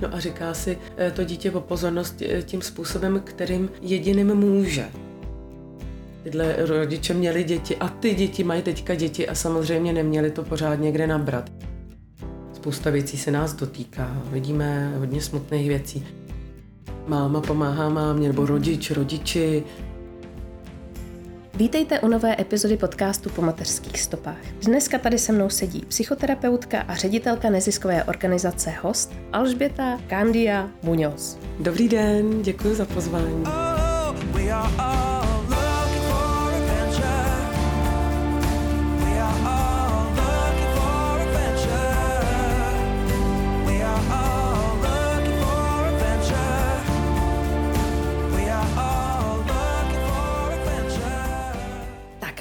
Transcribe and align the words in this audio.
No 0.00 0.14
a 0.14 0.20
říká 0.20 0.54
si 0.54 0.78
eh, 0.96 1.10
to 1.10 1.24
dítě 1.24 1.50
o 1.50 1.60
pozornost 1.60 2.22
eh, 2.22 2.42
tím 2.42 2.62
způsobem, 2.62 3.22
kterým 3.24 3.70
jediným 3.82 4.34
může. 4.34 4.88
Tyhle 6.22 6.56
rodiče 6.58 7.14
měli 7.14 7.44
děti 7.44 7.76
a 7.76 7.88
ty 7.88 8.14
děti 8.14 8.44
mají 8.44 8.62
teďka 8.62 8.94
děti 8.94 9.28
a 9.28 9.34
samozřejmě 9.34 9.92
neměli 9.92 10.30
to 10.30 10.42
pořád 10.42 10.74
někde 10.74 11.06
nabrat. 11.06 11.50
Spousta 12.52 12.90
věcí 12.90 13.18
se 13.18 13.30
nás 13.30 13.54
dotýká, 13.54 14.22
vidíme 14.30 14.92
hodně 14.98 15.20
smutných 15.20 15.68
věcí. 15.68 16.06
Máma 17.06 17.40
pomáhá 17.40 17.88
mámě, 17.88 18.28
nebo 18.28 18.46
rodič, 18.46 18.90
rodiči, 18.90 19.64
Vítejte 21.54 22.00
u 22.00 22.08
nové 22.08 22.36
epizody 22.40 22.76
podcastu 22.76 23.30
Po 23.30 23.42
mateřských 23.42 24.00
stopách. 24.00 24.44
Dneska 24.62 24.98
tady 24.98 25.18
se 25.18 25.32
mnou 25.32 25.50
sedí 25.50 25.84
psychoterapeutka 25.88 26.80
a 26.80 26.94
ředitelka 26.94 27.50
neziskové 27.50 28.04
organizace 28.04 28.70
HOST 28.82 29.12
Alžběta 29.32 30.00
Candia 30.08 30.70
Muñoz. 30.84 31.38
Dobrý 31.60 31.88
den, 31.88 32.42
děkuji 32.42 32.74
za 32.74 32.84
pozvání. 32.84 33.44
Oh, 33.46 35.01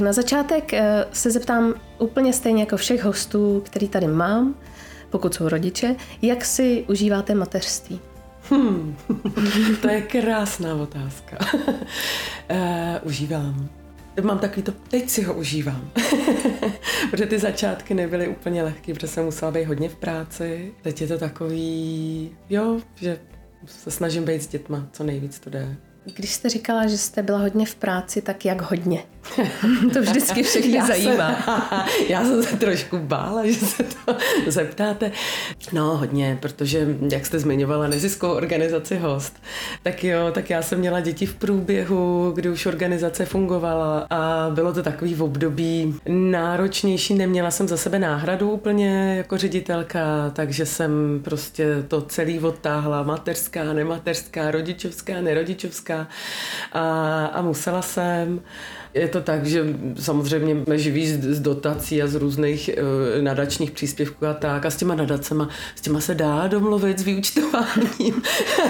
na 0.01 0.13
začátek 0.13 0.73
eh, 0.73 1.05
se 1.11 1.31
zeptám 1.31 1.73
úplně 1.99 2.33
stejně 2.33 2.63
jako 2.63 2.77
všech 2.77 3.03
hostů, 3.03 3.63
který 3.65 3.89
tady 3.89 4.07
mám, 4.07 4.55
pokud 5.09 5.33
jsou 5.33 5.49
rodiče, 5.49 5.95
jak 6.21 6.45
si 6.45 6.85
užíváte 6.89 7.35
mateřství? 7.35 7.99
Hmm, 8.49 8.95
to 9.81 9.89
je 9.89 10.01
krásná 10.01 10.75
otázka. 10.75 11.37
uh, 11.53 12.57
užívám. 13.03 13.69
Mám 14.21 14.39
takový 14.39 14.61
to, 14.61 14.71
teď 14.71 15.09
si 15.09 15.23
ho 15.23 15.33
užívám. 15.33 15.91
protože 17.11 17.25
ty 17.25 17.39
začátky 17.39 17.93
nebyly 17.93 18.27
úplně 18.27 18.63
lehké, 18.63 18.93
protože 18.93 19.07
jsem 19.07 19.25
musela 19.25 19.51
být 19.51 19.65
hodně 19.65 19.89
v 19.89 19.95
práci. 19.95 20.73
Teď 20.81 21.01
je 21.01 21.07
to 21.07 21.17
takový, 21.17 22.31
jo, 22.49 22.79
že 22.95 23.19
se 23.65 23.91
snažím 23.91 24.25
být 24.25 24.43
s 24.43 24.47
dětma, 24.47 24.87
co 24.91 25.03
nejvíc 25.03 25.39
to 25.39 25.49
jde. 25.49 25.75
Když 26.15 26.33
jste 26.33 26.49
říkala, 26.49 26.87
že 26.87 26.97
jste 26.97 27.23
byla 27.23 27.39
hodně 27.39 27.65
v 27.65 27.75
práci, 27.75 28.21
tak 28.21 28.45
jak 28.45 28.61
hodně? 28.61 29.03
to 29.93 30.01
vždycky 30.01 30.43
všechny 30.43 30.71
já 30.71 30.85
zajímá. 30.85 31.35
Se, 31.35 32.03
já 32.13 32.23
jsem 32.23 32.43
se 32.43 32.57
trošku 32.57 32.97
bála, 32.97 33.45
že 33.45 33.53
se 33.53 33.83
to 33.83 34.17
zeptáte. 34.47 35.11
No 35.73 35.97
hodně, 35.97 36.37
protože 36.41 36.87
jak 37.11 37.25
jste 37.25 37.39
zmiňovala 37.39 37.87
neziskovou 37.87 38.33
organizaci 38.33 38.97
Host, 38.97 39.41
tak 39.83 40.03
jo, 40.03 40.31
tak 40.31 40.49
já 40.49 40.61
jsem 40.61 40.79
měla 40.79 40.99
děti 40.99 41.25
v 41.25 41.35
průběhu, 41.35 42.31
kdy 42.35 42.49
už 42.49 42.65
organizace 42.65 43.25
fungovala 43.25 44.07
a 44.09 44.49
bylo 44.49 44.73
to 44.73 44.83
takový 44.83 45.13
v 45.13 45.23
období 45.23 45.95
náročnější, 46.07 47.13
neměla 47.13 47.51
jsem 47.51 47.67
za 47.67 47.77
sebe 47.77 47.99
náhradu 47.99 48.51
úplně 48.51 49.15
jako 49.17 49.37
ředitelka, 49.37 50.29
takže 50.33 50.65
jsem 50.65 51.19
prostě 51.23 51.83
to 51.87 52.01
celý 52.01 52.39
odtáhla, 52.39 53.03
mateřská, 53.03 53.73
nemateřská, 53.73 54.51
rodičovská, 54.51 55.21
nerodičovská 55.21 56.07
a, 56.73 57.25
a 57.25 57.41
musela 57.41 57.81
jsem. 57.81 58.41
Je 58.93 59.07
to 59.07 59.21
tak, 59.21 59.45
že 59.45 59.65
samozřejmě 59.99 60.77
živí 60.77 61.07
z, 61.07 61.23
z 61.23 61.39
dotací 61.39 62.01
a 62.01 62.07
z 62.07 62.15
různých 62.15 62.69
uh, 62.77 63.23
nadačních 63.23 63.71
příspěvků 63.71 64.25
a 64.25 64.33
tak. 64.33 64.65
A 64.65 64.69
s 64.69 64.75
těma 64.75 64.95
nadacema, 64.95 65.49
s 65.75 65.81
těma 65.81 65.99
se 65.99 66.15
dá 66.15 66.47
domluvit 66.47 66.99
s 66.99 67.03
vyučtováním. 67.03 68.21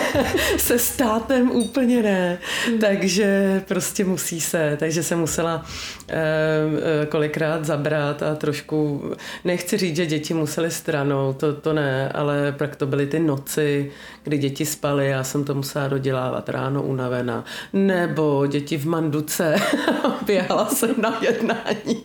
se 0.57 0.79
státem 0.79 1.51
úplně 1.51 2.03
ne. 2.03 2.39
Hmm. 2.67 2.79
Takže 2.79 3.61
prostě 3.67 4.05
musí 4.05 4.41
se. 4.41 4.77
Takže 4.79 5.03
se 5.03 5.15
musela 5.15 5.55
uh, 5.55 7.05
kolikrát 7.09 7.65
zabrat 7.65 8.23
a 8.23 8.35
trošku, 8.35 9.03
nechci 9.45 9.77
říct, 9.77 9.95
že 9.95 10.05
děti 10.05 10.33
museli 10.33 10.71
stranou, 10.71 11.33
to, 11.33 11.53
to 11.53 11.73
ne, 11.73 12.09
ale 12.09 12.55
pak 12.57 12.75
to 12.75 12.85
byly 12.85 13.07
ty 13.07 13.19
noci, 13.19 13.91
kdy 14.23 14.37
děti 14.37 14.65
spaly, 14.65 15.07
já 15.07 15.23
jsem 15.23 15.43
to 15.43 15.55
musela 15.55 15.87
dodělávat 15.87 16.49
ráno 16.49 16.83
unavená. 16.83 17.45
Nebo 17.73 18.47
děti 18.47 18.77
v 18.77 18.85
manduce 18.85 19.55
běhala 20.25 20.69
jsem 20.69 20.95
na 20.97 21.19
jednání 21.21 22.03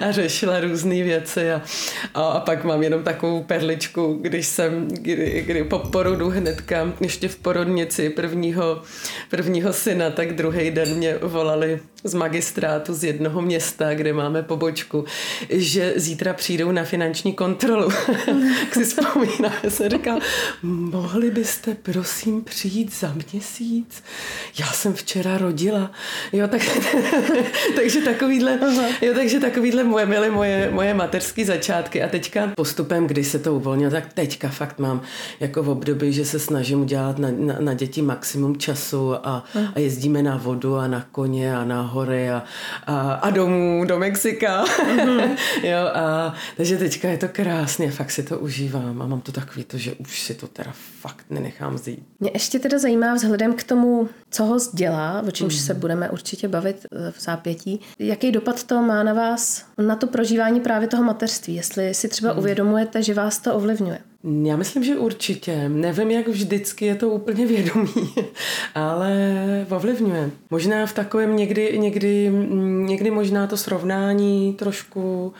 a 0.00 0.12
řešila 0.12 0.60
různé 0.60 1.02
věci 1.02 1.52
a, 1.52 1.62
a, 2.14 2.22
a 2.22 2.40
pak 2.40 2.64
mám 2.64 2.82
jenom 2.82 3.02
takovou 3.02 3.42
perličku, 3.42 4.18
když 4.22 4.46
jsem, 4.46 4.88
kdy, 4.88 5.44
kdy 5.46 5.64
po 5.64 5.78
porodu 5.78 6.28
hnedka, 6.28 6.92
ještě 7.00 7.28
v 7.28 7.36
porodnici 7.36 8.10
prvního, 8.10 8.82
prvního 9.30 9.72
syna, 9.72 10.10
tak 10.10 10.32
druhý 10.32 10.70
den 10.70 10.94
mě 10.94 11.18
volali 11.22 11.80
z 12.04 12.14
magistrátu 12.14 12.94
z 12.94 13.04
jednoho 13.04 13.42
města, 13.42 13.94
kde 13.94 14.12
máme 14.12 14.42
pobočku, 14.42 15.04
že 15.50 15.92
zítra 15.96 16.34
přijdou 16.34 16.72
na 16.72 16.84
finanční 16.84 17.32
kontrolu. 17.32 17.88
Jak 18.60 18.74
si 18.74 18.84
vzpomínám, 18.84 19.52
jsem 19.68 19.88
říkal, 19.88 20.18
mohli 20.62 21.30
byste 21.30 21.74
prosím 21.74 22.44
přijít 22.44 22.94
za 22.94 23.14
měsíc? 23.32 24.02
Já 24.58 24.66
jsem 24.66 24.94
včera 24.94 25.38
rodila. 25.38 25.90
Jo, 26.32 26.48
tak, 26.48 26.62
takže 27.76 28.00
takovýhle, 28.00 28.58
jo, 29.02 29.14
takže 29.14 29.40
takovýhle 29.40 29.84
moje, 29.84 30.06
byly 30.06 30.30
moje, 30.30 30.70
moje 30.70 30.94
mateřské 30.94 31.44
začátky 31.44 32.02
a 32.02 32.08
teďka 32.08 32.52
postupem, 32.56 33.06
kdy 33.06 33.24
se 33.24 33.38
to 33.38 33.54
uvolnilo, 33.54 33.90
tak 33.90 34.12
teďka 34.12 34.48
fakt 34.48 34.78
mám 34.78 35.02
jako 35.40 35.62
v 35.62 35.68
období, 35.68 36.12
že 36.12 36.24
se 36.24 36.38
snažím 36.38 36.80
udělat 36.80 37.18
na, 37.18 37.28
na, 37.36 37.56
na 37.60 37.74
děti 37.74 38.02
maximum 38.02 38.56
času 38.56 39.14
a, 39.14 39.44
a 39.74 39.78
jezdíme 39.78 40.22
na 40.22 40.36
vodu 40.36 40.76
a 40.76 40.86
na 40.86 41.06
koně 41.12 41.56
a 41.56 41.64
na 41.64 41.82
hory 41.82 42.30
a, 42.30 42.42
a, 42.86 43.12
a 43.12 43.30
domů 43.30 43.84
do 43.84 43.98
Mexika. 43.98 44.64
Mm-hmm. 44.64 45.36
jo, 45.62 45.78
a, 45.94 46.34
takže 46.56 46.78
teďka 46.78 47.08
je 47.08 47.18
to 47.18 47.28
krásně, 47.28 47.90
fakt 47.90 48.10
si 48.10 48.22
to 48.22 48.38
užívám 48.38 49.02
a 49.02 49.06
mám 49.06 49.20
to 49.20 49.32
takový 49.32 49.64
to, 49.64 49.78
že 49.78 49.94
už 49.94 50.20
si 50.20 50.34
to 50.34 50.46
teda 50.46 50.72
fakt 51.00 51.24
nenechám 51.30 51.78
zjít. 51.78 52.02
Mě 52.20 52.30
ještě 52.34 52.58
teda 52.58 52.78
zajímá 52.78 53.14
vzhledem 53.14 53.54
k 53.54 53.62
tomu, 53.62 54.08
co 54.30 54.44
ho 54.44 54.58
dělá, 54.72 55.22
o 55.28 55.30
čemž 55.30 55.54
mm. 55.54 55.60
se 55.60 55.74
budeme 55.74 56.10
určitě 56.10 56.48
bavit 56.48 56.81
eh, 56.92 57.12
v 57.12 57.20
zápětí, 57.20 57.80
jaký 57.98 58.32
dopad 58.32 58.64
to 58.64 58.82
má 58.82 59.02
na 59.02 59.12
vás, 59.12 59.64
na 59.78 59.96
to 59.96 60.06
prožívání 60.06 60.60
právě 60.60 60.88
toho 60.88 61.02
mateřství, 61.02 61.54
jestli 61.54 61.94
si 61.94 62.08
třeba 62.08 62.32
mm. 62.32 62.38
uvědomujete, 62.38 63.02
že 63.02 63.14
vás 63.14 63.38
to 63.38 63.54
ovlivňuje. 63.54 63.98
Já 64.42 64.56
myslím, 64.56 64.84
že 64.84 64.96
určitě. 64.96 65.68
Nevím, 65.68 66.10
jak 66.10 66.28
vždycky 66.28 66.86
je 66.86 66.94
to 66.94 67.08
úplně 67.08 67.46
vědomí, 67.46 68.14
ale 68.74 69.16
ovlivňuje. 69.70 70.30
Možná 70.50 70.86
v 70.86 70.92
takovém 70.92 71.36
někdy, 71.36 71.78
někdy, 71.78 72.30
někdy 72.86 73.10
možná 73.10 73.46
to 73.46 73.56
srovnání 73.56 74.54
trošku 74.54 75.32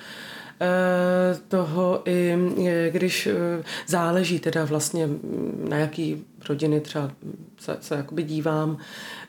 eh, 0.60 1.38
toho 1.48 2.02
i 2.04 2.36
když 2.90 3.26
eh, 3.26 3.64
záleží 3.86 4.38
teda 4.38 4.64
vlastně 4.64 5.08
na 5.68 5.76
jaký 5.76 6.24
rodiny 6.48 6.80
třeba 6.80 7.10
se, 7.58 7.76
se 7.80 7.94
jakoby 7.94 8.22
dívám, 8.22 8.78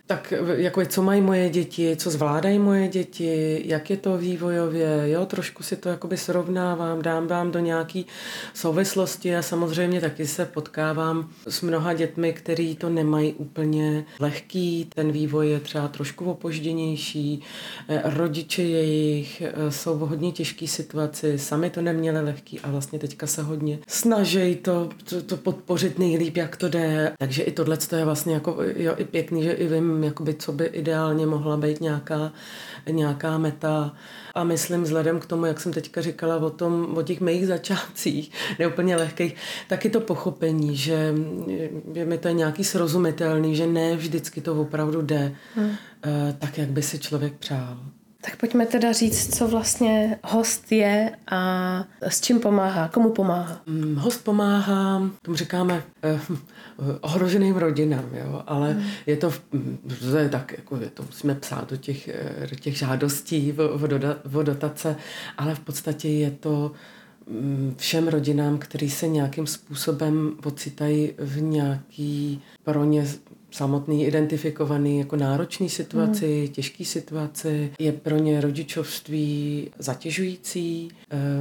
tak 0.07 0.33
jako 0.55 0.85
co 0.85 1.01
mají 1.01 1.21
moje 1.21 1.49
děti, 1.49 1.95
co 1.95 2.09
zvládají 2.09 2.59
moje 2.59 2.87
děti, 2.87 3.61
jak 3.65 3.89
je 3.89 3.97
to 3.97 4.17
vývojově, 4.17 5.03
jo, 5.05 5.25
trošku 5.25 5.63
si 5.63 5.75
to 5.75 5.89
jakoby 5.89 6.17
srovnávám, 6.17 7.01
dám 7.01 7.27
vám 7.27 7.51
do 7.51 7.59
nějaký 7.59 8.05
souvislosti 8.53 9.35
a 9.35 9.41
samozřejmě 9.41 10.01
taky 10.01 10.27
se 10.27 10.45
potkávám 10.45 11.29
s 11.47 11.61
mnoha 11.61 11.93
dětmi, 11.93 12.33
který 12.33 12.75
to 12.75 12.89
nemají 12.89 13.33
úplně 13.33 14.05
lehký, 14.19 14.89
ten 14.95 15.11
vývoj 15.11 15.49
je 15.49 15.59
třeba 15.59 15.87
trošku 15.87 16.25
opožděnější, 16.25 17.43
eh, 17.87 18.01
rodiče 18.03 18.63
jejich 18.63 19.41
eh, 19.41 19.71
jsou 19.71 19.97
v 19.97 19.99
hodně 19.99 20.31
těžké 20.31 20.67
situaci, 20.67 21.39
sami 21.39 21.69
to 21.69 21.81
neměli 21.81 22.21
lehký 22.21 22.59
a 22.59 22.71
vlastně 22.71 22.99
teďka 22.99 23.27
se 23.27 23.43
hodně 23.43 23.79
snaží 23.87 24.55
to, 24.55 24.89
to, 25.09 25.21
to 25.21 25.37
podpořit 25.37 25.99
nejlíp, 25.99 26.37
jak 26.37 26.55
to 26.55 26.69
jde, 26.69 27.13
takže 27.19 27.43
i 27.43 27.51
tohle 27.51 27.77
je 27.97 28.05
vlastně 28.05 28.33
jako, 28.33 28.57
jo, 28.75 28.93
i 28.97 29.03
pěkný, 29.03 29.43
že 29.43 29.51
i 29.51 29.67
vím, 29.67 29.92
jakoby, 30.01 30.33
co 30.33 30.51
by 30.51 30.65
ideálně 30.65 31.25
mohla 31.25 31.57
být 31.57 31.81
nějaká, 31.81 32.31
nějaká 32.89 33.37
meta. 33.37 33.95
A 34.35 34.43
myslím, 34.43 34.83
vzhledem 34.83 35.19
k 35.19 35.25
tomu, 35.25 35.45
jak 35.45 35.61
jsem 35.61 35.73
teďka 35.73 36.01
říkala 36.01 36.35
o, 36.35 36.49
tom, 36.49 36.97
o 36.97 37.01
těch 37.01 37.21
mých 37.21 37.47
začátcích, 37.47 38.31
neúplně 38.59 38.95
lehkých, 38.95 39.35
taky 39.67 39.89
to 39.89 39.99
pochopení, 39.99 40.77
že, 40.77 41.13
že 41.95 42.05
mi 42.05 42.17
to 42.17 42.27
je 42.27 42.33
nějaký 42.33 42.63
srozumitelný, 42.63 43.55
že 43.55 43.67
ne 43.67 43.95
vždycky 43.95 44.41
to 44.41 44.61
opravdu 44.61 45.01
jde 45.01 45.35
hmm. 45.55 45.75
tak, 46.39 46.57
jak 46.57 46.69
by 46.69 46.81
si 46.81 46.99
člověk 46.99 47.33
přál. 47.33 47.77
Tak 48.25 48.35
pojďme 48.35 48.65
teda 48.65 48.91
říct, 48.91 49.37
co 49.37 49.47
vlastně 49.47 50.19
host 50.23 50.71
je 50.71 51.11
a 51.31 51.83
s 52.01 52.21
čím 52.21 52.39
pomáhá, 52.39 52.87
komu 52.87 53.09
pomáhá. 53.09 53.61
Mm, 53.65 53.95
host 53.95 54.23
pomáhá, 54.23 55.01
tomu 55.21 55.37
říkáme, 55.37 55.83
eh, 56.03 56.19
ohroženým 57.01 57.55
rodinám, 57.55 58.09
jo, 58.13 58.43
ale 58.47 58.73
hmm. 58.73 58.83
je 59.05 59.17
to, 59.17 59.33
to 60.11 60.17
je 60.17 60.29
tak, 60.29 60.53
jako 60.57 60.77
je 60.77 60.89
to 60.89 61.03
musíme 61.03 61.35
psát 61.35 61.69
do 61.69 61.77
těch, 61.77 62.09
do 62.49 62.55
těch 62.55 62.77
žádostí 62.77 63.53
o, 63.53 63.69
o, 63.69 63.87
doda, 63.87 64.15
o 64.33 64.43
dotace, 64.43 64.95
ale 65.37 65.55
v 65.55 65.59
podstatě 65.59 66.09
je 66.09 66.31
to 66.31 66.71
mm, 67.27 67.75
všem 67.77 68.07
rodinám, 68.07 68.57
který 68.57 68.89
se 68.89 69.07
nějakým 69.07 69.47
způsobem 69.47 70.31
pocitají 70.41 71.13
v 71.17 71.41
nějaký 71.41 72.41
pro 72.63 72.83
ně 72.83 73.05
samotný 73.53 74.05
identifikovaný 74.05 74.99
jako 74.99 75.15
náročný 75.15 75.69
situaci, 75.69 76.41
mm. 76.41 76.53
těžký 76.53 76.85
situaci, 76.85 77.73
je 77.79 77.91
pro 77.91 78.17
ně 78.17 78.41
rodičovství 78.41 79.69
zatěžující, 79.79 80.91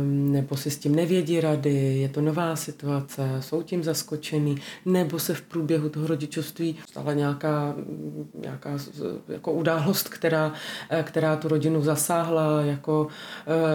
um, 0.00 0.32
nebo 0.32 0.56
si 0.56 0.70
s 0.70 0.79
tím 0.79 0.94
nevědí 0.94 1.41
rady, 1.41 1.99
je 1.99 2.09
to 2.09 2.20
nová 2.20 2.56
situace, 2.56 3.23
jsou 3.41 3.62
tím 3.62 3.85
zaskočený, 3.85 4.56
nebo 4.85 5.19
se 5.19 5.35
v 5.35 5.43
průběhu 5.43 5.88
toho 5.88 6.06
rodičovství 6.06 6.76
stala 6.91 7.12
nějaká, 7.12 7.75
nějaká 8.35 8.79
jako 9.29 9.53
událost, 9.53 10.09
která, 10.09 10.53
která 11.03 11.37
tu 11.37 11.49
rodinu 11.49 11.82
zasáhla, 11.82 12.62
jako 12.62 13.09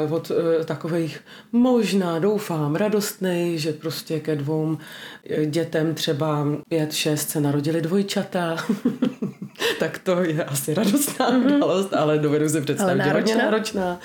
uh, 0.06 0.14
od 0.14 0.32
uh, 0.32 0.38
takových 0.66 1.20
možná, 1.52 2.20
doufám, 2.20 2.76
radostnej, 2.76 3.58
že 3.58 3.74
prostě 3.74 4.20
ke 4.20 4.36
dvou 4.36 4.78
dětem 5.46 5.94
třeba 5.94 6.48
pět, 6.70 6.94
šest 6.94 7.30
se 7.30 7.42
narodili 7.42 7.82
dvojčata, 7.82 8.27
tak 9.80 9.98
to 9.98 10.24
je 10.24 10.44
asi 10.44 10.74
radostná 10.74 11.30
mhm. 11.30 11.46
událost, 11.46 11.94
ale 11.94 12.18
dovedu 12.18 12.50
si 12.50 12.62
představit, 12.62 13.04
že 13.04 13.12
hodně 13.12 13.36
náročná. 13.36 14.00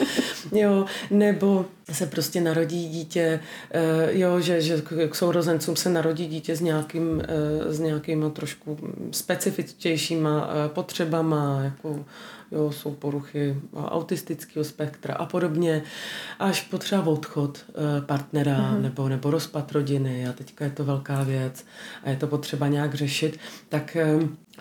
Jo, 0.52 0.84
nebo 1.10 1.66
se 1.92 2.06
prostě 2.06 2.40
narodí 2.40 2.88
dítě, 2.88 3.40
eh, 3.70 4.19
jo, 4.19 4.40
že, 4.40 4.60
že 4.60 4.82
k 5.08 5.14
sourozencům 5.14 5.76
se 5.76 5.90
narodí 5.90 6.26
dítě 6.26 6.56
s, 6.56 6.60
nějakým, 6.60 7.22
eh, 7.28 7.72
s 7.72 7.80
nějakýma 7.80 8.30
trošku 8.30 8.78
specifičtějšíma 9.10 10.50
eh, 10.50 10.69
potřebama, 10.69 11.60
jako 11.64 12.04
jo, 12.52 12.72
jsou 12.72 12.94
poruchy 12.94 13.56
autistického 13.75 14.64
spektra 14.64 15.14
a 15.14 15.26
podobně, 15.26 15.82
až 16.38 16.60
potřeba 16.60 17.06
odchod 17.06 17.64
partnera 18.06 18.56
uh-huh. 18.56 18.81
nebo, 18.81 19.08
nebo 19.08 19.31
rozpad 19.31 19.72
rodiny 19.72 20.28
a 20.28 20.32
teďka 20.32 20.64
je 20.64 20.70
to 20.70 20.84
velká 20.84 21.22
věc 21.22 21.64
a 22.04 22.10
je 22.10 22.16
to 22.16 22.26
potřeba 22.26 22.69
nějak 22.69 22.94
řešit, 22.94 23.38
tak 23.69 23.96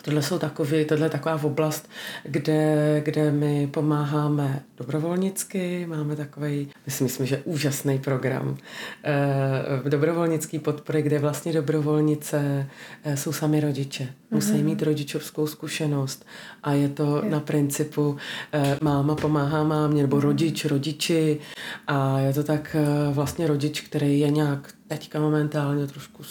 Tohle 0.02 0.22
jsou 0.22 0.40
takový, 0.40 0.86
tohle 0.86 1.06
je 1.06 1.10
taková 1.10 1.44
oblast, 1.44 1.90
kde, 2.24 3.02
kde 3.06 3.32
my 3.32 3.68
pomáháme 3.68 4.64
dobrovolnicky, 4.78 5.86
máme 5.86 6.16
takový, 6.16 6.68
my 6.86 6.92
si 6.92 7.04
myslím, 7.04 7.26
že 7.26 7.42
úžasný 7.46 8.00
program 8.00 8.58
e, 9.04 9.90
dobrovolnický 9.90 10.60
podpory, 10.60 11.02
kde 11.02 11.20
vlastně 11.20 11.54
dobrovolnice 11.54 12.68
e, 13.04 13.18
jsou 13.18 13.34
sami 13.34 13.60
rodiče. 13.60 14.08
Musí 14.32 14.52
mm-hmm. 14.52 14.64
mít 14.64 14.82
rodičovskou 14.82 15.48
zkušenost 15.48 16.26
a 16.64 16.74
je 16.74 16.90
to 16.90 17.22
je. 17.24 17.32
na 17.32 17.40
principu 17.40 18.18
e, 18.54 18.78
máma 18.82 19.16
pomáhá 19.16 19.64
mámě 19.64 20.02
nebo 20.02 20.20
rodič 20.20 20.66
rodiči 20.66 21.40
a 21.88 22.20
je 22.20 22.34
to 22.34 22.44
tak 22.44 22.76
e, 22.76 23.14
vlastně 23.14 23.48
rodič, 23.48 23.82
který 23.82 24.20
je 24.20 24.30
nějak 24.30 24.74
teďka 24.88 25.20
momentálně 25.20 25.88
trošku 25.88 26.24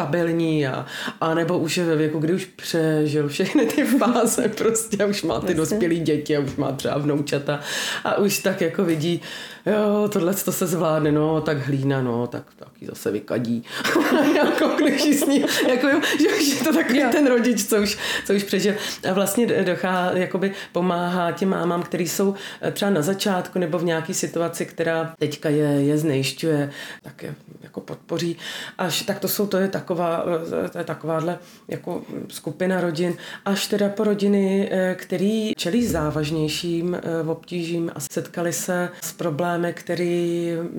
stabilní 0.00 0.66
a, 0.66 0.86
a 1.20 1.34
nebo 1.34 1.58
už 1.58 1.76
je 1.76 1.84
ve 1.84 1.96
věku, 1.96 2.18
kdy 2.18 2.32
už 2.32 2.44
přežil 2.44 3.28
všechny 3.28 3.66
ty 3.66 3.84
fáze 3.84 4.48
prostě 4.58 4.96
a 5.04 5.06
už 5.06 5.22
má 5.22 5.40
ty 5.40 5.54
dospělé 5.54 5.94
děti 5.94 6.36
a 6.36 6.40
už 6.40 6.56
má 6.56 6.72
třeba 6.72 6.98
vnoučata 6.98 7.60
a 8.04 8.18
už 8.18 8.38
tak 8.38 8.60
jako 8.60 8.84
vidí, 8.84 9.20
jo, 9.66 10.08
tohle 10.08 10.34
to 10.34 10.52
se 10.52 10.66
zvládne, 10.66 11.12
no, 11.12 11.40
tak 11.40 11.58
hlína, 11.58 12.02
no, 12.02 12.26
tak 12.26 12.42
taky 12.56 12.86
zase 12.86 13.10
vykadí. 13.10 13.64
jako 14.36 14.68
když 14.68 15.02
s 15.02 15.26
ní, 15.26 15.44
jako, 15.68 15.88
že, 16.20 16.44
že 16.44 16.64
to 16.64 16.72
takový 16.72 17.02
ten 17.12 17.26
rodič, 17.26 17.64
co 17.64 17.82
už, 17.82 17.98
co 18.26 18.34
už 18.34 18.44
přežil. 18.44 18.74
A 19.10 19.12
vlastně 19.12 19.46
dochá, 19.46 20.10
jakoby 20.12 20.52
pomáhá 20.72 21.32
těm 21.32 21.48
mámám, 21.48 21.82
který 21.82 22.08
jsou 22.08 22.34
eh, 22.60 22.72
třeba 22.72 22.90
na 22.90 23.02
začátku 23.02 23.58
nebo 23.58 23.78
v 23.78 23.84
nějaké 23.84 24.14
situaci, 24.14 24.66
která 24.66 25.14
teďka 25.18 25.48
je, 25.48 25.68
je 25.68 25.98
znejišťuje, 25.98 26.70
tak 27.02 27.22
je 27.22 27.34
jako 27.62 27.80
podpoří. 27.80 28.36
Až 28.78 29.02
tak 29.02 29.18
to 29.18 29.28
jsou, 29.28 29.46
to 29.46 29.56
je 29.56 29.68
taková, 29.68 30.24
eh, 30.64 30.68
to 30.68 30.78
je 30.78 30.84
takováhle 30.84 31.38
jako 31.68 32.02
skupina 32.28 32.80
rodin, 32.80 33.14
až 33.44 33.66
teda 33.66 33.88
po 33.88 34.04
rodiny, 34.04 34.68
eh, 34.72 34.94
který 34.94 35.52
čelí 35.54 35.86
závažnějším 35.86 36.96
obtížím 37.26 37.92
a 37.94 38.00
setkali 38.00 38.52
se 38.52 38.88
s 39.02 39.12
problémy 39.12 39.50
problémy, 39.60 39.72
které 39.72 40.04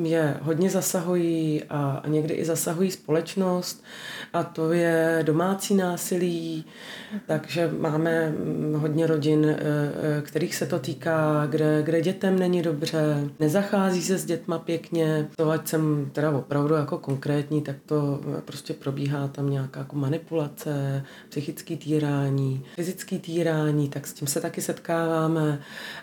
je 0.03 0.37
hodně 0.41 0.69
zasahují 0.69 1.63
a 1.69 2.03
někdy 2.07 2.33
i 2.33 2.45
zasahují 2.45 2.91
společnost 2.91 3.83
a 4.33 4.43
to 4.43 4.71
je 4.71 5.19
domácí 5.23 5.75
násilí, 5.75 6.65
takže 7.27 7.71
máme 7.79 8.33
hodně 8.75 9.07
rodin, 9.07 9.45
eh, 9.45 9.57
eh, 9.59 10.21
kterých 10.21 10.55
se 10.55 10.65
to 10.65 10.79
týká, 10.79 11.45
kde, 11.45 11.83
kde 11.83 12.01
dětem 12.01 12.39
není 12.39 12.61
dobře, 12.61 13.29
nezachází 13.39 14.01
se 14.01 14.17
s 14.17 14.25
dětma 14.25 14.59
pěkně, 14.59 15.27
to 15.35 15.49
ať 15.49 15.67
jsem 15.67 16.09
teda 16.13 16.31
opravdu 16.31 16.75
jako 16.75 16.97
konkrétní, 16.97 17.61
tak 17.61 17.75
to 17.85 18.21
prostě 18.45 18.73
probíhá 18.73 19.27
tam 19.27 19.49
nějaká 19.49 19.79
jako 19.79 19.95
manipulace, 19.95 21.03
psychický 21.29 21.77
týrání, 21.77 22.65
fyzický 22.75 23.19
týrání, 23.19 23.89
tak 23.89 24.07
s 24.07 24.13
tím 24.13 24.27
se 24.27 24.41
taky 24.41 24.61
setkáváme. 24.61 25.59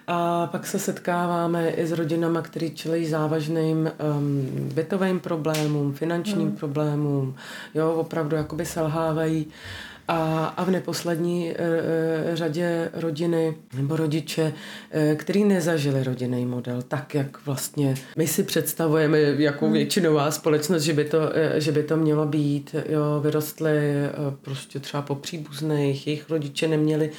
A 0.07 0.47
pak 0.47 0.67
se 0.67 0.79
setkáváme 0.79 1.71
i 1.71 1.87
s 1.87 1.93
rodinama, 1.93 2.43
který 2.59 2.71
čelí 2.71 3.07
závažným 3.07 3.91
um, 4.19 4.49
bytovým 4.75 5.21
problémům, 5.21 5.93
finančním 5.93 6.49
hmm. 6.49 6.57
problémům, 6.57 7.35
jo, 7.75 7.93
opravdu 7.93 8.37
jakoby 8.37 8.67
selhávají 8.67 9.47
a, 10.09 10.47
a 10.57 10.65
v 10.65 10.71
neposlední 10.71 11.51
e, 11.51 11.55
e, 11.55 12.37
řadě 12.37 12.91
rodiny 12.93 13.55
nebo 13.75 13.97
rodiče, 13.97 14.53
e, 14.91 15.15
který 15.15 15.45
nezažili 15.45 16.05
rodinný 16.05 16.47
model, 16.47 16.83
tak 16.83 17.15
jak 17.15 17.47
vlastně 17.47 17.95
my 18.17 18.27
si 18.27 18.43
představujeme 18.43 19.19
jako 19.21 19.65
hmm. 19.65 19.75
většinová 19.75 20.31
společnost, 20.31 20.83
že 20.83 20.93
by 20.93 21.05
to, 21.05 21.37
e, 21.37 21.61
že 21.61 21.73
by 21.73 21.83
to 21.83 21.97
mělo 21.97 22.27
být. 22.27 22.75
Jo, 22.89 23.21
vyrostly 23.21 23.71
e, 23.71 24.11
prostě 24.43 24.81
třeba 24.81 25.03
po 25.03 25.15
příbuzných, 25.15 26.07
jejich 26.07 26.31
rodiče 26.31 26.69
neměli, 26.69 27.11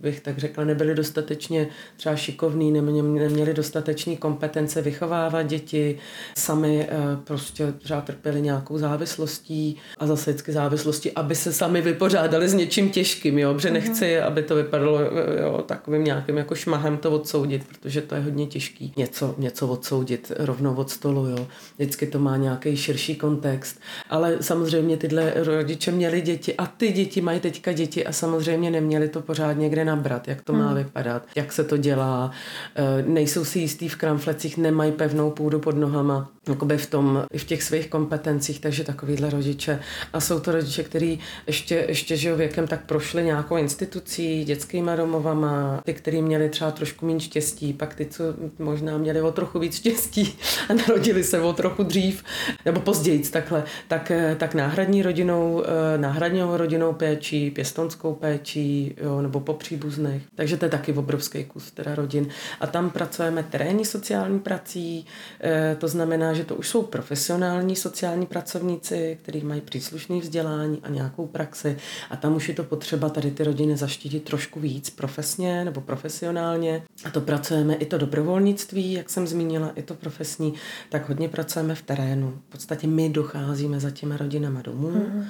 bych 0.00 0.20
tak 0.20 0.38
řekla, 0.38 0.64
nebyli 0.64 0.94
dostatečně 0.94 1.68
třeba 1.96 2.16
šikovní, 2.16 2.72
neměli 2.72 3.54
dostatečné 3.54 4.16
kompetence 4.16 4.82
vychovávat 4.82 5.46
děti, 5.46 5.98
sami 6.38 6.88
e, 6.90 7.16
prostě 7.24 7.72
třeba 7.72 8.00
trpěli 8.00 8.42
nějakou 8.42 8.78
závislostí 8.78 9.76
a 9.98 10.06
zase 10.06 10.30
vždycky 10.30 10.52
závislosti, 10.52 11.12
aby 11.12 11.34
se 11.34 11.52
sami 11.52 11.80
vypořádali 11.80 12.31
vypořádali 12.32 12.48
s 12.48 12.54
něčím 12.54 12.90
těžkým, 12.90 13.38
jo, 13.38 13.54
protože 13.54 13.70
mhm. 13.70 13.74
nechci, 13.74 14.20
aby 14.20 14.42
to 14.42 14.54
vypadalo 14.54 15.00
jo, 15.40 15.64
takovým 15.66 16.04
nějakým 16.04 16.36
jako 16.36 16.54
šmahem 16.54 16.96
to 16.96 17.10
odsoudit, 17.10 17.66
protože 17.68 18.00
to 18.00 18.14
je 18.14 18.20
hodně 18.20 18.46
těžký 18.46 18.92
něco, 18.96 19.34
něco 19.38 19.68
odsoudit 19.68 20.32
rovnou 20.38 20.74
od 20.74 20.90
stolu, 20.90 21.26
jo. 21.26 21.46
Vždycky 21.78 22.06
to 22.06 22.18
má 22.18 22.36
nějaký 22.36 22.76
širší 22.76 23.14
kontext, 23.16 23.80
ale 24.10 24.36
samozřejmě 24.40 24.96
tyhle 24.96 25.32
rodiče 25.36 25.90
měli 25.90 26.20
děti 26.20 26.54
a 26.56 26.66
ty 26.66 26.92
děti 26.92 27.20
mají 27.20 27.40
teďka 27.40 27.72
děti 27.72 28.06
a 28.06 28.12
samozřejmě 28.12 28.70
neměli 28.70 29.08
to 29.08 29.20
pořád 29.20 29.52
někde 29.52 29.84
nabrat, 29.84 30.28
jak 30.28 30.42
to 30.42 30.52
má 30.52 30.66
hmm. 30.66 30.76
vypadat, 30.76 31.26
jak 31.36 31.52
se 31.52 31.64
to 31.64 31.76
dělá, 31.76 32.30
e, 32.76 33.02
nejsou 33.06 33.44
si 33.44 33.58
jistý 33.58 33.88
v 33.88 33.96
kramflecích, 33.96 34.58
nemají 34.58 34.92
pevnou 34.92 35.30
půdu 35.30 35.58
pod 35.58 35.76
nohama, 35.76 36.30
jakoby 36.48 36.78
v 36.78 36.86
tom, 36.86 37.24
v 37.36 37.44
těch 37.44 37.62
svých 37.62 37.88
kompetencích, 37.88 38.60
takže 38.60 38.84
takovýhle 38.84 39.30
rodiče. 39.30 39.80
A 40.12 40.20
jsou 40.20 40.40
to 40.40 40.52
rodiče, 40.52 40.82
kteří 40.82 41.20
ještě, 41.46 41.84
ještě 41.88 42.16
žijou 42.16 42.36
věkem, 42.36 42.66
tak 42.66 42.86
prošli 42.86 43.24
nějakou 43.24 43.56
institucí, 43.56 44.44
dětskýma 44.44 44.96
domovama, 44.96 45.80
ty, 45.84 45.94
kteří 45.94 46.22
měli 46.22 46.48
třeba 46.48 46.70
trošku 46.70 47.06
méně 47.06 47.20
štěstí, 47.20 47.72
pak 47.72 47.94
ty, 47.94 48.06
co 48.06 48.24
možná 48.58 48.98
měli 48.98 49.22
o 49.22 49.32
trochu 49.32 49.58
víc 49.58 49.76
štěstí 49.76 50.38
a 50.68 50.74
narodili 50.74 51.24
se 51.24 51.40
o 51.40 51.52
trochu 51.52 51.82
dřív, 51.82 52.24
nebo 52.64 52.80
později 52.80 53.18
takhle, 53.18 53.64
tak, 53.88 54.12
tak 54.36 54.54
náhradní 54.54 55.02
rodinou, 55.02 55.64
eh, 55.64 55.98
náhradního 55.98 56.56
rodinou 56.56 56.92
péčí, 56.92 57.50
pěstonskou 57.50 58.14
péčí, 58.14 58.94
jo, 59.02 59.22
nebo 59.22 59.40
po 59.40 59.54
příbuzných. 59.54 60.22
Takže 60.34 60.56
to 60.56 60.64
je 60.64 60.68
taky 60.68 60.92
obrovský 60.92 61.44
kus 61.44 61.70
teda 61.70 61.94
rodin. 61.94 62.28
A 62.60 62.66
tam 62.66 62.90
pracujeme 62.90 63.42
terénní 63.42 63.84
sociální 63.84 64.40
prací, 64.40 65.06
eh, 65.40 65.76
to 65.80 65.88
znamená, 65.88 66.31
že 66.34 66.44
to 66.44 66.54
už 66.54 66.68
jsou 66.68 66.82
profesionální 66.82 67.76
sociální 67.76 68.26
pracovníci, 68.26 69.18
kteří 69.22 69.40
mají 69.44 69.60
příslušné 69.60 70.20
vzdělání 70.20 70.80
a 70.82 70.88
nějakou 70.88 71.26
praxi 71.26 71.76
a 72.10 72.16
tam 72.16 72.36
už 72.36 72.48
je 72.48 72.54
to 72.54 72.64
potřeba 72.64 73.08
tady 73.08 73.30
ty 73.30 73.44
rodiny 73.44 73.76
zaštítit 73.76 74.24
trošku 74.24 74.60
víc 74.60 74.90
profesně 74.90 75.64
nebo 75.64 75.80
profesionálně. 75.80 76.82
A 77.04 77.10
to 77.10 77.20
pracujeme 77.20 77.74
i 77.74 77.86
to 77.86 77.98
dobrovolnictví, 77.98 78.92
jak 78.92 79.10
jsem 79.10 79.26
zmínila, 79.26 79.70
i 79.74 79.82
to 79.82 79.94
profesní, 79.94 80.54
tak 80.88 81.08
hodně 81.08 81.28
pracujeme 81.28 81.74
v 81.74 81.82
terénu. 81.82 82.38
V 82.48 82.52
podstatě 82.52 82.86
my 82.86 83.08
docházíme 83.08 83.80
za 83.80 83.90
těma 83.90 84.16
rodinama 84.16 84.62
domů. 84.62 84.90
Mm-hmm 84.90 85.24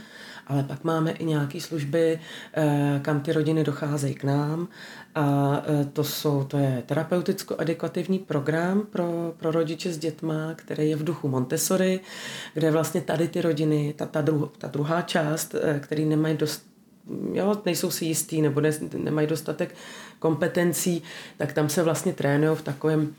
ale 0.46 0.62
pak 0.62 0.84
máme 0.84 1.10
i 1.10 1.24
nějaké 1.24 1.60
služby, 1.60 2.20
eh, 2.54 3.00
kam 3.02 3.20
ty 3.20 3.32
rodiny 3.32 3.64
docházejí 3.64 4.14
k 4.14 4.24
nám 4.24 4.68
a 5.14 5.62
eh, 5.66 5.84
to, 5.84 6.04
jsou, 6.04 6.44
to 6.44 6.58
je 6.58 6.82
terapeuticko-adekvativní 6.86 8.18
program 8.18 8.82
pro, 8.90 9.34
pro 9.36 9.50
rodiče 9.50 9.92
s 9.92 9.98
dětma, 9.98 10.54
který 10.56 10.90
je 10.90 10.96
v 10.96 11.04
duchu 11.04 11.28
Montessori, 11.28 12.00
kde 12.54 12.70
vlastně 12.70 13.00
tady 13.00 13.28
ty 13.28 13.40
rodiny, 13.40 13.94
ta, 13.96 14.06
ta, 14.06 14.20
druh, 14.20 14.50
ta 14.58 14.68
druhá 14.68 15.02
část, 15.02 15.54
eh, 15.54 15.80
který 15.80 16.04
nemají 16.04 16.36
dost 16.36 16.66
jo, 17.32 17.62
nejsou 17.64 17.90
si 17.90 18.04
jistý 18.04 18.42
nebo 18.42 18.60
ne, 18.60 18.70
nemají 18.96 19.26
dostatek 19.26 19.74
kompetencí, 20.18 21.02
tak 21.36 21.52
tam 21.52 21.68
se 21.68 21.82
vlastně 21.82 22.12
trénují 22.12 22.56
v 22.56 22.62
takovém 22.62 23.14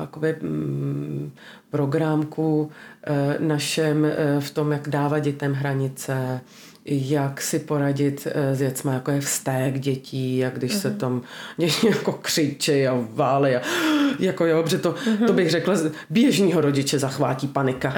jakoby, 0.00 0.36
mm, 0.40 1.32
programku 1.70 2.70
našem 3.38 4.06
v 4.40 4.50
tom, 4.50 4.72
jak 4.72 4.88
dávat 4.88 5.18
dětem 5.18 5.52
hranice, 5.52 6.40
jak 6.84 7.40
si 7.40 7.58
poradit 7.58 8.26
s 8.34 8.58
věcmi, 8.58 8.90
jako 8.94 9.10
je 9.10 9.20
vztek 9.20 9.80
dětí, 9.80 10.38
jak 10.38 10.58
když 10.58 10.72
mm-hmm. 10.72 10.80
se 10.80 10.88
mhm. 10.88 10.98
tam 10.98 11.22
děti 11.56 11.86
jako 11.86 12.12
křičí 12.12 12.86
a 12.86 13.06
vály 13.10 13.56
a 13.56 13.60
jako 14.18 14.46
jo, 14.46 14.62
protože 14.62 14.78
to, 14.78 14.92
mm-hmm. 14.92 15.26
to 15.26 15.32
bych 15.32 15.50
řekla, 15.50 15.74
běžního 16.10 16.60
rodiče 16.60 16.98
zachvátí 16.98 17.48
panika. 17.48 17.94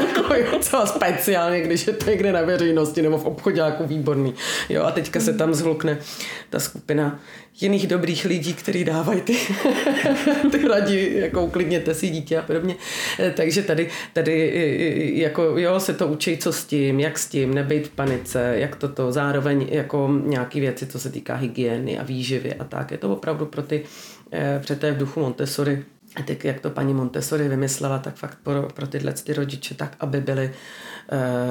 Jako 0.00 0.34
jo, 0.34 0.58
celá 0.60 0.86
speciálně, 0.86 1.60
když 1.60 1.86
je 1.86 1.92
to 1.92 2.10
někde 2.10 2.32
na 2.32 2.42
veřejnosti 2.42 3.02
nebo 3.02 3.18
v 3.18 3.26
obchodě 3.26 3.60
jako 3.60 3.84
výborný. 3.84 4.34
Jo, 4.68 4.82
a 4.82 4.90
teďka 4.90 5.20
se 5.20 5.32
tam 5.32 5.54
zhlukne 5.54 5.98
ta 6.50 6.60
skupina 6.60 7.20
jiných 7.60 7.86
dobrých 7.86 8.24
lidí, 8.24 8.54
kteří 8.54 8.84
dávají 8.84 9.20
ty, 9.20 9.36
ty 10.50 10.68
radi, 10.68 11.12
jako 11.14 11.44
uklidněte 11.44 11.94
si 11.94 12.08
dítě 12.08 12.38
a 12.38 12.42
podobně. 12.42 12.74
Takže 13.34 13.62
tady, 13.62 13.88
tady 14.12 14.52
jako 15.14 15.42
jo, 15.42 15.80
se 15.80 15.94
to 15.94 16.06
učí, 16.06 16.38
co 16.38 16.52
s 16.52 16.64
tím, 16.64 17.00
jak 17.00 17.18
s 17.18 17.28
tím, 17.28 17.54
nebejt 17.54 17.86
v 17.86 17.90
panice, 17.90 18.54
jak 18.56 18.76
toto, 18.76 19.12
zároveň 19.12 19.66
jako 19.70 20.10
nějaký 20.24 20.60
věci, 20.60 20.86
co 20.86 20.98
se 20.98 21.10
týká 21.10 21.34
hygieny 21.34 21.98
a 21.98 22.02
výživy 22.02 22.54
a 22.54 22.64
tak. 22.64 22.90
Je 22.90 22.98
to 22.98 23.12
opravdu 23.12 23.46
pro 23.46 23.62
ty 23.62 23.84
Eh, 24.32 24.62
protože 24.66 24.92
v 24.92 24.96
duchu 24.96 25.20
Montessori. 25.20 25.84
Tak 26.26 26.44
jak 26.44 26.60
to 26.60 26.70
paní 26.70 26.94
Montessori 26.94 27.48
vymyslela, 27.48 27.98
tak 27.98 28.16
fakt 28.16 28.38
pro, 28.42 28.68
pro 28.74 28.86
tyhle 28.86 29.12
ty 29.12 29.32
rodiče 29.32 29.74
tak, 29.74 29.96
aby 30.00 30.20
byli 30.20 30.52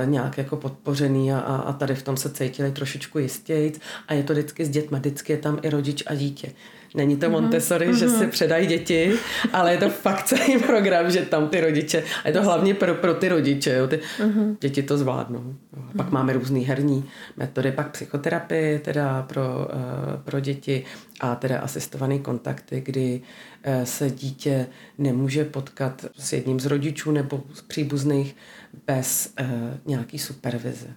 e, 0.02 0.06
nějak 0.06 0.38
jako 0.38 0.58
podpořený 0.58 1.34
a, 1.34 1.40
a 1.40 1.74
tady 1.74 1.96
v 1.96 2.04
tom 2.04 2.18
se 2.18 2.30
cítili 2.30 2.72
trošičku 2.72 3.20
jistěji. 3.20 3.74
A 4.08 4.14
je 4.14 4.24
to 4.24 4.34
vždycky 4.34 4.66
s 4.66 4.70
dětmi, 4.70 4.98
vždycky 5.00 5.34
je 5.34 5.38
tam 5.38 5.60
i 5.62 5.70
rodič 5.70 6.04
a 6.08 6.16
dítě. 6.16 6.52
Není 6.96 7.18
to 7.18 7.30
mhm, 7.30 7.34
Montessori, 7.34 7.90
mm-hmm. 7.90 8.00
že 8.00 8.10
si 8.10 8.28
předají 8.28 8.68
děti, 8.68 9.14
ale 9.54 9.72
je 9.72 9.78
to 9.78 9.90
fakt 9.90 10.24
celý 10.24 10.58
program, 10.58 11.12
že 11.12 11.22
tam 11.22 11.48
ty 11.48 11.62
rodiče, 11.62 12.04
a 12.24 12.28
je 12.28 12.34
to 12.34 12.44
hlavně 12.44 12.74
pro, 12.74 12.96
pro 12.96 13.14
ty 13.14 13.30
rodiče, 13.30 13.74
jo, 13.74 13.88
ty 13.88 14.00
mm-hmm. 14.20 14.56
děti 14.60 14.84
to 14.84 14.98
zvládnou. 14.98 15.56
Pak 15.98 16.08
mm-hmm. 16.08 16.12
máme 16.12 16.34
různé 16.34 16.60
herní 16.60 17.06
metody, 17.38 17.72
pak 17.72 17.92
psychoterapii 17.92 18.80
teda 18.80 19.22
pro, 19.22 19.42
uh, 19.42 20.22
pro 20.24 20.40
děti 20.40 20.86
a 21.20 21.36
teda 21.36 21.60
asistované 21.60 22.20
kontakty, 22.20 22.82
kdy 22.86 23.22
uh, 23.68 23.84
se 23.84 24.10
dítě 24.10 24.68
nemůže 24.98 25.46
potkat 25.46 26.06
s 26.18 26.34
jedním 26.34 26.60
z 26.60 26.66
rodičů 26.66 27.12
nebo 27.12 27.44
z 27.54 27.62
příbuzných 27.62 28.36
bez 28.88 29.34
uh, 29.42 29.48
nějaký 29.86 30.20
supervize. 30.20 30.88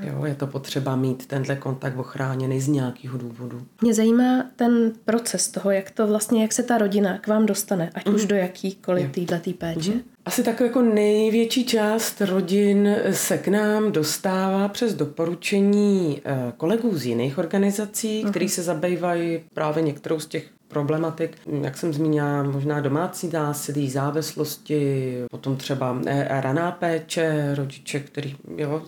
Jo, 0.00 0.24
je 0.24 0.34
to 0.34 0.46
potřeba 0.46 0.96
mít 0.96 1.26
tenhle 1.26 1.56
kontakt 1.56 1.98
ochráněný 1.98 2.60
z 2.60 2.68
nějakého 2.68 3.18
důvodu. 3.18 3.62
Mě 3.82 3.94
zajímá 3.94 4.46
ten 4.56 4.92
proces 5.04 5.48
toho, 5.48 5.70
jak 5.70 5.90
to 5.90 6.06
vlastně, 6.06 6.42
jak 6.42 6.52
se 6.52 6.62
ta 6.62 6.78
rodina 6.78 7.18
k 7.18 7.26
vám 7.26 7.46
dostane, 7.46 7.90
ať 7.94 8.06
uh-huh. 8.06 8.14
už 8.14 8.20
mhm. 8.20 8.28
do 8.28 8.36
jakýkoliv 8.36 9.10
této 9.26 9.52
péče. 9.52 9.90
Uh-huh. 9.90 10.02
Asi 10.24 10.42
tak 10.42 10.60
jako 10.60 10.82
největší 10.82 11.64
část 11.64 12.20
rodin 12.20 12.96
se 13.10 13.38
k 13.38 13.48
nám 13.48 13.92
dostává 13.92 14.68
přes 14.68 14.94
doporučení 14.94 16.20
eh, 16.24 16.52
kolegů 16.56 16.98
z 16.98 17.06
jiných 17.06 17.38
organizací, 17.38 18.24
uh-huh. 18.24 18.30
který 18.30 18.48
se 18.48 18.62
zabývají 18.62 19.40
právě 19.54 19.82
některou 19.82 20.20
z 20.20 20.26
těch 20.26 20.53
problematik, 20.68 21.36
jak 21.62 21.76
jsem 21.76 21.92
zmínila, 21.92 22.42
možná 22.42 22.80
domácí 22.80 23.30
násilí, 23.32 23.90
závislosti, 23.90 25.14
potom 25.30 25.56
třeba 25.56 25.98
e, 26.06 26.40
raná 26.40 26.72
péče, 26.72 27.54
rodiče, 27.54 28.00
který, 28.00 28.36
jo, 28.56 28.82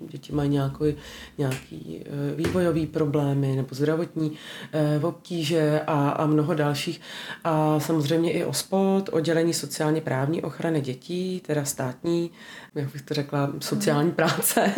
děti 0.00 0.32
mají 0.32 0.50
nějaký, 0.50 0.94
nějaký 1.38 2.04
e, 2.04 2.34
vývojový 2.34 2.86
problémy 2.86 3.56
nebo 3.56 3.68
zdravotní 3.70 4.32
e, 4.72 4.98
obtíže 4.98 5.80
a, 5.86 6.10
a 6.10 6.26
mnoho 6.26 6.54
dalších. 6.54 7.00
A 7.44 7.80
samozřejmě 7.80 8.32
i 8.32 8.44
OSPOD, 8.44 9.08
oddělení 9.12 9.54
sociálně 9.54 10.00
právní 10.00 10.42
ochrany 10.42 10.80
dětí, 10.80 11.42
teda 11.46 11.64
státní, 11.64 12.30
jak 12.74 12.92
bych 12.92 13.02
to 13.02 13.14
řekla, 13.14 13.52
sociální 13.60 14.10
práce. 14.10 14.72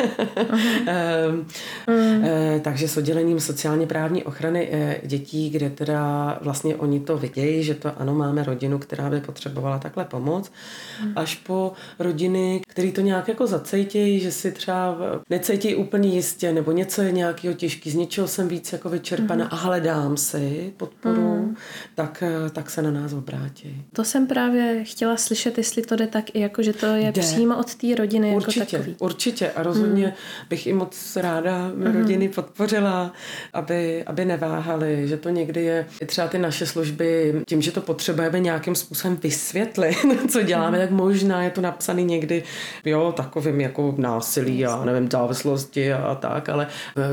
uh-huh. 1.86 2.60
Takže 2.62 2.88
s 2.88 2.96
oddělením 2.96 3.40
sociálně 3.40 3.86
právní 3.86 4.24
ochrany 4.24 4.70
dětí, 5.02 5.50
kde 5.50 5.70
teda 5.70 6.38
vlastně 6.42 6.76
oni 6.76 7.00
to 7.00 7.18
vidějí, 7.18 7.64
že 7.64 7.74
to 7.74 8.00
ano, 8.00 8.14
máme 8.14 8.44
rodinu, 8.44 8.78
která 8.78 9.10
by 9.10 9.20
potřebovala 9.20 9.78
takhle 9.78 10.04
pomoc, 10.04 10.52
hmm. 11.00 11.12
až 11.16 11.34
po 11.34 11.72
rodiny, 11.98 12.62
který 12.68 12.92
to 12.92 13.00
nějak 13.00 13.28
jako 13.28 13.46
zacejtějí, 13.46 14.20
že 14.20 14.32
si 14.32 14.52
třeba 14.52 14.96
necejtějí 15.30 15.74
úplně 15.74 16.08
jistě, 16.08 16.52
nebo 16.52 16.72
něco 16.72 17.02
je 17.02 17.12
nějakého 17.12 17.54
těžký, 17.54 17.90
z 17.90 17.94
něčeho 17.94 18.28
jsem 18.28 18.48
víc 18.48 18.72
jako 18.72 18.88
vyčerpaná 18.88 19.44
hmm. 19.44 19.52
a 19.52 19.56
hledám 19.56 20.16
si 20.16 20.72
podporu, 20.76 21.54
tak, 21.94 22.22
tak 22.52 22.70
se 22.70 22.82
na 22.82 22.90
nás 22.90 23.12
obrátí. 23.12 23.84
To 23.92 24.04
jsem 24.04 24.26
právě 24.26 24.84
chtěla 24.84 25.16
slyšet, 25.16 25.58
jestli 25.58 25.82
to 25.82 25.96
jde 25.96 26.06
tak 26.06 26.34
i 26.34 26.40
jako, 26.40 26.62
že 26.62 26.72
to 26.72 26.86
je 26.86 27.12
jde. 27.12 27.22
přímo 27.22 27.58
od 27.58 27.74
té 27.82 27.94
rodiny 27.94 28.28
jako 28.28 28.36
určitě, 28.36 28.60
jako 28.60 28.70
takový. 28.70 28.96
Určitě 28.98 29.50
a 29.50 29.62
rozhodně 29.62 30.04
hmm. 30.04 30.14
bych 30.50 30.66
i 30.66 30.72
moc 30.72 31.16
ráda 31.16 31.56
hmm. 31.66 31.86
rodiny 31.86 32.28
podpořila, 32.28 33.12
aby, 33.52 34.04
aby 34.04 34.24
neváhali, 34.24 35.08
že 35.08 35.16
to 35.16 35.28
někdy 35.28 35.64
je 35.64 35.86
třeba 36.06 36.28
ty 36.28 36.38
naše 36.38 36.66
služby, 36.66 37.34
tím, 37.46 37.62
že 37.62 37.72
to 37.72 37.80
potřebujeme 37.80 38.40
nějakým 38.40 38.74
způsobem 38.74 39.18
vysvětlit, 39.22 39.96
co 40.30 40.42
děláme, 40.42 40.78
tak 40.78 40.90
možná 40.90 41.42
je 41.42 41.50
to 41.50 41.60
napsané 41.60 42.02
někdy, 42.02 42.42
jo, 42.84 43.12
takovým 43.16 43.60
jako 43.60 43.94
násilí 43.98 44.66
a 44.66 44.84
nevím, 44.84 45.10
závislosti 45.10 45.92
a, 45.92 45.96
a 45.96 46.14
tak, 46.14 46.48
ale 46.48 46.66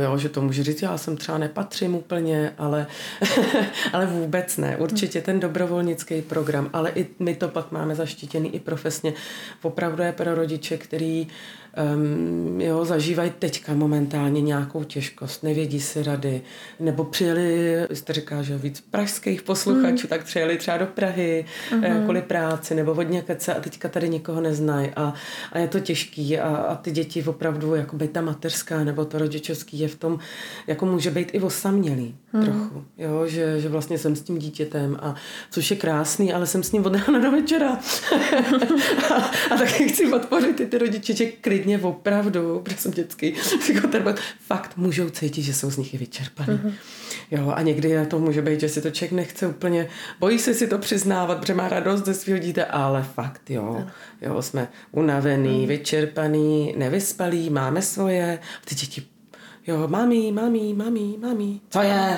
jo, 0.03 0.17
že 0.17 0.29
to 0.29 0.41
může 0.41 0.63
říct, 0.63 0.81
já 0.81 0.97
jsem 0.97 1.17
třeba 1.17 1.37
nepatřím 1.37 1.95
úplně, 1.95 2.53
ale, 2.57 2.87
ale 3.93 4.05
vůbec 4.05 4.57
ne. 4.57 4.77
Určitě 4.77 5.21
ten 5.21 5.39
dobrovolnický 5.39 6.21
program, 6.21 6.69
ale 6.73 6.91
i 6.95 7.07
my 7.19 7.35
to 7.35 7.47
pak 7.47 7.71
máme 7.71 7.95
zaštítěný 7.95 8.55
i 8.55 8.59
profesně. 8.59 9.13
Opravdu 9.61 10.03
je 10.03 10.11
pro 10.11 10.35
rodiče, 10.35 10.58
který 10.77 11.27
um, 11.95 12.61
jo, 12.61 12.85
zažívají 12.85 13.31
teďka 13.39 13.73
momentálně 13.73 14.41
nějakou 14.41 14.83
těžkost, 14.83 15.43
nevědí 15.43 15.79
si 15.79 16.03
rady, 16.03 16.41
nebo 16.79 17.03
přijeli, 17.03 17.77
jste 17.93 18.13
říká, 18.13 18.41
že 18.41 18.57
víc 18.57 18.81
pražských 18.81 19.41
posluchačů, 19.41 20.03
mm. 20.03 20.09
tak 20.09 20.23
přijeli 20.23 20.57
třeba 20.57 20.77
do 20.77 20.85
Prahy 20.85 21.45
mm-hmm. 21.71 22.03
kvůli 22.03 22.21
práci 22.21 22.75
nebo 22.75 22.91
od 22.91 23.09
někde 23.09 23.37
a 23.57 23.59
teďka 23.59 23.89
tady 23.89 24.09
nikoho 24.09 24.41
neznají 24.41 24.89
a, 24.95 25.13
a 25.51 25.59
je 25.59 25.67
to 25.67 25.79
těžký 25.79 26.39
a, 26.39 26.55
a 26.55 26.75
ty 26.75 26.91
děti 26.91 27.23
opravdu, 27.23 27.75
jako 27.75 27.95
by 27.95 28.07
ta 28.07 28.21
mateřská 28.21 28.83
nebo 28.83 29.05
to 29.05 29.17
rodičovský 29.17 29.79
je 29.79 29.87
v 29.87 29.95
tom, 29.95 30.19
jako 30.67 30.85
může 30.85 31.11
být 31.11 31.29
i 31.33 31.39
osamělý 31.39 32.15
mm. 32.33 32.45
trochu, 32.45 32.85
jo, 32.97 33.27
že, 33.27 33.59
že 33.61 33.69
vlastně 33.69 33.97
jsem 33.97 34.15
s 34.15 34.21
tím 34.21 34.37
dítětem 34.37 34.97
a 35.01 35.15
což 35.51 35.71
je 35.71 35.77
krásný, 35.77 36.33
ale 36.33 36.47
jsem 36.47 36.63
s 36.63 36.71
ním 36.71 36.85
od 36.85 36.95
rána 36.95 37.19
do 37.19 37.31
večera 37.31 37.69
a, 39.09 39.15
a 39.51 39.57
taky 39.57 39.89
chci 39.89 40.07
podpořit 40.07 40.59
i 40.59 40.65
ty 40.65 40.77
rodiče, 40.77 41.13
že 41.13 41.25
klidně 41.25 41.68
opravdu, 41.77 42.59
protože 42.59 42.77
jsem 42.77 42.91
dětský 42.91 43.31
psychoterapeut, 43.59 44.19
fakt 44.47 44.77
můžou 44.77 45.09
cítit, 45.09 45.41
že 45.41 45.53
jsou 45.53 45.71
z 45.71 45.77
nich 45.77 45.93
i 45.93 45.97
vyčerpaný. 45.97 46.57
Mm-hmm. 46.57 46.73
Jo, 47.31 47.53
a 47.55 47.61
někdy 47.61 48.05
to 48.07 48.19
může 48.19 48.41
být, 48.41 48.59
že 48.59 48.69
si 48.69 48.81
to 48.81 48.91
člověk 48.91 49.11
nechce 49.11 49.47
úplně, 49.47 49.87
bojí 50.19 50.39
se 50.39 50.53
si 50.53 50.67
to 50.67 50.77
přiznávat, 50.77 51.39
protože 51.39 51.53
má 51.53 51.69
radost 51.69 52.05
ze 52.05 52.13
svého 52.13 52.39
dítěte, 52.39 52.65
ale 52.65 53.03
fakt 53.03 53.49
jo, 53.49 53.85
jo, 54.21 54.41
jsme 54.41 54.67
unavený, 54.91 55.61
mm. 55.61 55.67
vyčerpaný, 55.67 56.73
nevyspalí, 56.77 57.49
máme 57.49 57.81
svoje, 57.81 58.39
ty 58.65 58.75
děti 58.75 59.18
jo, 59.69 59.87
mami, 59.87 60.31
mami, 60.31 60.73
mami, 60.73 61.17
mami, 61.21 61.59
co 61.69 61.81
je? 61.81 62.17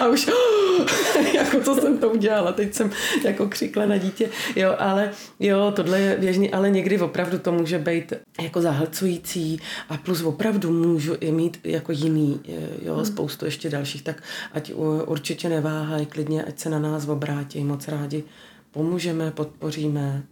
a 0.00 0.06
už, 0.08 0.30
jako 1.34 1.60
to 1.60 1.74
jsem 1.74 1.98
to 1.98 2.10
udělala, 2.10 2.52
teď 2.52 2.74
jsem 2.74 2.90
jako 3.24 3.48
křikla 3.48 3.86
na 3.86 3.96
dítě, 3.96 4.30
jo, 4.56 4.74
ale 4.78 5.10
jo, 5.40 5.72
tohle 5.76 6.00
je 6.00 6.16
běžný, 6.16 6.52
ale 6.52 6.70
někdy 6.70 7.00
opravdu 7.00 7.38
to 7.38 7.52
může 7.52 7.78
být 7.78 8.12
jako 8.42 8.60
zahlcující 8.60 9.60
a 9.88 9.96
plus 9.96 10.22
opravdu 10.22 10.72
můžu 10.72 11.14
i 11.20 11.32
mít 11.32 11.60
jako 11.64 11.92
jiný, 11.92 12.40
jo, 12.82 12.94
hmm. 12.94 13.04
spoustu 13.04 13.44
ještě 13.44 13.70
dalších, 13.70 14.02
tak 14.02 14.22
ať 14.52 14.72
určitě 15.06 15.48
neváhají 15.48 16.06
klidně, 16.06 16.44
ať 16.44 16.58
se 16.58 16.70
na 16.70 16.78
nás 16.78 17.08
obrátí, 17.08 17.64
moc 17.64 17.88
rádi 17.88 18.24
pomůžeme, 18.70 19.30
podpoříme, 19.30 20.22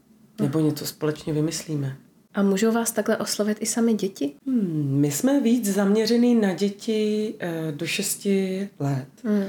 nebo 0.41 0.61
něco 0.61 0.87
společně 0.87 1.33
vymyslíme. 1.33 1.97
A 2.35 2.43
můžou 2.43 2.73
vás 2.73 2.93
takhle 2.93 3.17
oslovit 3.17 3.59
i 3.61 3.67
sami 3.67 3.95
děti? 3.95 4.33
Hmm, 4.47 5.01
my 5.01 5.11
jsme 5.11 5.41
víc 5.41 5.75
zaměřený 5.75 6.35
na 6.35 6.53
děti 6.53 7.35
eh, 7.39 7.73
do 7.73 7.87
6 7.87 8.25
let. 8.79 9.09
Hmm. 9.25 9.45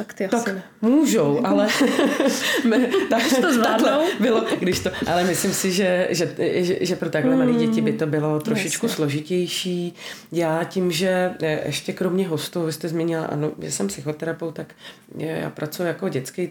Tak 0.00 0.14
ty 0.14 0.28
tak 0.28 0.46
ne. 0.46 0.62
můžou, 0.82 1.46
ale 1.46 1.68
tak, 3.10 3.22
to 3.40 3.52
zvládnou. 3.54 4.06
Bylo, 4.20 4.44
když 4.58 4.80
to, 4.80 4.90
ale 5.06 5.24
myslím 5.24 5.52
si, 5.52 5.72
že, 5.72 6.08
že, 6.10 6.34
že, 6.38 6.78
že 6.80 6.96
pro 6.96 7.10
takhle 7.10 7.36
malé 7.36 7.52
děti 7.52 7.80
by 7.80 7.92
to 7.92 8.06
bylo 8.06 8.40
trošičku 8.40 8.86
Jasně. 8.86 8.96
složitější. 8.96 9.94
Já 10.32 10.64
tím, 10.64 10.90
že 10.92 11.34
eh, 11.42 11.60
ještě 11.66 11.92
kromě 11.92 12.28
hostů, 12.28 12.62
vy 12.62 12.72
jste 12.72 12.88
zmínila, 12.88 13.24
ano, 13.24 13.52
že 13.62 13.70
jsem 13.70 13.88
psychoterapeut, 13.88 14.54
tak 14.54 14.74
já 15.18 15.50
pracuji 15.50 15.82
jako 15.82 16.08
dětský, 16.08 16.50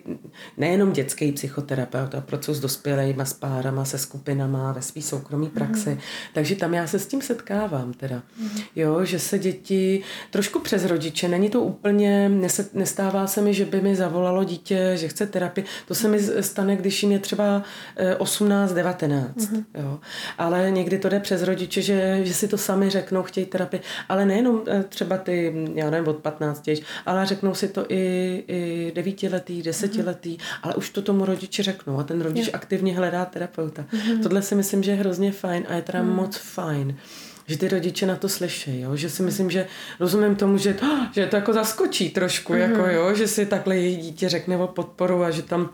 nejenom 0.58 0.92
dětský 0.92 1.32
psychoterapeut, 1.32 2.16
a 2.16 2.22
pracuji 2.22 2.54
s 2.54 2.60
dospělými, 2.60 3.26
s 3.26 3.34
párama, 3.34 3.86
se 3.86 3.98
skupinama 3.98 4.72
ve 4.72 4.82
své 4.82 5.02
soukromé 5.02 5.50
praxi. 5.50 5.90
Mm. 5.90 6.00
Takže 6.34 6.56
tam 6.56 6.74
já 6.74 6.88
se 6.88 7.00
s 7.00 7.08
tím 7.08 7.22
setkávám 7.22 7.94
teda. 7.94 8.22
Mm. 8.40 8.50
Jo, 8.76 9.06
že 9.06 9.20
se 9.20 9.40
děti 9.40 10.02
trošku 10.30 10.60
přes 10.60 10.86
rodiče, 10.86 11.28
není 11.28 11.50
to 11.50 11.62
úplně, 11.62 12.32
nestává 12.74 13.28
se 13.28 13.39
se 13.40 13.46
mi, 13.46 13.54
že 13.54 13.66
by 13.66 13.82
mi 13.82 13.96
zavolalo 13.96 14.44
dítě, 14.44 14.92
že 14.96 15.08
chce 15.08 15.28
terapii. 15.28 15.66
To 15.88 15.96
se 15.96 16.08
mi 16.08 16.20
stane, 16.42 16.76
když 16.76 17.04
jim 17.04 17.12
je 17.12 17.20
třeba 17.20 17.64
18, 18.18 18.74
19. 18.74 19.36
Mm-hmm. 19.36 19.64
Jo. 19.76 20.00
Ale 20.38 20.72
někdy 20.72 21.00
to 21.00 21.10
jde 21.10 21.20
přes 21.20 21.44
rodiče, 21.44 21.82
že, 21.82 22.20
že 22.24 22.34
si 22.34 22.48
to 22.48 22.58
sami 22.58 22.90
řeknou, 22.90 23.24
chtějí 23.24 23.46
terapii. 23.46 23.82
Ale 24.10 24.26
nejenom 24.26 24.62
eh, 24.68 24.84
třeba 24.90 25.18
ty, 25.18 25.68
já 25.74 25.90
nevím, 25.90 26.08
od 26.08 26.18
15, 26.18 26.70
ale 27.06 27.26
řeknou 27.26 27.54
si 27.56 27.68
to 27.68 27.86
i, 27.90 28.44
i 28.48 28.92
devítiletý, 28.96 29.62
desetiletý, 29.62 30.38
mm-hmm. 30.38 30.60
ale 30.64 30.76
už 30.76 30.90
to 30.90 31.02
tomu 31.02 31.26
rodiči 31.26 31.64
řeknou 31.64 32.00
a 32.00 32.04
ten 32.04 32.22
rodič 32.22 32.48
yeah. 32.48 32.56
aktivně 32.56 32.96
hledá 32.96 33.26
terapeuta. 33.26 33.86
Mm-hmm. 33.94 34.24
Tohle 34.24 34.42
si 34.42 34.56
myslím, 34.56 34.84
že 34.84 34.92
je 34.92 34.98
hrozně 34.98 35.32
fajn 35.32 35.66
a 35.70 35.74
je 35.74 35.82
teda 35.82 36.04
mm. 36.04 36.16
moc 36.16 36.38
fajn 36.38 36.98
že 37.50 37.58
ty 37.58 37.68
rodiče 37.68 38.06
na 38.06 38.16
to 38.16 38.30
slyší, 38.30 38.82
jo? 38.82 38.96
že 38.96 39.10
si 39.10 39.24
myslím, 39.24 39.50
že 39.50 39.68
rozumím 40.00 40.36
tomu, 40.36 40.58
že, 40.58 40.76
že 41.12 41.28
to 41.28 41.36
jako 41.36 41.54
zaskočí 41.54 42.10
trošku, 42.10 42.54
mm-hmm. 42.54 42.58
jako, 42.58 42.88
jo? 42.88 43.16
že 43.16 43.28
si 43.28 43.46
takhle 43.46 43.78
jejich 43.78 43.98
dítě 43.98 44.30
řekne 44.30 44.58
o 44.58 44.68
podporu 44.68 45.24
a 45.24 45.32
že 45.32 45.42
tam 45.42 45.70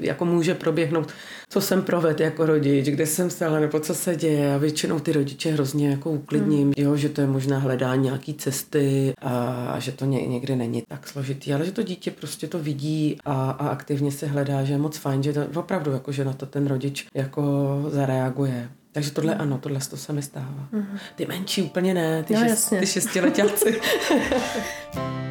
jako 0.00 0.24
může 0.24 0.54
proběhnout, 0.54 1.12
co 1.48 1.60
jsem 1.60 1.82
provedl 1.82 2.22
jako 2.22 2.46
rodič, 2.46 2.86
kde 2.86 3.06
jsem 3.06 3.30
stala, 3.30 3.60
nebo 3.60 3.80
co 3.80 3.94
se 3.94 4.16
děje 4.16 4.54
a 4.54 4.58
většinou 4.58 5.00
ty 5.00 5.12
rodiče 5.12 5.52
hrozně 5.52 5.90
jako 5.90 6.10
uklidním, 6.10 6.66
mm. 6.66 6.74
jo, 6.76 6.96
že 6.96 7.08
to 7.08 7.20
je 7.20 7.26
možná 7.26 7.58
hledání 7.58 8.04
nějaký 8.04 8.34
cesty 8.34 9.14
a, 9.18 9.38
a 9.74 9.78
že 9.78 9.92
to 9.92 10.04
ně, 10.04 10.26
někde 10.26 10.56
není 10.56 10.82
tak 10.88 11.08
složitý, 11.08 11.54
ale 11.54 11.64
že 11.64 11.72
to 11.72 11.82
dítě 11.82 12.10
prostě 12.10 12.46
to 12.46 12.58
vidí 12.58 13.18
a, 13.24 13.50
a 13.50 13.68
aktivně 13.68 14.12
se 14.12 14.26
hledá, 14.26 14.64
že 14.64 14.72
je 14.72 14.78
moc 14.78 14.96
fajn, 14.98 15.22
že 15.22 15.32
to, 15.32 15.40
opravdu 15.54 15.92
jako, 15.92 16.12
že 16.12 16.24
na 16.24 16.32
to 16.32 16.46
ten 16.46 16.66
rodič 16.66 17.06
jako 17.14 17.42
zareaguje. 17.88 18.68
Takže 18.96 19.10
tohle 19.10 19.34
mm. 19.34 19.40
ano, 19.40 19.58
tohle 19.58 19.80
to 19.90 19.96
se 19.96 20.12
mi 20.12 20.22
stává. 20.22 20.68
Mm. 20.72 20.98
Ty 21.16 21.26
menší 21.26 21.62
úplně 21.62 21.94
ne, 21.94 22.22
ty, 22.22 22.34
no, 22.34 22.40
šest, 22.40 22.72
ty 22.78 22.86
šestiletáci. 22.86 23.80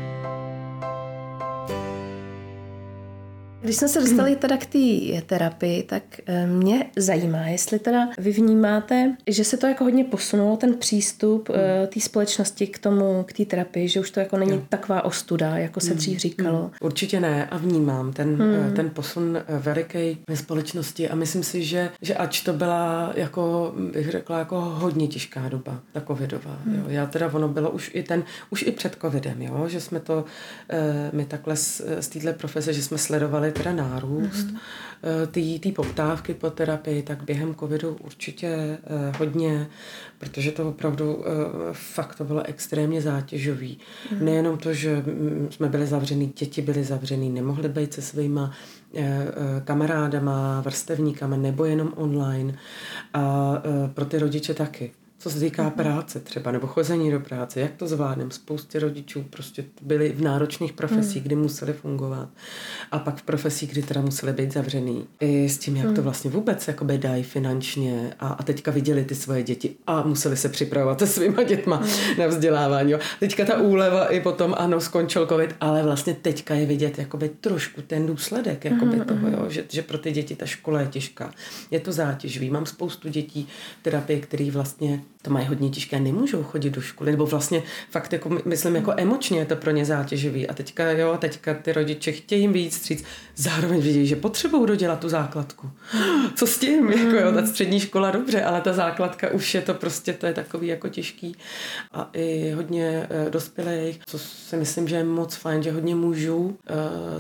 Když 3.66 3.76
jsme 3.76 3.88
se 3.88 4.02
dostali 4.02 4.36
teda 4.40 4.58
k 4.58 4.66
té 4.66 5.22
terapii, 5.26 5.84
tak 5.84 6.04
eh, 6.26 6.48
mě 6.48 6.86
zajímá, 6.96 7.48
jestli 7.48 7.80
teda 7.80 8.10
vy 8.18 8.32
vnímáte, 8.32 9.16
že 9.28 9.44
se 9.44 9.58
to 9.58 9.68
jako 9.68 9.84
hodně 9.84 10.04
posunulo, 10.04 10.58
ten 10.58 10.74
přístup. 10.74 11.50
Eh, 11.54 11.88
té 11.88 12.00
společnosti 12.00 12.68
k 12.68 12.80
tomu, 12.80 13.24
k 13.28 13.34
té 13.34 13.46
terapii, 13.46 13.88
že 13.88 14.00
už 14.00 14.12
to 14.12 14.20
jako 14.20 14.38
není 14.38 14.52
jo. 14.52 14.62
taková 14.70 15.06
ostuda, 15.06 15.58
jako 15.58 15.80
se 15.80 15.88
hmm. 15.88 15.98
dřív 15.98 16.20
říkalo. 16.20 16.60
Hmm. 16.60 16.70
Určitě 16.82 17.20
ne 17.20 17.48
a 17.48 17.58
vnímám 17.58 18.14
ten, 18.14 18.36
hmm. 18.36 18.74
ten 18.76 18.90
posun 18.90 19.38
veliký 19.48 20.18
ve 20.30 20.38
společnosti 20.38 21.10
a 21.10 21.16
myslím 21.16 21.44
si, 21.44 21.64
že, 21.64 21.90
že 22.02 22.16
ač 22.16 22.42
to 22.42 22.54
byla 22.54 23.12
jako, 23.16 23.74
bych 23.92 24.12
řekla, 24.12 24.40
jako 24.40 24.62
hodně 24.62 25.08
těžká 25.08 25.50
doba, 25.50 25.80
ta 25.92 26.02
covidová. 26.02 26.58
Hmm. 26.66 26.76
Jo. 26.76 26.84
Já 26.88 27.06
teda, 27.06 27.34
ono 27.34 27.48
bylo 27.48 27.70
už 27.70 27.92
i 27.94 28.04
ten, 28.04 28.24
už 28.50 28.64
i 28.64 28.72
před 28.72 28.98
covidem, 29.02 29.42
jo, 29.42 29.66
že 29.68 29.82
jsme 29.82 30.00
to, 30.00 30.26
my 31.12 31.26
takhle 31.26 31.56
z, 31.56 31.82
z 32.00 32.08
téhle 32.08 32.34
profese, 32.34 32.74
že 32.74 32.84
jsme 32.84 32.98
sledovali 32.98 33.55
teda 33.58 33.74
nárůst 33.74 34.48
mm-hmm. 34.48 35.60
té 35.60 35.72
poptávky 35.72 36.34
po 36.34 36.50
terapii, 36.50 37.04
tak 37.04 37.24
během 37.24 37.56
covidu 37.56 37.98
určitě 38.04 38.48
eh, 38.48 38.78
hodně, 39.18 39.68
protože 40.18 40.52
to 40.52 40.70
opravdu 40.70 41.24
eh, 41.26 41.30
fakt 41.72 42.16
to 42.16 42.24
bylo 42.24 42.44
extrémně 42.44 43.02
zátěžový. 43.02 43.78
Mm-hmm. 43.78 44.22
Nejenom 44.22 44.58
to, 44.58 44.74
že 44.74 44.96
mm, 44.96 45.48
jsme 45.52 45.70
byli 45.70 45.88
zavřený, 45.88 46.34
děti 46.38 46.62
byly 46.62 46.84
zavřený, 46.84 47.30
nemohli 47.30 47.70
být 47.70 47.94
se 47.94 48.02
svýma 48.02 48.52
kamarádama, 49.64 50.62
vrstevníkama 50.62 51.38
nebo 51.38 51.66
jenom 51.66 51.94
online. 51.96 52.54
A 53.14 53.54
pro 53.94 54.06
ty 54.06 54.20
rodiče 54.20 54.54
taky 54.54 54.92
co 55.26 55.32
se 55.32 55.40
týká 55.40 55.70
práce 55.70 56.20
třeba, 56.20 56.52
nebo 56.52 56.68
chození 56.68 57.12
do 57.12 57.20
práce, 57.20 57.60
jak 57.60 57.72
to 57.76 57.88
zvládnem. 57.88 58.32
Spoustě 58.32 58.80
rodičů 58.80 59.26
prostě 59.30 59.66
byli 59.82 60.10
v 60.10 60.22
náročných 60.22 60.74
profesích, 60.74 61.16
hmm. 61.16 61.24
kdy 61.24 61.36
museli 61.36 61.74
fungovat. 61.74 62.30
A 62.92 63.00
pak 63.00 63.18
v 63.18 63.22
profesích, 63.22 63.72
kdy 63.72 63.84
teda 63.84 64.02
museli 64.02 64.34
být 64.34 64.54
zavřený. 64.54 65.08
I 65.20 65.50
s 65.50 65.58
tím, 65.58 65.76
jak 65.76 65.96
to 65.96 66.02
vlastně 66.02 66.32
vůbec 66.32 66.68
jakoby 66.68 66.98
dají 66.98 67.24
finančně. 67.24 68.14
A, 68.20 68.28
a 68.28 68.44
teďka 68.44 68.72
viděli 68.72 69.06
ty 69.06 69.16
svoje 69.16 69.44
děti 69.44 69.76
a 69.88 70.02
museli 70.02 70.38
se 70.38 70.50
připravovat 70.50 71.00
se 71.00 71.08
svýma 71.08 71.44
dětma 71.44 71.84
na 72.18 72.28
vzdělávání. 72.28 72.92
Jo. 72.92 73.00
Teďka 73.20 73.46
ta 73.46 73.62
úleva 73.62 74.06
i 74.06 74.20
potom, 74.20 74.56
ano, 74.58 74.82
skončil 74.82 75.28
covid, 75.28 75.56
ale 75.62 75.84
vlastně 75.84 76.14
teďka 76.14 76.56
je 76.56 76.66
vidět 76.66 77.00
jakoby 77.00 77.30
trošku 77.30 77.82
ten 77.82 78.08
důsledek 78.08 78.66
jakoby 78.66 79.00
toho, 79.00 79.28
jo, 79.28 79.46
že, 79.50 79.66
že 79.70 79.82
pro 79.82 79.98
ty 79.98 80.12
děti 80.12 80.36
ta 80.36 80.46
škola 80.46 80.82
je 80.82 80.88
těžká. 80.88 81.34
Je 81.72 81.80
to 81.80 81.92
zátěžový. 81.92 82.50
Mám 82.50 82.66
spoustu 82.66 83.10
dětí 83.10 83.48
terapie, 83.82 84.20
který 84.20 84.52
vlastně 84.52 85.04
to 85.26 85.32
mají 85.32 85.48
hodně 85.48 85.70
těžké, 85.70 86.00
nemůžou 86.00 86.44
chodit 86.44 86.70
do 86.70 86.82
školy, 86.82 87.12
nebo 87.12 87.26
vlastně 87.26 87.64
fakt 87.90 88.14
jako, 88.14 88.30
myslím, 88.46 88.76
jako 88.76 88.94
emočně 88.98 89.40
je 89.40 89.46
to 89.46 89.56
pro 89.56 89.72
ně 89.72 89.86
zátěživý. 89.86 90.48
A 90.48 90.54
teďka, 90.54 90.92
jo, 90.92 91.18
teďka 91.20 91.54
ty 91.54 91.74
rodiče 91.74 92.12
chtějí 92.12 92.42
jim 92.42 92.54
víc 92.54 92.76
stříc, 92.76 93.04
zároveň 93.36 93.82
vidí, 93.82 94.08
že 94.08 94.16
potřebují 94.16 94.68
dodělat 94.68 95.00
tu 95.00 95.10
základku. 95.10 95.70
Co 96.36 96.48
s 96.48 96.58
tím? 96.58 96.92
Jako, 96.92 97.16
jo, 97.16 97.32
ta 97.32 97.46
střední 97.46 97.80
škola 97.80 98.12
dobře, 98.12 98.44
ale 98.44 98.62
ta 98.62 98.74
základka 98.74 99.30
už 99.32 99.56
je 99.56 99.62
to 99.62 99.74
prostě, 99.74 100.14
to 100.14 100.26
je 100.26 100.34
takový 100.34 100.68
jako 100.68 100.90
těžký. 100.90 101.36
A 101.92 102.10
i 102.14 102.52
hodně 102.52 103.08
uh, 103.26 103.30
dospělých, 103.30 104.00
co 104.06 104.20
si 104.20 104.58
myslím, 104.58 104.88
že 104.88 104.96
je 104.96 105.04
moc 105.04 105.36
fajn, 105.36 105.64
že 105.64 105.72
hodně 105.72 105.96
můžu 105.96 106.38
uh, 106.38 106.54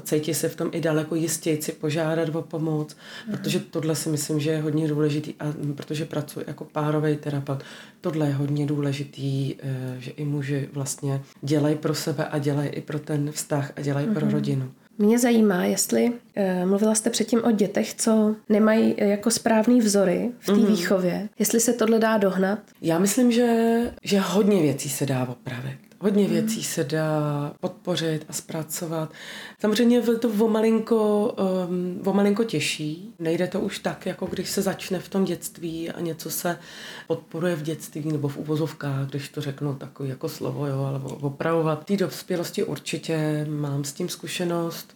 cítit 0.02 0.34
se 0.34 0.50
v 0.50 0.56
tom 0.56 0.70
i 0.72 0.82
daleko 0.82 1.16
jistěji 1.16 1.62
si 1.62 1.72
požádat 1.72 2.36
o 2.36 2.42
pomoc, 2.42 2.98
protože 3.32 3.60
tohle 3.60 3.96
si 3.96 4.10
myslím, 4.10 4.40
že 4.40 4.52
je 4.52 4.62
hodně 4.62 4.88
důležitý 4.88 5.34
a 5.40 5.54
protože 5.76 6.06
pracuji 6.06 6.46
jako 6.48 6.66
párový 6.66 7.16
terapeut, 7.18 7.64
tohle 8.02 8.28
je 8.28 8.34
hodně 8.34 8.66
důležitý, 8.66 9.56
eh, 9.60 9.96
že 10.00 10.12
i 10.12 10.26
muži 10.26 10.70
vlastně 10.74 11.22
dělají 11.42 11.76
pro 11.76 11.96
sebe 11.96 12.26
a 12.26 12.38
dělají 12.38 12.70
i 12.70 12.82
pro 12.82 13.00
ten 13.00 13.32
vztah 13.32 13.72
a 13.76 13.82
dělají 13.82 14.08
mm-hmm. 14.08 14.14
pro 14.14 14.26
mhm. 14.26 14.34
rodinu. 14.34 14.72
Mě 14.98 15.20
zajímá, 15.20 15.66
jestli 15.66 16.10
uh, 16.10 16.70
mluvila 16.70 16.96
jste 16.96 17.10
předtím 17.10 17.42
o 17.44 17.52
dětech, 17.52 17.94
co 17.94 18.36
nemají 18.50 18.94
eh, 18.98 19.08
jako 19.08 19.32
správný 19.32 19.82
vzory 19.82 20.32
v 20.40 20.46
té 20.46 20.52
mm-hmm. 20.52 20.68
výchově, 20.68 21.30
jestli 21.40 21.60
se 21.60 21.74
tohle 21.74 22.00
dá 22.00 22.18
dohnat? 22.18 22.60
Já 22.82 23.00
myslím, 23.00 23.32
že, 23.32 23.92
že 24.04 24.20
hodně 24.20 24.62
věcí 24.62 24.90
se 24.90 25.06
dá 25.06 25.28
opravit. 25.28 25.85
Hodně 26.06 26.24
hmm. 26.24 26.34
věcí 26.34 26.64
se 26.64 26.84
dá 26.84 27.54
podpořit 27.60 28.26
a 28.30 28.34
zpracovat. 28.34 29.12
Samozřejmě 29.60 30.02
to 30.02 30.30
o 30.30 30.48
malinko, 30.48 31.34
um, 31.68 32.02
o 32.06 32.14
malinko 32.14 32.44
těžší. 32.44 33.14
Nejde 33.20 33.48
to 33.48 33.60
už 33.60 33.80
tak, 33.80 34.06
jako 34.06 34.26
když 34.26 34.50
se 34.50 34.62
začne 34.62 35.00
v 35.00 35.10
tom 35.10 35.26
dětství 35.26 35.92
a 35.92 36.00
něco 36.00 36.30
se 36.30 36.60
podporuje 37.08 37.56
v 37.56 37.62
dětství 37.62 38.12
nebo 38.12 38.28
v 38.28 38.38
uvozovkách, 38.38 39.10
když 39.10 39.30
to 39.30 39.42
řeknu 39.42 39.76
takový 39.76 40.10
jako 40.10 40.30
slovo, 40.30 40.68
jo, 40.68 40.84
ale 40.84 41.00
opravovat. 41.22 41.82
V 41.82 41.86
té 41.86 41.98
dospělosti 41.98 42.64
určitě 42.64 43.46
mám 43.50 43.84
s 43.84 43.94
tím 43.94 44.10
zkušenost. 44.10 44.96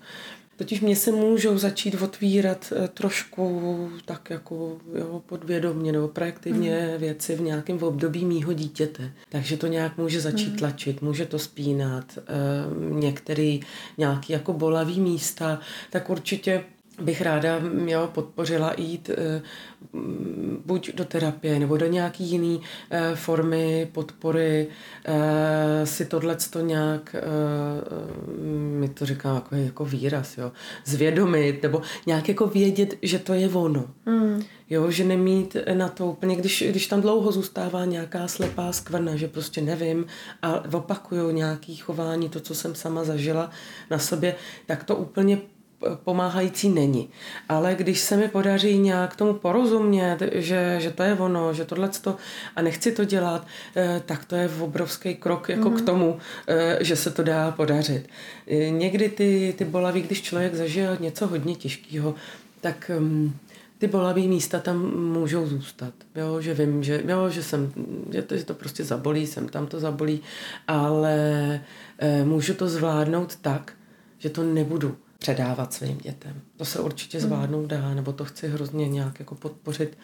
Totiž 0.60 0.82
mě 0.82 0.96
se 0.96 1.12
můžou 1.12 1.58
začít 1.58 2.02
otvírat 2.02 2.74
eh, 2.76 2.88
trošku 2.88 3.90
tak 4.06 4.30
jako 4.30 4.78
jo, 4.96 5.22
podvědomně 5.26 5.92
nebo 5.92 6.08
projektivně 6.08 6.90
mm. 6.94 7.00
věci 7.00 7.36
v 7.36 7.42
nějakém 7.42 7.84
období 7.84 8.26
mýho 8.26 8.54
dítěte. 8.54 9.12
Takže 9.30 9.58
to 9.58 9.68
nějak 9.68 9.98
může 9.98 10.22
začít 10.22 10.50
mm. 10.50 10.58
tlačit, 10.58 11.02
může 11.02 11.26
to 11.26 11.40
spínat, 11.40 12.18
e, 12.18 12.22
některý 12.94 13.60
nějaký 13.98 14.34
jako 14.34 14.54
bolavý 14.54 15.00
místa, 15.00 15.60
tak 15.90 16.10
určitě 16.10 16.64
bych 17.02 17.22
ráda 17.22 17.60
jo, 17.86 18.10
podpořila 18.14 18.74
jít 18.78 19.10
e, 19.10 19.42
buď 20.66 20.96
do 20.96 21.06
terapie 21.06 21.60
nebo 21.60 21.78
do 21.78 21.88
nějaký 21.88 22.24
jiný 22.24 22.62
e, 22.90 23.16
formy 23.16 23.90
podpory, 23.92 24.68
e, 25.06 25.86
si 25.86 26.06
tohle 26.06 26.38
to 26.50 26.60
nějak, 26.60 27.16
mi 28.80 28.90
to 28.90 29.06
říkám 29.06 29.36
jako, 29.36 29.56
jako 29.56 29.86
výraz, 29.86 30.38
jo, 30.38 30.52
zvědomit 30.86 31.64
nebo 31.64 31.82
nějak 32.06 32.30
jako 32.30 32.48
vědět, 32.48 32.94
že 33.02 33.20
to 33.20 33.34
je 33.34 33.50
ono. 33.50 33.86
Mm. 34.06 34.44
Jo, 34.70 34.92
že 34.92 35.04
nemít 35.04 35.58
na 35.74 35.90
to 35.90 36.06
úplně, 36.06 36.36
když, 36.36 36.64
když 36.70 36.88
tam 36.88 37.02
dlouho 37.02 37.32
zůstává 37.32 37.86
nějaká 37.86 38.28
slepá 38.28 38.72
skvrna, 38.72 39.16
že 39.16 39.28
prostě 39.28 39.62
nevím 39.62 40.06
a 40.42 40.74
opakuju 40.74 41.32
nějaký 41.32 41.76
chování, 41.76 42.30
to, 42.30 42.40
co 42.40 42.56
jsem 42.56 42.76
sama 42.76 43.04
zažila 43.04 43.52
na 43.92 44.00
sobě, 44.00 44.36
tak 44.66 44.84
to 44.84 44.96
úplně 44.96 45.38
pomáhající 46.04 46.70
není. 46.70 47.10
Ale 47.50 47.76
když 47.76 48.00
se 48.00 48.18
mi 48.18 48.28
podaří 48.28 48.78
nějak 48.78 49.16
tomu 49.16 49.34
porozumět, 49.34 50.18
že, 50.32 50.78
že 50.80 50.92
to 50.92 51.04
je 51.04 51.14
ono, 51.14 51.54
že 51.54 51.66
tohle 51.66 51.90
to 51.90 52.16
a 52.56 52.62
nechci 52.62 52.92
to 52.92 53.06
dělat, 53.06 53.48
eh, 53.76 54.02
tak 54.06 54.26
to 54.26 54.36
je 54.36 54.50
obrovský 54.60 55.16
krok 55.16 55.50
jako 55.50 55.70
mm-hmm. 55.70 55.84
k 55.84 55.86
tomu, 55.86 56.18
eh, 56.48 56.78
že 56.82 56.96
se 56.96 57.12
to 57.12 57.24
dá 57.24 57.52
podařit. 57.52 58.10
Eh, 58.48 58.70
někdy 58.70 59.10
ty, 59.10 59.54
ty 59.58 59.66
bolaví, 59.66 60.02
když 60.02 60.22
člověk 60.22 60.56
zažije 60.56 60.98
něco 61.00 61.28
hodně 61.28 61.56
těžkého, 61.56 62.16
tak 62.62 62.92
um, 62.98 63.36
ty 63.78 63.88
bolavé 63.88 64.22
místa 64.22 64.60
tam 64.60 64.96
můžou 64.96 65.48
zůstat. 65.48 65.94
Jo, 66.16 66.42
že 66.42 66.54
vím, 66.54 66.84
že, 66.84 67.04
jo, 67.08 67.30
že, 67.30 67.44
jsem, 67.44 67.72
že, 68.12 68.22
to, 68.22 68.38
že 68.38 68.46
to 68.46 68.54
prostě 68.54 68.84
zabolí, 68.84 69.28
jsem 69.28 69.50
tam 69.50 69.68
to 69.68 69.80
zabolí, 69.80 70.22
ale 70.68 71.16
e, 71.98 72.26
můžu 72.26 72.54
to 72.54 72.70
zvládnout 72.70 73.36
tak, 73.36 73.74
že 74.18 74.30
to 74.30 74.44
nebudu 74.44 74.96
předávat 75.20 75.74
svým 75.74 75.98
dětem. 75.98 76.42
To 76.58 76.66
se 76.66 76.80
určitě 76.80 77.18
hmm. 77.18 77.28
zvládnout 77.28 77.66
dá, 77.66 77.94
nebo 77.94 78.14
to 78.14 78.26
chci 78.26 78.48
hrozně 78.48 78.88
nějak 78.88 79.20
jako 79.20 79.36
podpořit, 79.36 79.98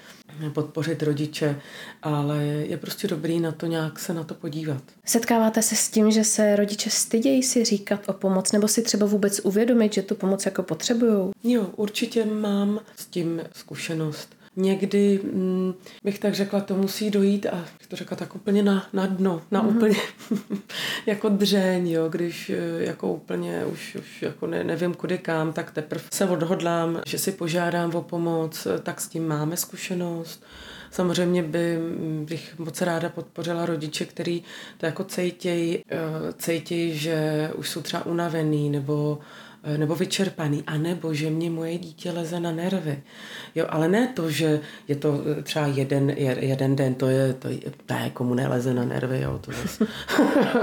podpořit 0.53 1.03
rodiče, 1.03 1.61
ale 2.01 2.43
je 2.43 2.77
prostě 2.77 3.07
dobrý 3.07 3.39
na 3.39 3.51
to 3.51 3.65
nějak 3.65 3.99
se 3.99 4.13
na 4.13 4.23
to 4.23 4.33
podívat. 4.33 4.83
Setkáváte 5.05 5.61
se 5.61 5.75
s 5.75 5.89
tím, 5.89 6.11
že 6.11 6.23
se 6.23 6.55
rodiče 6.55 6.89
stydějí 6.89 7.43
si 7.43 7.65
říkat 7.65 8.09
o 8.09 8.13
pomoc, 8.13 8.51
nebo 8.51 8.67
si 8.67 8.81
třeba 8.81 9.05
vůbec 9.05 9.39
uvědomit, 9.43 9.93
že 9.93 10.01
tu 10.01 10.15
pomoc 10.15 10.45
jako 10.45 10.63
potřebují? 10.63 11.31
Jo, 11.43 11.67
určitě 11.75 12.25
mám 12.25 12.79
s 12.95 13.05
tím 13.05 13.41
zkušenost 13.53 14.35
někdy 14.55 15.19
mm, 15.23 15.73
bych 16.03 16.19
tak 16.19 16.33
řekla, 16.33 16.59
to 16.59 16.75
musí 16.75 17.11
dojít 17.11 17.45
a 17.45 17.65
bych 17.77 17.87
to 17.87 17.95
řekla 17.95 18.17
tak 18.17 18.35
úplně 18.35 18.63
na, 18.63 18.87
na 18.93 19.05
dno, 19.05 19.41
na 19.51 19.63
mm-hmm. 19.63 19.75
úplně 19.75 19.95
jako 21.05 21.29
dřeň, 21.29 21.87
jo, 21.89 22.09
když 22.09 22.49
eh, 22.49 22.83
jako 22.83 23.13
úplně 23.13 23.65
už, 23.65 23.95
už 23.95 24.21
jako 24.21 24.47
ne, 24.47 24.63
nevím 24.63 24.93
kudy 24.93 25.17
kam, 25.17 25.53
tak 25.53 25.71
teprve 25.71 26.03
se 26.13 26.25
odhodlám, 26.25 27.01
že 27.07 27.17
si 27.17 27.31
požádám 27.31 27.95
o 27.95 28.01
pomoc, 28.01 28.65
eh, 28.65 28.79
tak 28.79 29.01
s 29.01 29.07
tím 29.07 29.27
máme 29.27 29.57
zkušenost. 29.57 30.43
Samozřejmě 30.91 31.43
by, 31.43 31.77
mm, 31.77 32.25
bych 32.29 32.59
moc 32.59 32.81
ráda 32.81 33.09
podpořila 33.09 33.65
rodiče, 33.65 34.05
který 34.05 34.43
to 34.77 34.85
jako 34.85 35.03
cejtějí, 35.03 35.83
eh, 35.91 35.97
cejtěj, 36.37 36.93
že 36.93 37.49
už 37.55 37.69
jsou 37.69 37.81
třeba 37.81 38.05
unavený 38.05 38.69
nebo 38.69 39.19
nebo 39.77 39.95
vyčerpaný, 39.95 40.63
anebo 40.67 41.13
že 41.13 41.29
mě 41.29 41.49
moje 41.49 41.77
dítě 41.77 42.11
leze 42.11 42.39
na 42.39 42.51
nervy. 42.51 43.03
Jo, 43.55 43.65
ale 43.69 43.87
ne 43.87 44.07
to, 44.07 44.29
že 44.29 44.59
je 44.87 44.95
to 44.95 45.21
eh, 45.39 45.41
třeba 45.41 45.67
jeden, 45.67 46.09
jeden 46.39 46.75
den, 46.75 46.95
to 46.95 47.07
je, 47.07 47.33
to 47.33 47.47
je, 47.47 47.59
ne, 47.89 48.09
komu 48.13 48.33
neleze 48.33 48.73
na 48.73 48.85
nervy, 48.85 49.21
jo, 49.21 49.39
to, 49.41 49.51
je, 49.51 49.57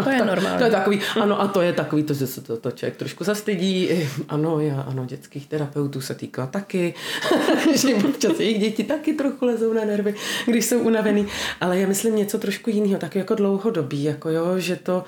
to 0.05 0.11
je 0.11 0.25
normální. 0.25 0.59
To 0.59 0.65
je 0.65 0.71
takový, 0.71 1.01
ano, 1.21 1.41
a 1.41 1.49
to 1.49 1.63
je 1.63 1.73
takový, 1.73 2.03
to, 2.03 2.15
že 2.15 2.27
se 2.27 2.41
to, 2.41 2.57
to 2.57 2.71
člověk 2.71 2.97
trošku 2.97 3.25
zastydí, 3.25 3.89
ano, 4.29 4.61
já, 4.61 4.81
ano, 4.81 5.05
dětských 5.07 5.47
terapeutů 5.47 6.01
se 6.01 6.15
týká 6.15 6.47
taky, 6.47 6.95
že 7.77 7.95
občas 7.95 8.41
jejich 8.41 8.59
děti 8.59 8.85
taky 8.85 9.13
trochu 9.13 9.45
lezou 9.45 9.73
na 9.73 9.85
nervy, 9.85 10.15
když 10.47 10.65
jsou 10.65 10.79
unavený, 10.79 11.27
ale 11.61 11.79
já 11.79 11.89
myslím 11.89 12.17
něco 12.17 12.39
trošku 12.39 12.71
jiného, 12.71 12.99
taky 12.99 13.19
jako 13.19 13.35
dlouhodobý, 13.35 14.05
jako 14.05 14.31
jo, 14.31 14.59
že 14.59 14.77
to, 14.77 15.05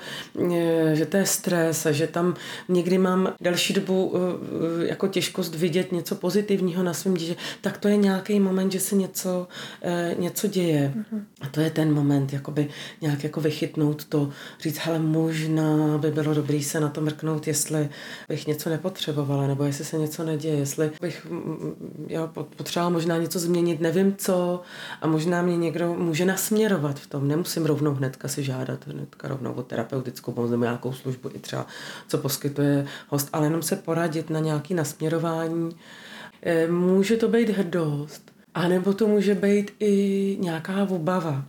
eh, 0.53 0.95
že 0.95 1.05
to 1.05 1.17
je 1.17 1.25
stres 1.25 1.85
a 1.85 1.91
že 1.91 2.07
tam 2.07 2.35
někdy 2.69 2.97
mám 2.97 3.33
další 3.41 3.73
dobu 3.73 3.84
dobu 3.85 4.13
eh, 4.15 4.19
eh, 4.83 4.87
jako 4.87 5.07
těžkost 5.07 5.55
vidět 5.55 5.91
něco 5.91 6.15
pozitivního 6.15 6.83
na 6.83 6.93
svém 6.93 7.13
dítě, 7.13 7.35
tak 7.61 7.77
to 7.77 7.87
je 7.87 7.97
nějaký 7.97 8.39
moment, 8.39 8.71
že 8.71 8.79
se 8.79 8.95
něco, 8.95 9.47
eh, 9.81 10.15
něco 10.19 10.47
děje. 10.47 10.93
Mm-hmm. 10.95 11.21
A 11.41 11.47
to 11.47 11.61
je 11.61 11.69
ten 11.69 11.93
moment, 11.93 12.33
jakoby 12.33 12.69
nějak 13.01 13.23
jako 13.23 13.41
vychytnout 13.41 14.05
to, 14.05 14.29
říct, 14.61 14.77
hele, 14.77 14.99
možná 14.99 15.97
by 15.97 16.11
bylo 16.11 16.33
dobré 16.33 16.61
se 16.61 16.79
na 16.79 16.89
to 16.89 17.01
mrknout, 17.01 17.47
jestli 17.47 17.89
bych 18.29 18.47
něco 18.47 18.69
nepotřebovala, 18.69 19.47
nebo 19.47 19.63
jestli 19.63 19.85
se 19.85 19.97
něco 19.97 20.23
neděje, 20.23 20.55
jestli 20.57 20.91
bych 21.01 21.27
jo, 22.07 22.29
potřebovala 22.57 22.89
možná 22.89 23.17
něco 23.17 23.39
změnit, 23.39 23.81
nevím 23.81 24.15
co, 24.17 24.61
a 25.01 25.07
možná 25.07 25.41
mě 25.41 25.57
někdo 25.57 25.93
může 25.93 26.25
nasměrovat 26.25 26.99
v 26.99 27.07
tom. 27.07 27.27
Nemusím 27.27 27.65
rovnou 27.65 27.93
hnedka 27.93 28.27
si 28.27 28.43
žádat, 28.43 28.87
hnedka 28.87 29.27
rovnou 29.27 29.53
o 29.53 29.63
terapeutickou 29.63 30.31
pomoc 30.31 30.51
nebo 30.51 30.63
nějakou 30.63 30.93
službu, 30.93 31.29
i 31.33 31.39
třeba, 31.39 31.65
co 32.07 32.17
poskytuje 32.17 32.85
host, 33.09 33.29
ale 33.33 33.45
jenom 33.45 33.61
se 33.61 33.74
se 33.75 33.81
poradit 33.81 34.29
na 34.29 34.39
nějaké 34.39 34.73
nasměrování. 34.73 35.75
Eh, 36.41 36.67
může 36.67 37.17
to 37.17 37.27
být 37.27 37.49
hrdost, 37.49 38.31
anebo 38.53 38.93
to 38.93 39.07
může 39.07 39.35
být 39.35 39.71
i 39.79 40.37
nějaká 40.39 40.83
obava 40.83 41.45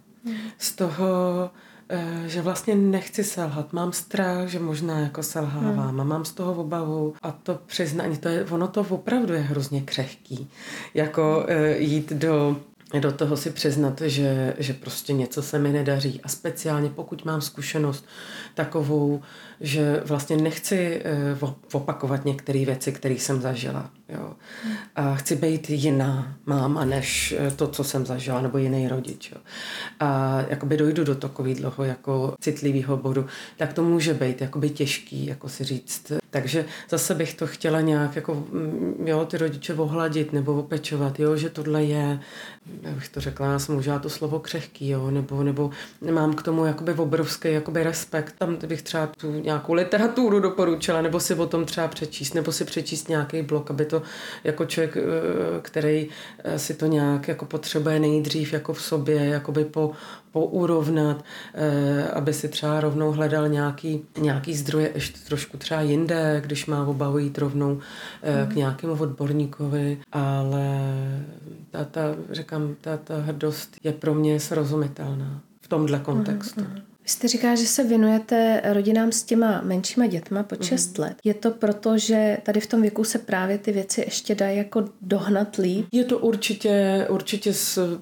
z 0.59 0.73
toho, 0.73 1.51
eh, 1.89 2.23
že 2.27 2.43
vlastně 2.43 2.75
nechci 2.75 3.25
selhat. 3.25 3.73
Mám 3.73 3.93
strach, 3.93 4.49
že 4.49 4.59
možná 4.59 4.99
jako 4.99 5.23
selhávám 5.23 5.91
hmm. 5.91 6.01
a 6.01 6.05
mám 6.05 6.25
z 6.25 6.33
toho 6.33 6.55
obavu 6.55 7.15
a 7.23 7.33
to 7.33 7.59
přiznání, 7.67 8.17
to 8.17 8.29
je, 8.29 8.45
ono 8.45 8.69
to 8.69 8.81
opravdu 8.81 9.33
je 9.33 9.41
hrozně 9.41 9.83
křehký. 9.83 10.51
Jako 10.95 11.45
eh, 11.49 11.79
jít 11.79 12.13
do 12.13 12.57
do 13.01 13.13
toho 13.13 13.37
si 13.37 13.51
přiznat, 13.51 14.01
že, 14.01 14.55
že 14.59 14.73
prostě 14.73 15.13
něco 15.13 15.43
se 15.43 15.59
mi 15.59 15.73
nedaří. 15.73 16.21
A 16.25 16.29
speciálně 16.29 16.91
pokud 16.91 17.25
mám 17.25 17.41
zkušenost 17.41 18.05
takovou, 18.55 19.23
že 19.61 20.03
vlastně 20.05 20.37
nechci 20.37 21.03
uh, 21.43 21.51
opakovat 21.73 22.25
některé 22.25 22.65
věci, 22.65 22.93
které 22.93 23.15
jsem 23.15 23.41
zažila. 23.41 23.91
Jo. 24.09 24.33
A 24.97 25.15
chci 25.15 25.37
být 25.37 25.71
jiná 25.71 26.37
máma, 26.47 26.85
než 26.85 27.35
eh, 27.39 27.51
to, 27.51 27.69
co 27.69 27.85
jsem 27.85 28.07
zažila, 28.07 28.41
nebo 28.41 28.59
jiný 28.59 28.89
rodič. 28.89 29.33
Jo. 29.33 29.39
A 30.01 30.41
jakoby 30.49 30.77
dojdu 30.77 31.05
do 31.05 31.15
takového 31.15 31.85
jako 31.85 32.35
citlivého 32.41 32.97
bodu, 32.97 33.27
tak 33.57 33.73
to 33.73 33.83
může 33.83 34.15
být 34.15 34.41
jakoby 34.41 34.71
těžký, 34.71 35.27
jako 35.27 35.49
si 35.49 35.65
říct. 35.65 36.13
Takže 36.31 36.65
zase 36.91 37.15
bych 37.15 37.35
to 37.35 37.47
chtěla 37.47 37.81
nějak 37.81 38.17
jako, 38.17 38.35
mm, 38.35 39.05
jo, 39.07 39.25
ty 39.25 39.39
rodiče 39.39 39.75
ohladit 39.75 40.33
nebo 40.33 40.55
opečovat, 40.55 41.21
jo, 41.21 41.37
že 41.37 41.51
tohle 41.51 41.85
je, 41.85 42.21
jak 42.83 42.95
bych 42.95 43.09
to 43.09 43.21
řekla, 43.21 43.47
já 43.47 43.59
jsem 43.59 43.75
možná 43.75 43.99
to 43.99 44.11
slovo 44.11 44.39
křehký, 44.39 44.89
jo, 44.89 45.11
nebo, 45.11 45.43
nebo 45.43 45.71
mám 46.13 46.35
k 46.35 46.43
tomu 46.43 46.65
jakoby 46.65 46.93
obrovský 46.93 47.53
jakoby 47.53 47.83
respekt. 47.83 48.35
Tam 48.39 48.57
bych 48.67 48.83
třeba 48.83 49.07
tu 49.07 49.43
nějakou 49.47 49.73
literaturu 49.73 50.41
doporučila, 50.41 51.03
nebo 51.03 51.21
si 51.21 51.35
o 51.35 51.47
tom 51.47 51.65
třeba 51.65 51.89
přečíst, 51.89 52.35
nebo 52.35 52.53
si 52.53 52.65
přečíst 52.65 53.09
nějaký 53.09 53.43
blok, 53.43 53.71
aby 53.71 53.85
to 53.85 54.03
jako 54.45 54.65
člověk, 54.65 54.97
eh, 54.97 55.01
který 55.63 56.09
eh, 56.45 56.59
si 56.59 56.75
to 56.75 56.87
nějak 56.87 57.29
jako 57.29 57.45
potřebuje 57.45 58.01
nejdřív 58.01 58.53
jako 58.53 58.73
v 58.73 58.83
sobě, 58.83 59.25
jakoby 59.25 59.65
po, 59.65 59.93
pourovnat, 60.33 61.25
eh, 61.55 62.09
aby 62.09 62.33
si 62.33 62.49
třeba 62.49 62.81
rovnou 62.81 63.13
hledal 63.13 63.49
nějaký, 63.49 64.05
nějaký 64.19 64.55
zdroje 64.55 64.91
ještě 64.95 65.19
trošku 65.27 65.57
třeba 65.57 65.81
jinde, 65.81 66.43
když 66.45 66.67
má 66.67 66.87
obavu 66.87 67.19
jít 67.19 67.39
rovnou 67.39 67.81
k 68.23 68.49
mhm. 68.49 68.57
nějakému 68.57 68.93
odborníkovi, 68.93 69.99
ale 70.13 70.81
ta, 71.71 71.85
ta, 71.85 72.01
říkám, 72.31 72.77
ta, 72.81 72.97
ta 72.97 73.17
hrdost 73.17 73.77
je 73.85 73.93
pro 73.93 74.15
mě 74.15 74.41
srozumitelná 74.41 75.41
v 75.61 75.69
tomhle 75.69 75.99
kontextu. 75.99 76.61
Mm-hmm. 76.61 76.96
Vy 77.07 77.11
jste 77.11 77.29
říká, 77.29 77.55
že 77.55 77.67
se 77.67 77.85
věnujete 77.85 78.61
rodinám 78.65 79.13
s 79.13 79.23
těma 79.23 79.61
menšíma 79.65 80.07
dětma 80.07 80.43
po 80.43 80.57
6 80.65 80.99
mm. 80.99 81.05
let. 81.05 81.17
Je 81.25 81.35
to 81.35 81.51
proto, 81.51 81.99
že 81.99 82.39
tady 82.43 82.61
v 82.61 82.67
tom 82.67 82.83
věku 82.83 83.05
se 83.05 83.19
právě 83.19 83.59
ty 83.59 83.73
věci 83.73 84.01
ještě 84.01 84.35
dají 84.35 84.59
jako 84.59 84.85
dohnat 85.03 85.57
líp? 85.57 85.87
Je 85.93 86.05
to 86.05 86.19
určitě, 86.19 87.07
určitě 87.11 87.53
s, 87.53 87.99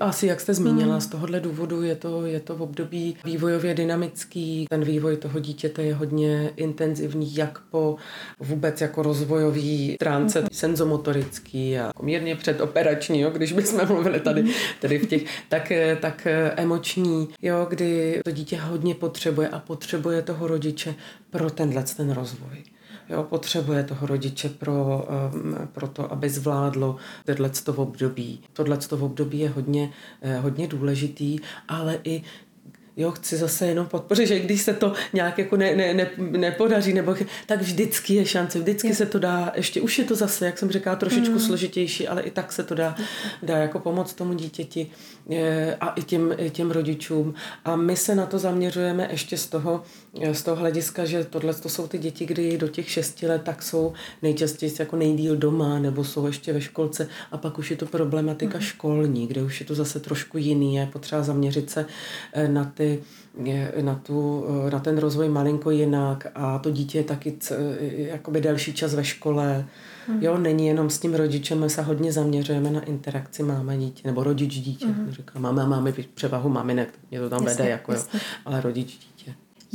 asi 0.00 0.26
jak 0.26 0.40
jste 0.40 0.54
zmínila, 0.54 0.94
mm. 0.94 1.00
z 1.00 1.06
tohohle 1.06 1.40
důvodu 1.40 1.82
je 1.82 1.96
to, 1.96 2.26
je 2.26 2.40
to 2.40 2.56
v 2.56 2.62
období 2.62 3.16
vývojově 3.24 3.74
dynamický. 3.74 4.66
Ten 4.70 4.84
vývoj 4.84 5.16
toho 5.16 5.40
dítěte 5.40 5.82
je 5.82 5.94
hodně 5.94 6.50
intenzivní, 6.56 7.36
jak 7.36 7.58
po 7.58 7.96
vůbec 8.40 8.80
jako 8.80 9.02
rozvojový 9.02 9.94
stránce, 9.94 10.40
mm. 10.40 10.46
senzomotorický 10.52 11.78
a 11.78 11.90
mírně 12.02 12.36
předoperační, 12.36 13.20
jo, 13.20 13.30
když 13.30 13.52
bychom 13.52 13.86
mluvili 13.86 14.20
tady, 14.20 14.44
tady 14.80 14.98
v 14.98 15.06
těch, 15.06 15.24
tak, 15.48 15.72
tak 16.00 16.26
emoční, 16.56 17.28
jo, 17.42 17.66
kdy 17.70 18.20
to 18.24 18.30
dítě 18.30 18.41
dítě 18.42 18.56
hodně 18.56 18.94
potřebuje 18.94 19.48
a 19.48 19.58
potřebuje 19.58 20.22
toho 20.22 20.46
rodiče 20.46 20.94
pro 21.30 21.50
tenhle 21.50 21.82
ten 21.82 22.10
rozvoj. 22.10 22.64
Jo, 23.08 23.22
potřebuje 23.22 23.84
toho 23.84 24.06
rodiče 24.06 24.48
pro, 24.48 25.06
um, 25.34 25.68
pro 25.72 25.88
to, 25.88 26.12
aby 26.12 26.30
zvládlo 26.30 26.96
tohle 27.24 27.50
období. 27.76 28.40
Tohle 28.52 28.78
období 29.00 29.38
je 29.38 29.48
hodně, 29.48 29.90
eh, 30.22 30.38
hodně 30.38 30.68
důležitý, 30.68 31.38
ale 31.68 31.98
i 32.04 32.22
jo, 32.96 33.10
chci 33.10 33.36
zase 33.36 33.66
jenom 33.66 33.86
podpořit, 33.86 34.26
že 34.26 34.38
když 34.38 34.62
se 34.62 34.74
to 34.74 34.92
nějak 35.12 35.38
jako 35.38 35.56
ne, 35.56 35.76
ne, 35.76 35.94
ne, 35.94 36.10
nepodaří, 36.18 36.92
nebo 36.92 37.14
tak 37.46 37.62
vždycky 37.62 38.14
je 38.14 38.26
šance, 38.26 38.58
vždycky 38.58 38.88
je. 38.88 38.94
se 38.94 39.06
to 39.06 39.18
dá, 39.18 39.52
ještě 39.56 39.80
už 39.80 39.98
je 39.98 40.04
to 40.04 40.14
zase, 40.14 40.46
jak 40.46 40.58
jsem 40.58 40.70
říkala, 40.70 40.96
trošičku 40.96 41.34
mm. 41.34 41.40
složitější, 41.40 42.08
ale 42.08 42.22
i 42.22 42.30
tak 42.30 42.52
se 42.52 42.62
to 42.62 42.74
dá, 42.74 42.96
dá 43.42 43.58
jako 43.58 43.78
pomoct 43.78 44.14
tomu 44.14 44.34
dítěti 44.34 44.90
eh, 45.30 45.76
a 45.80 45.88
i 45.88 46.02
těm, 46.02 46.34
i 46.38 46.50
těm 46.50 46.70
rodičům. 46.70 47.34
A 47.64 47.76
my 47.76 47.96
se 47.96 48.14
na 48.14 48.26
to 48.26 48.38
zaměřujeme 48.38 49.08
ještě 49.10 49.36
z 49.36 49.46
toho, 49.46 49.82
eh, 50.22 50.34
z 50.34 50.42
toho 50.42 50.56
hlediska, 50.56 51.04
že 51.04 51.24
tohle 51.24 51.54
to 51.54 51.68
jsou 51.68 51.86
ty 51.86 51.98
děti, 51.98 52.26
kdy 52.26 52.58
do 52.58 52.68
těch 52.68 52.90
šesti 52.90 53.26
let 53.26 53.42
tak 53.44 53.62
jsou 53.62 53.92
nejčastěji 54.22 54.72
jako 54.78 54.96
nejdíl 54.96 55.36
doma, 55.36 55.78
nebo 55.78 56.04
jsou 56.04 56.26
ještě 56.26 56.52
ve 56.52 56.60
školce 56.60 57.08
a 57.30 57.36
pak 57.38 57.58
už 57.58 57.70
je 57.70 57.76
to 57.76 57.86
problematika 57.86 58.58
mm. 58.58 58.64
školní, 58.64 59.26
kde 59.26 59.42
už 59.42 59.60
je 59.60 59.66
to 59.66 59.74
zase 59.74 60.00
trošku 60.00 60.38
jiný, 60.38 60.74
je 60.74 60.86
potřeba 60.92 61.22
zaměřit 61.22 61.70
se 61.70 61.86
eh, 62.32 62.48
na 62.48 62.64
ty 62.64 62.81
ty, 62.82 63.02
na, 63.82 63.94
tu, 63.94 64.44
na 64.72 64.78
ten 64.78 64.98
rozvoj 64.98 65.28
malinko 65.28 65.70
jinak 65.70 66.26
a 66.34 66.58
to 66.58 66.70
dítě 66.70 66.98
je 66.98 67.04
taky 67.04 67.36
jakoby 67.96 68.40
delší 68.40 68.72
čas 68.72 68.94
ve 68.94 69.04
škole. 69.04 69.64
Mm. 70.08 70.22
Jo, 70.22 70.38
není 70.38 70.66
jenom 70.66 70.90
s 70.90 70.98
tím 70.98 71.14
rodičem, 71.14 71.60
my 71.60 71.70
se 71.70 71.82
hodně 71.82 72.12
zaměřujeme 72.12 72.70
na 72.70 72.80
interakci 72.80 73.42
máma 73.42 73.76
dítě, 73.76 74.02
nebo 74.08 74.24
rodič 74.24 74.54
dítě. 74.54 74.86
Mm. 74.86 75.06
Říká, 75.10 75.38
máma 75.38 75.66
máme 75.66 75.92
převahu 76.14 76.48
maminek, 76.48 76.88
mě 77.10 77.20
to 77.20 77.30
tam 77.30 77.42
jasně, 77.44 77.58
vede, 77.58 77.70
jako 77.70 77.92
jo, 77.92 78.02
ale 78.44 78.60
rodič 78.60 78.92
dítě. 78.92 79.11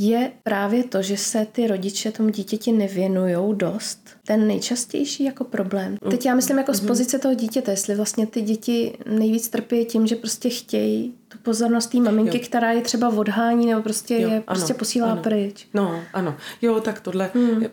Je 0.00 0.32
právě 0.42 0.84
to, 0.84 1.02
že 1.02 1.16
se 1.16 1.46
ty 1.52 1.66
rodiče 1.66 2.12
tomu 2.12 2.28
dítěti 2.28 2.72
nevěnují 2.72 3.36
dost, 3.56 4.08
ten 4.26 4.46
nejčastější 4.46 5.24
jako 5.24 5.44
problém. 5.44 5.96
Teď 6.10 6.26
já 6.26 6.34
myslím 6.34 6.58
jako 6.58 6.74
z 6.74 6.80
mhm. 6.80 6.88
pozice 6.88 7.18
toho 7.18 7.34
dítěte, 7.34 7.70
jestli 7.70 7.94
vlastně 7.94 8.26
ty 8.26 8.42
děti 8.42 8.98
nejvíc 9.10 9.48
trpí 9.48 9.84
tím, 9.84 10.06
že 10.06 10.16
prostě 10.16 10.48
chtějí 10.48 11.14
tu 11.28 11.38
pozornost 11.38 11.86
té 11.86 12.00
maminky, 12.00 12.38
jo. 12.38 12.44
která 12.46 12.72
je 12.72 12.80
třeba 12.80 13.08
odhání 13.08 13.66
nebo 13.66 13.82
prostě 13.82 14.14
jo, 14.14 14.20
je 14.20 14.36
ano, 14.36 14.42
prostě 14.46 14.74
posílá 14.74 15.12
ano. 15.12 15.22
pryč. 15.22 15.68
No, 15.74 16.00
ano. 16.12 16.36
Jo, 16.62 16.80
tak 16.80 17.00
tohle, 17.00 17.30
hmm. 17.34 17.64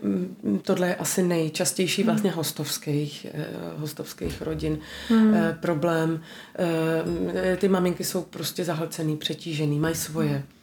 Mm, 0.43 0.59
tohle 0.61 0.87
je 0.87 0.95
asi 0.95 1.23
nejčastější 1.23 2.01
hmm. 2.01 2.11
vlastně 2.11 2.31
hostovských, 2.31 3.25
eh, 3.33 3.45
hostovských 3.77 4.41
rodin 4.41 4.77
hmm. 5.09 5.33
eh, 5.33 5.57
problém. 5.61 6.21
Eh, 7.33 7.57
ty 7.57 7.67
maminky 7.67 8.03
jsou 8.03 8.21
prostě 8.21 8.65
zahlcený, 8.65 9.17
přetížený, 9.17 9.79
mají 9.79 9.95
svoje 9.95 10.29
hmm 10.29 10.54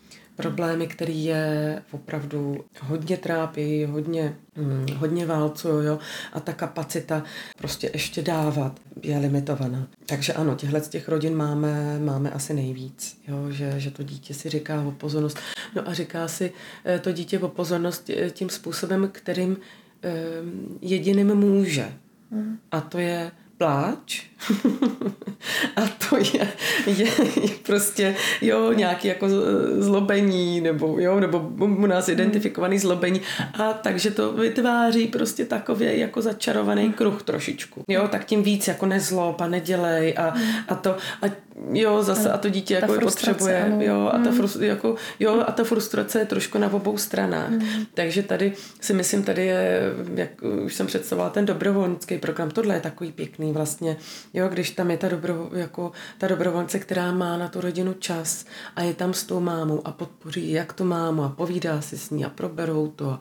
problémy, 0.43 0.87
který 0.87 1.25
je 1.25 1.83
opravdu 1.91 2.65
hodně 2.81 3.17
trápí, 3.17 3.85
hodně, 3.85 4.37
hm, 4.57 4.87
hodně 4.97 5.27
válcují, 5.27 5.87
jo, 5.87 5.99
a 6.33 6.41
ta 6.41 6.53
kapacita 6.53 7.23
prostě 7.57 7.91
ještě 7.93 8.23
dávat 8.23 8.81
je 9.03 9.19
limitovaná. 9.19 9.89
Takže 10.07 10.33
ano, 10.33 10.55
těchhle 10.55 10.81
z 10.81 10.89
těch 10.89 11.09
rodin 11.09 11.35
máme, 11.35 11.99
máme 11.99 12.31
asi 12.31 12.55
nejvíc, 12.55 13.21
jo, 13.29 13.51
že, 13.51 13.75
že 13.77 13.91
to 13.91 14.03
dítě 14.03 14.35
si 14.35 14.49
říká 14.49 14.83
o 14.83 14.91
pozornost. 14.91 15.39
No 15.77 15.89
a 15.89 15.95
říká 15.95 16.29
si 16.29 16.53
eh, 16.85 16.99
to 16.99 17.13
dítě 17.13 17.39
o 17.39 17.49
pozornost 17.49 18.11
eh, 18.11 18.31
tím 18.31 18.49
způsobem, 18.49 19.09
kterým 19.13 19.57
eh, 20.03 20.13
jediným 20.81 21.35
může. 21.35 21.93
Mm. 22.31 22.59
A 22.71 22.81
to 22.81 22.99
je 22.99 23.31
pláč. 23.63 24.23
A 25.77 25.81
to 25.87 26.17
je, 26.17 26.49
je, 26.87 27.07
je 27.43 27.49
prostě 27.63 28.15
jo, 28.41 28.73
nějaký 28.73 29.09
jako 29.09 29.27
zlobení 29.79 30.61
nebo 30.61 30.97
jo, 30.99 31.21
nebo 31.21 31.39
u 31.59 31.87
nás 31.87 32.09
identifikovaný 32.09 32.79
zlobení. 32.79 33.21
A 33.59 33.73
takže 33.73 34.11
to 34.11 34.33
vytváří 34.33 35.07
prostě 35.07 35.45
takově 35.45 35.99
jako 35.99 36.23
začarovaný 36.23 36.93
kruh 36.93 37.23
trošičku. 37.23 37.85
Jo, 37.89 38.09
tak 38.09 38.25
tím 38.25 38.43
víc 38.43 38.69
jako 38.69 38.87
nezlob 38.87 39.41
a 39.41 39.47
nedělej 39.47 40.15
a, 40.19 40.35
a 40.69 40.75
to. 40.75 40.97
A 41.23 41.27
jo, 41.73 42.03
zase 42.03 42.33
a 42.33 42.39
to 42.39 42.49
dítě 42.49 42.75
jako 42.75 43.01
potřebuje, 43.01 43.65
ano. 43.65 43.77
jo, 43.81 44.11
a 44.13 44.19
ta, 44.19 44.31
hmm. 44.31 44.37
frust, 44.37 44.61
jako, 44.61 44.95
jo, 45.21 45.45
a 45.47 45.53
ta 45.53 45.65
frustrace 45.65 46.19
je 46.19 46.27
trošku 46.27 46.59
na 46.59 46.73
obou 46.73 46.99
stranách. 46.99 47.49
Hmm. 47.49 47.87
Takže 47.95 48.23
tady 48.23 48.53
si 48.81 48.95
myslím, 48.95 49.23
tady 49.23 49.47
je, 49.47 49.83
jak 50.15 50.31
už 50.65 50.75
jsem 50.75 50.87
představovala, 50.87 51.31
ten 51.31 51.47
dobrovolnický 51.47 52.19
program, 52.19 52.51
tohle 52.51 52.75
je 52.75 52.81
takový 52.81 53.13
pěkný 53.13 53.53
vlastně, 53.53 53.97
jo, 54.35 54.49
když 54.49 54.71
tam 54.71 54.91
je 54.91 54.97
ta, 54.97 55.09
dobro, 55.09 55.51
jako, 55.53 55.93
ta 56.19 56.29
dobrovolnice, 56.29 56.79
která 56.79 57.13
má 57.13 57.39
na 57.39 57.49
tu 57.49 57.61
rodinu 57.61 57.95
čas 57.95 58.45
a 58.77 58.83
je 58.83 58.95
tam 58.95 59.15
s 59.15 59.25
tou 59.25 59.41
mámou 59.41 59.83
a 59.85 59.93
podpoří 59.93 60.53
jak 60.53 60.73
tu 60.73 60.85
mámu 60.85 61.25
a 61.25 61.29
povídá 61.29 61.81
si 61.81 61.99
s 61.99 62.11
ní 62.11 62.25
a 62.25 62.29
proberou 62.29 62.89
to 62.89 63.19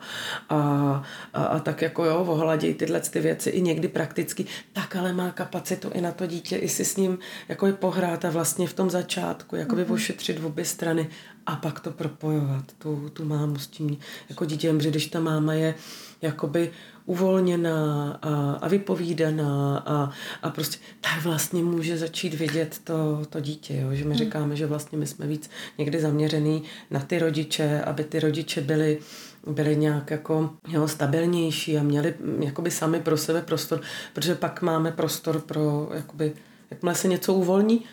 a, 0.48 1.02
a, 1.34 1.44
a 1.44 1.58
tak 1.58 1.82
jako 1.82 2.04
jo, 2.04 2.24
ohladějí 2.28 2.74
tyhle 2.74 3.00
ty 3.00 3.20
věci 3.20 3.50
i 3.50 3.60
někdy 3.60 3.88
prakticky, 3.88 4.44
tak 4.72 4.96
ale 4.96 5.12
má 5.12 5.30
kapacitu 5.30 5.90
i 5.94 6.00
na 6.00 6.12
to 6.12 6.26
dítě, 6.26 6.56
i 6.56 6.68
si 6.68 6.84
s 6.84 6.96
ním 6.96 7.18
jako 7.48 7.66
je 7.66 7.72
pohrát 7.72 8.21
a 8.24 8.30
vlastně 8.30 8.66
v 8.66 8.74
tom 8.74 8.90
začátku 8.90 9.56
jakoby 9.56 9.84
mm-hmm. 9.84 9.92
ošetřit 9.92 10.38
v 10.38 10.46
obě 10.46 10.64
strany 10.64 11.08
a 11.46 11.56
pak 11.56 11.80
to 11.80 11.90
propojovat, 11.90 12.64
tu, 12.78 13.10
tu 13.12 13.24
mámu 13.24 13.58
s 13.58 13.66
tím 13.66 13.98
jako 14.28 14.44
dítěm, 14.44 14.80
že 14.80 14.90
když 14.90 15.06
ta 15.06 15.20
máma 15.20 15.54
je 15.54 15.74
jakoby 16.22 16.70
uvolněná 17.06 18.10
a, 18.22 18.52
a 18.52 18.68
vypovídaná 18.68 19.78
a, 19.86 20.10
a 20.42 20.50
prostě 20.50 20.78
tak 21.00 21.22
vlastně 21.22 21.62
může 21.62 21.98
začít 21.98 22.34
vidět 22.34 22.80
to, 22.84 23.22
to 23.30 23.40
dítě, 23.40 23.76
jo? 23.76 23.94
že 23.94 24.04
my 24.04 24.10
hmm. 24.10 24.18
říkáme, 24.18 24.56
že 24.56 24.66
vlastně 24.66 24.98
my 24.98 25.06
jsme 25.06 25.26
víc 25.26 25.50
někdy 25.78 26.00
zaměřený 26.00 26.62
na 26.90 27.00
ty 27.00 27.18
rodiče, 27.18 27.82
aby 27.82 28.04
ty 28.04 28.20
rodiče 28.20 28.60
byli 28.60 28.98
byli 29.46 29.76
nějak 29.76 30.10
jako 30.10 30.50
jo, 30.68 30.88
stabilnější 30.88 31.78
a 31.78 31.82
měli 31.82 32.14
jakoby 32.40 32.70
sami 32.70 33.00
pro 33.00 33.16
sebe 33.16 33.42
prostor, 33.42 33.80
protože 34.12 34.34
pak 34.34 34.62
máme 34.62 34.92
prostor 34.92 35.40
pro 35.40 35.90
jakoby, 35.94 36.32
jakmile 36.70 36.94
se 36.94 37.08
něco 37.08 37.34
uvolní, 37.34 37.84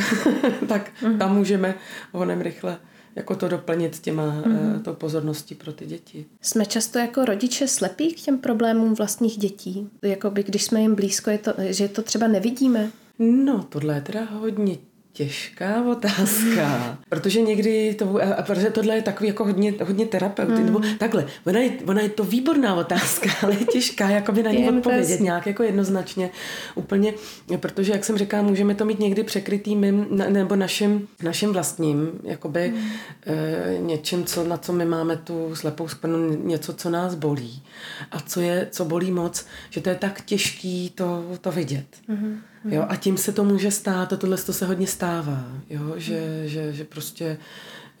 tak 0.68 0.90
mm. 1.02 1.18
tam 1.18 1.36
můžeme 1.36 1.74
honem 2.12 2.40
rychle 2.40 2.78
jako 3.16 3.36
to 3.36 3.48
doplnit 3.48 3.98
těma, 3.98 4.42
mm. 4.46 4.82
tou 4.82 4.94
pozorností 4.94 5.54
pro 5.54 5.72
ty 5.72 5.86
děti. 5.86 6.26
Jsme 6.40 6.66
často 6.66 6.98
jako 6.98 7.24
rodiče 7.24 7.68
slepí 7.68 8.14
k 8.14 8.20
těm 8.20 8.38
problémům 8.38 8.94
vlastních 8.94 9.38
dětí? 9.38 9.90
Jakoby 10.02 10.42
když 10.42 10.62
jsme 10.62 10.80
jim 10.80 10.94
blízko, 10.94 11.30
je 11.30 11.38
to, 11.38 11.52
že 11.58 11.88
to 11.88 12.02
třeba 12.02 12.26
nevidíme? 12.26 12.90
No, 13.18 13.66
tohle 13.68 13.94
je 13.94 14.00
teda 14.00 14.24
hodně 14.24 14.76
těžká 15.16 15.82
otázka, 15.82 16.98
protože 17.08 17.40
někdy 17.40 17.94
to, 17.94 18.20
a 18.38 18.42
protože 18.42 18.70
tohle 18.70 18.94
je 18.94 19.02
takový 19.02 19.28
jako 19.28 19.44
hodně, 19.44 19.74
hodně 19.84 20.06
terapeut, 20.06 20.48
mm. 20.48 20.66
nebo 20.66 20.80
takhle, 20.98 21.26
ona 21.46 21.60
je, 21.60 21.70
ona 21.86 22.00
je 22.00 22.08
to 22.08 22.24
výborná 22.24 22.74
otázka, 22.74 23.30
ale 23.42 23.54
je 23.54 23.64
těžká 23.64 24.08
jako 24.08 24.32
by 24.32 24.42
na 24.42 24.50
ní 24.50 24.68
odpovědět 24.68 25.20
nějak 25.20 25.46
jako 25.46 25.62
jednoznačně 25.62 26.30
úplně, 26.74 27.14
protože 27.60 27.92
jak 27.92 28.04
jsem 28.04 28.18
říkala, 28.18 28.42
můžeme 28.42 28.74
to 28.74 28.84
mít 28.84 28.98
někdy 28.98 29.22
překrytý 29.22 29.76
mým, 29.76 30.06
nebo 30.10 30.56
naším, 30.56 31.08
naším 31.22 31.52
vlastním, 31.52 32.10
jakoby 32.22 32.68
mm. 32.68 32.88
e, 33.26 33.78
něčím, 33.78 34.24
co, 34.24 34.44
na 34.44 34.56
co 34.56 34.72
my 34.72 34.84
máme 34.84 35.16
tu 35.16 35.54
slepou 35.54 35.88
skvrnu, 35.88 36.46
něco, 36.46 36.72
co 36.72 36.90
nás 36.90 37.14
bolí 37.14 37.62
a 38.10 38.20
co 38.20 38.40
je, 38.40 38.68
co 38.70 38.84
bolí 38.84 39.10
moc, 39.10 39.46
že 39.70 39.80
to 39.80 39.88
je 39.88 39.94
tak 39.94 40.20
těžký 40.20 40.90
to, 40.94 41.24
to 41.40 41.52
vidět. 41.52 41.86
Mm. 42.08 42.40
Jo, 42.68 42.86
a 42.88 42.96
tím 42.96 43.16
se 43.16 43.32
to 43.32 43.44
může 43.44 43.70
stát, 43.70 44.12
a 44.12 44.16
tohle 44.16 44.36
to 44.36 44.52
se 44.52 44.66
hodně 44.66 44.86
stává, 44.86 45.44
jo, 45.70 45.94
že, 45.96 46.42
že, 46.48 46.72
že 46.72 46.84
prostě 46.84 47.38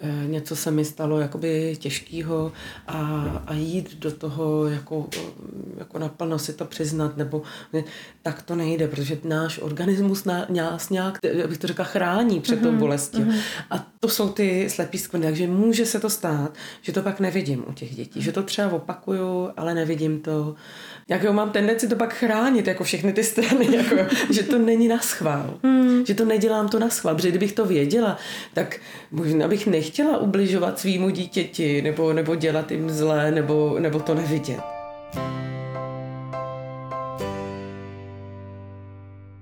Eh, 0.00 0.26
něco 0.26 0.56
se 0.56 0.70
mi 0.70 0.84
stalo 0.84 1.20
jakoby 1.20 1.76
těžkého 1.78 2.52
a, 2.86 2.98
a 3.46 3.54
jít 3.54 3.98
do 3.98 4.12
toho 4.12 4.66
jako, 4.66 5.08
jako 5.78 5.98
naplno 5.98 6.38
si 6.38 6.52
to 6.52 6.64
přiznat, 6.64 7.16
nebo 7.16 7.42
tak 8.22 8.42
to 8.42 8.56
nejde, 8.56 8.88
protože 8.88 9.18
náš 9.24 9.58
organismus 9.58 10.24
nás 10.48 10.90
nějak, 10.90 11.18
bych 11.46 11.58
to 11.58 11.66
řekla, 11.66 11.84
chrání 11.84 12.40
před 12.40 12.60
tou 12.60 12.70
mhm, 12.70 12.78
bolestí. 12.78 13.18
Mm-hmm. 13.18 13.40
A 13.70 13.86
to 14.00 14.08
jsou 14.08 14.28
ty 14.28 14.70
slepý 14.70 14.98
skvrny, 14.98 15.26
takže 15.26 15.46
může 15.46 15.86
se 15.86 16.00
to 16.00 16.10
stát, 16.10 16.54
že 16.82 16.92
to 16.92 17.02
pak 17.02 17.20
nevidím 17.20 17.64
u 17.68 17.72
těch 17.72 17.94
dětí, 17.94 18.22
že 18.22 18.32
to 18.32 18.42
třeba 18.42 18.72
opakuju, 18.72 19.50
ale 19.56 19.74
nevidím 19.74 20.20
to. 20.20 20.54
Jak 21.08 21.22
jo, 21.22 21.32
mám 21.32 21.50
tendenci 21.50 21.88
to 21.88 21.96
pak 21.96 22.14
chránit, 22.14 22.66
jako 22.66 22.84
všechny 22.84 23.12
ty 23.12 23.24
strany, 23.24 23.76
jako, 23.76 23.96
že 24.32 24.42
to 24.42 24.58
není 24.58 24.88
na 24.88 24.98
schvál. 24.98 25.58
Mm. 25.62 26.06
Že 26.06 26.14
to 26.14 26.24
nedělám 26.24 26.68
to 26.68 26.78
na 26.78 26.90
schvál, 26.90 27.14
protože 27.14 27.28
kdybych 27.28 27.52
to 27.52 27.66
věděla, 27.66 28.18
tak 28.54 28.80
možná 29.10 29.48
bych 29.48 29.66
nech 29.66 29.86
nechtěla 29.86 30.18
ubližovat 30.18 30.78
svýmu 30.78 31.10
dítěti 31.10 31.82
nebo, 31.82 32.12
nebo 32.12 32.34
dělat 32.34 32.70
jim 32.70 32.90
zlé 32.90 33.30
nebo, 33.30 33.76
nebo 33.78 34.00
to 34.00 34.14
nevidět. 34.14 34.60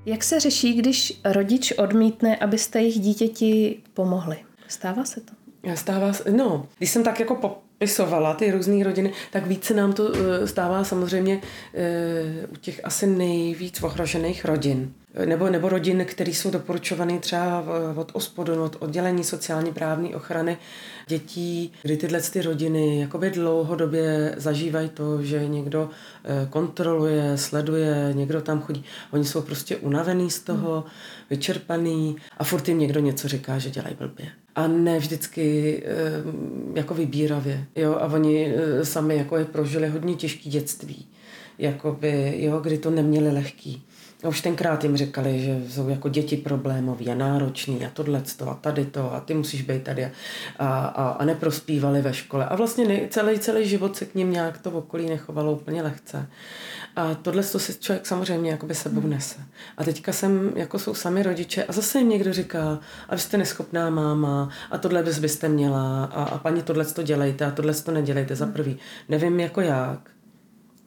Jak 0.07 0.25
se 0.25 0.41
řeší, 0.41 0.75
když 0.75 1.21
rodič 1.25 1.73
odmítne, 1.73 2.37
abyste 2.37 2.81
jejich 2.81 3.01
dítěti 3.01 3.81
pomohli? 3.95 4.37
Stává 4.69 5.05
se 5.05 5.21
to? 5.21 5.33
Stává 5.75 6.13
se, 6.13 6.31
no, 6.31 6.69
když 6.79 6.91
jsem 6.91 7.05
tak 7.05 7.21
jako 7.21 7.35
popisovala 7.79 8.35
ty 8.35 8.51
různé 8.51 8.85
rodiny, 8.85 9.13
tak 9.31 9.47
více 9.47 9.75
nám 9.75 9.93
to 9.93 10.13
eh, 10.15 10.47
stává 10.47 10.85
samozřejmě 10.85 11.41
eh, 11.75 12.47
u 12.47 12.57
těch 12.57 12.81
asi 12.85 13.07
nejvíc 13.07 13.83
ohrožených 13.83 14.45
rodin 14.45 14.93
nebo, 15.25 15.51
nebo 15.51 15.69
rodin, 15.69 16.05
které 16.05 16.31
jsou 16.31 16.51
doporučované 16.51 17.19
třeba 17.19 17.65
od 17.97 18.11
OSPODu, 18.13 18.65
od 18.65 18.77
oddělení 18.81 19.25
sociální 19.25 19.73
právní 19.73 20.15
ochrany 20.15 20.57
dětí, 21.07 21.73
kdy 21.83 21.97
tyhle 21.97 22.21
ty 22.21 22.43
rodiny 22.43 23.01
jakoby 23.01 23.31
dlouhodobě 23.31 24.35
zažívají 24.37 24.89
to, 24.89 25.23
že 25.23 25.49
někdo 25.49 25.91
eh, 26.25 26.47
kontroluje, 26.51 27.39
sleduje, 27.39 28.11
někdo 28.13 28.41
tam 28.41 28.61
chodí. 28.61 28.85
Oni 29.11 29.25
jsou 29.25 29.43
prostě 29.43 29.77
unavený 29.77 30.31
z 30.31 30.41
toho, 30.41 30.85
vyčerpaný 31.31 32.17
a 32.39 32.45
furt 32.45 32.69
jim 32.69 32.79
někdo 32.79 33.01
něco 33.01 33.29
říká, 33.29 33.59
že 33.59 33.71
dělají 33.71 33.97
blbě. 33.99 34.27
A 34.55 34.67
ne 34.67 34.99
vždycky 34.99 35.83
eh, 35.87 35.93
jako 36.75 36.95
vybíravě. 36.95 37.65
Jo? 37.77 37.95
A 37.95 38.07
oni 38.07 38.55
eh, 38.57 38.85
sami 38.85 39.17
jako 39.17 39.37
je 39.37 39.45
prožili 39.45 39.89
hodně 39.89 40.15
těžké 40.15 40.51
dětství. 40.51 41.07
Jakoby, 41.59 42.35
jo, 42.39 42.61
kdy 42.61 42.79
to 42.79 42.91
neměli 42.91 43.31
lehký. 43.31 43.83
A 44.25 44.29
už 44.29 44.41
tenkrát 44.41 44.85
jim 44.85 44.97
říkali, 44.97 45.41
že 45.41 45.63
jsou 45.69 45.89
jako 45.89 46.09
děti 46.09 46.37
problémový 46.37 47.11
a 47.11 47.15
náročný 47.15 47.87
a 47.87 47.91
tohle 47.91 48.23
a 48.47 48.55
tady 48.55 48.87
to 48.87 49.15
a 49.15 49.21
ty 49.21 49.35
musíš 49.35 49.63
být 49.63 49.83
tady 49.83 50.05
a, 50.05 50.11
a, 50.59 51.09
a 51.09 51.25
neprospívali 51.25 52.03
ve 52.03 52.15
škole. 52.15 52.47
A 52.47 52.57
vlastně 52.57 52.89
ne, 52.89 53.01
celý, 53.11 53.39
celý 53.39 53.69
život 53.69 53.97
se 53.97 54.05
k 54.05 54.15
ním 54.15 54.33
nějak 54.33 54.59
to 54.59 54.71
okolí 54.71 55.09
nechovalo 55.09 55.53
úplně 55.53 55.83
lehce. 55.83 56.29
A 56.97 57.15
tohle 57.15 57.43
to 57.43 57.59
si 57.59 57.79
člověk 57.79 58.07
samozřejmě 58.07 58.51
jako 58.51 58.67
by 58.67 58.75
sebou 58.75 59.01
nese. 59.01 59.41
A 59.77 59.85
teďka 59.85 60.13
jsem, 60.13 60.53
jako 60.57 60.79
jsou 60.79 60.95
sami 60.95 61.23
rodiče 61.23 61.65
a 61.65 61.73
zase 61.73 61.99
jim 61.99 62.09
někdo 62.09 62.33
říká, 62.33 62.79
a 63.09 63.15
vy 63.15 63.21
jste 63.21 63.39
neschopná 63.39 63.91
máma 63.91 64.49
a 64.71 64.79
tohle 64.79 65.03
bys 65.03 65.19
byste 65.19 65.49
měla 65.49 66.05
a, 66.05 66.23
a 66.25 66.39
paní 66.39 66.63
tohle 66.63 66.85
to 66.85 67.03
dělejte 67.03 67.45
a 67.45 67.51
tohle 67.51 67.75
to 67.75 67.91
nedělejte 67.93 68.37
za 68.37 68.47
prvý. 68.47 68.79
Nevím 69.09 69.41
jako 69.41 69.61
jak, 69.61 70.14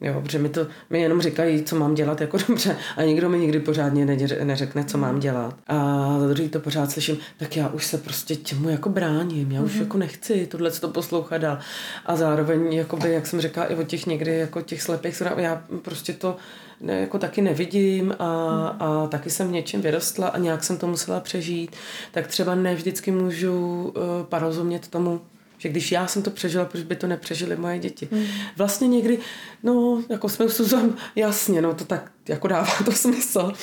Jo, 0.02 0.22
protože 0.22 0.40
mi 0.40 0.50
to 0.50 0.68
mi 0.90 1.02
jenom 1.02 1.22
říkají, 1.22 1.64
co 1.64 1.76
mám 1.76 1.96
dělat 1.96 2.22
jako 2.22 2.38
dobře 2.48 2.78
a 2.98 3.04
nikdo 3.04 3.30
mi 3.30 3.40
nikdy 3.40 3.60
pořádně 3.60 4.06
neřekne, 4.44 4.84
co 4.84 4.98
mám 4.98 5.20
dělat. 5.20 5.56
A 5.68 5.76
za 6.20 6.28
druhý 6.28 6.50
to 6.50 6.60
pořád 6.60 6.92
slyším, 6.92 7.18
tak 7.38 7.58
já 7.58 7.68
už 7.68 7.86
se 7.86 7.98
prostě 7.98 8.36
těmu 8.36 8.70
jako 8.70 8.90
bráním, 8.90 9.52
já 9.52 9.62
už 9.62 9.72
mm-hmm. 9.72 9.80
jako 9.80 9.98
nechci 9.98 10.48
tohle 10.48 10.72
to 10.72 10.88
poslouchat 10.88 11.38
dál. 11.38 11.60
A 12.06 12.16
zároveň, 12.16 12.74
jakoby, 12.74 13.14
jak 13.14 13.28
jsem 13.28 13.42
říkala, 13.42 13.68
i 13.68 13.76
o 13.76 13.84
těch 13.84 14.06
někdy 14.06 14.38
jako 14.38 14.62
těch 14.62 14.82
slepých, 14.82 15.22
já 15.38 15.64
prostě 15.82 16.14
to 16.14 16.38
ne, 16.82 17.02
jako 17.02 17.20
taky 17.20 17.42
nevidím 17.42 18.16
a, 18.20 18.68
a 18.80 19.08
taky 19.08 19.30
jsem 19.30 19.52
něčím 19.52 19.82
vyrostla 19.82 20.28
a 20.28 20.38
nějak 20.38 20.64
jsem 20.64 20.78
to 20.78 20.88
musela 20.88 21.20
přežít, 21.20 21.76
tak 22.12 22.28
třeba 22.28 22.56
ne 22.56 22.76
vždycky 22.76 23.12
můžu 23.12 23.84
uh, 23.84 24.04
porozumět 24.30 24.88
tomu, 24.88 25.22
že 25.58 25.70
když 25.70 25.92
já 25.92 26.08
jsem 26.08 26.22
to 26.22 26.30
přežila, 26.30 26.66
proč 26.66 26.84
by 26.84 26.96
to 26.96 27.08
nepřežily 27.08 27.56
moje 27.56 27.80
děti. 27.80 28.08
Hmm. 28.12 28.26
Vlastně 28.58 28.88
někdy, 28.88 29.20
no, 29.64 30.04
jako 30.10 30.30
jsme 30.30 30.50
Suzan, 30.50 30.96
jasně, 31.16 31.62
no, 31.62 31.74
to 31.74 31.86
tak 31.86 32.12
jako 32.30 32.48
dává 32.48 32.72
to 32.86 32.92
smysl. 32.92 33.54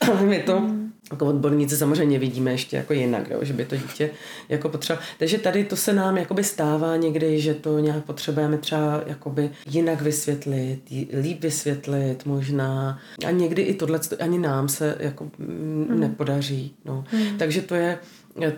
Ale 0.00 0.22
my 0.26 0.38
to 0.38 0.60
hmm. 0.60 0.92
jako 1.10 1.26
odborníci 1.26 1.76
samozřejmě 1.76 2.18
vidíme 2.18 2.52
ještě 2.52 2.76
jako 2.76 2.92
jinak, 2.92 3.30
jo, 3.30 3.38
že 3.42 3.52
by 3.52 3.64
to 3.64 3.76
dítě 3.76 4.10
jako 4.48 4.68
potřeba. 4.68 4.98
Takže 5.18 5.38
tady 5.38 5.64
to 5.64 5.76
se 5.76 5.92
nám 5.92 6.16
jakoby 6.16 6.44
stává 6.44 6.96
někdy, 6.96 7.40
že 7.40 7.54
to 7.54 7.78
nějak 7.78 8.04
potřebujeme 8.04 8.58
třeba 8.58 9.02
jakoby 9.06 9.50
jinak 9.66 10.00
vysvětlit, 10.00 10.80
líp 11.20 11.40
vysvětlit 11.40 12.26
možná. 12.26 12.98
A 13.26 13.30
někdy 13.30 13.62
i 13.62 13.74
tohle 13.74 14.00
ani 14.20 14.38
nám 14.38 14.68
se 14.68 14.96
jako 15.00 15.30
hmm. 15.38 16.00
nepodaří. 16.00 16.74
No. 16.84 17.04
Hmm. 17.08 17.38
Takže 17.38 17.62
to 17.62 17.74
je 17.74 17.98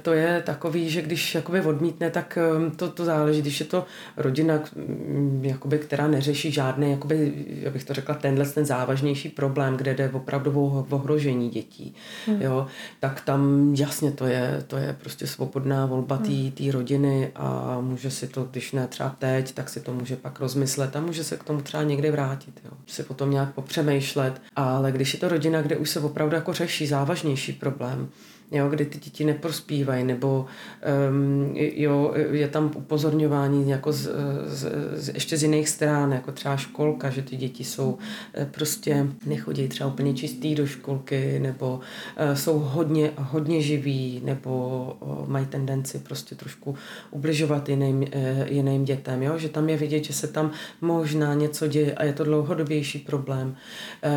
to 0.02 0.12
je 0.12 0.42
takový, 0.46 0.90
že 0.90 1.02
když 1.02 1.34
jakoby 1.34 1.60
odmítne, 1.60 2.10
tak 2.10 2.38
um, 2.56 2.70
to, 2.70 2.90
to 2.90 3.04
záleží. 3.04 3.42
Když 3.42 3.60
je 3.60 3.66
to 3.66 3.84
rodina, 4.16 4.60
mm, 4.76 5.40
jakoby, 5.44 5.78
která 5.78 6.08
neřeší 6.08 6.52
žádný, 6.52 6.90
jakoby, 6.90 7.32
já 7.48 7.70
bych 7.70 7.84
to 7.84 7.94
řekla, 7.94 8.14
tenhle 8.14 8.46
ten 8.46 8.64
závažnější 8.64 9.28
problém, 9.28 9.76
kde 9.76 9.94
jde 9.94 10.10
opravdu 10.10 10.60
o 10.60 10.86
ohrožení 10.90 11.50
dětí, 11.50 11.94
hmm. 12.26 12.42
jo, 12.42 12.66
tak 13.00 13.20
tam 13.20 13.74
jasně 13.78 14.10
to 14.10 14.26
je, 14.26 14.64
to 14.66 14.76
je 14.76 14.96
prostě 15.00 15.26
svobodná 15.26 15.86
volba 15.86 16.16
té 16.16 16.62
hmm. 16.62 16.70
rodiny 16.70 17.30
a 17.34 17.78
může 17.80 18.10
si 18.10 18.26
to, 18.26 18.44
když 18.44 18.72
ne 18.72 18.86
třeba 18.86 19.16
teď, 19.18 19.52
tak 19.52 19.68
si 19.68 19.80
to 19.80 19.92
může 19.94 20.16
pak 20.16 20.40
rozmyslet 20.40 20.96
a 20.96 21.00
může 21.00 21.24
se 21.24 21.36
k 21.36 21.44
tomu 21.44 21.60
třeba 21.60 21.82
někdy 21.82 22.10
vrátit, 22.10 22.60
jo. 22.64 22.70
si 22.86 23.02
potom 23.02 23.30
nějak 23.30 23.54
popřemýšlet, 23.54 24.40
ale 24.56 24.92
když 24.92 25.14
je 25.14 25.20
to 25.20 25.28
rodina, 25.28 25.62
kde 25.62 25.76
už 25.76 25.90
se 25.90 26.00
opravdu 26.00 26.34
jako 26.34 26.52
řeší 26.52 26.86
závažnější 26.86 27.52
problém, 27.52 28.08
jo, 28.50 28.68
kdy 28.68 28.86
ty 28.86 28.98
děti 28.98 29.24
neprospívají, 29.24 30.04
nebo 30.04 30.46
um, 31.10 31.52
jo, 31.54 32.14
je 32.30 32.48
tam 32.48 32.70
upozorňování 32.74 33.70
jako 33.70 33.92
z, 33.92 34.10
z, 34.46 34.72
z, 34.94 35.08
ještě 35.14 35.36
z 35.36 35.42
jiných 35.42 35.68
stran, 35.68 36.12
jako 36.12 36.32
třeba 36.32 36.56
školka, 36.56 37.10
že 37.10 37.22
ty 37.22 37.36
děti 37.36 37.64
jsou 37.64 37.98
eh, 38.34 38.48
prostě, 38.50 39.06
nechodí 39.26 39.68
třeba 39.68 39.90
úplně 39.90 40.14
čistý 40.14 40.54
do 40.54 40.66
školky, 40.66 41.38
nebo 41.38 41.74
uh, 41.74 42.34
jsou 42.34 42.58
hodně, 42.58 43.10
hodně 43.16 43.62
živí, 43.62 44.20
nebo 44.24 44.96
uh, 45.00 45.28
mají 45.28 45.46
tendenci 45.46 45.98
prostě 45.98 46.34
trošku 46.34 46.74
ubližovat 47.10 47.68
jiným, 47.68 47.96
uh, 47.96 48.08
jiným 48.46 48.84
dětem, 48.84 49.22
jo, 49.22 49.38
že 49.38 49.48
tam 49.48 49.68
je 49.68 49.76
vidět, 49.76 50.04
že 50.04 50.12
se 50.12 50.26
tam 50.26 50.50
možná 50.80 51.34
něco 51.34 51.66
děje 51.66 51.94
a 51.94 52.04
je 52.04 52.12
to 52.12 52.24
dlouhodobější 52.24 52.98
problém, 52.98 53.56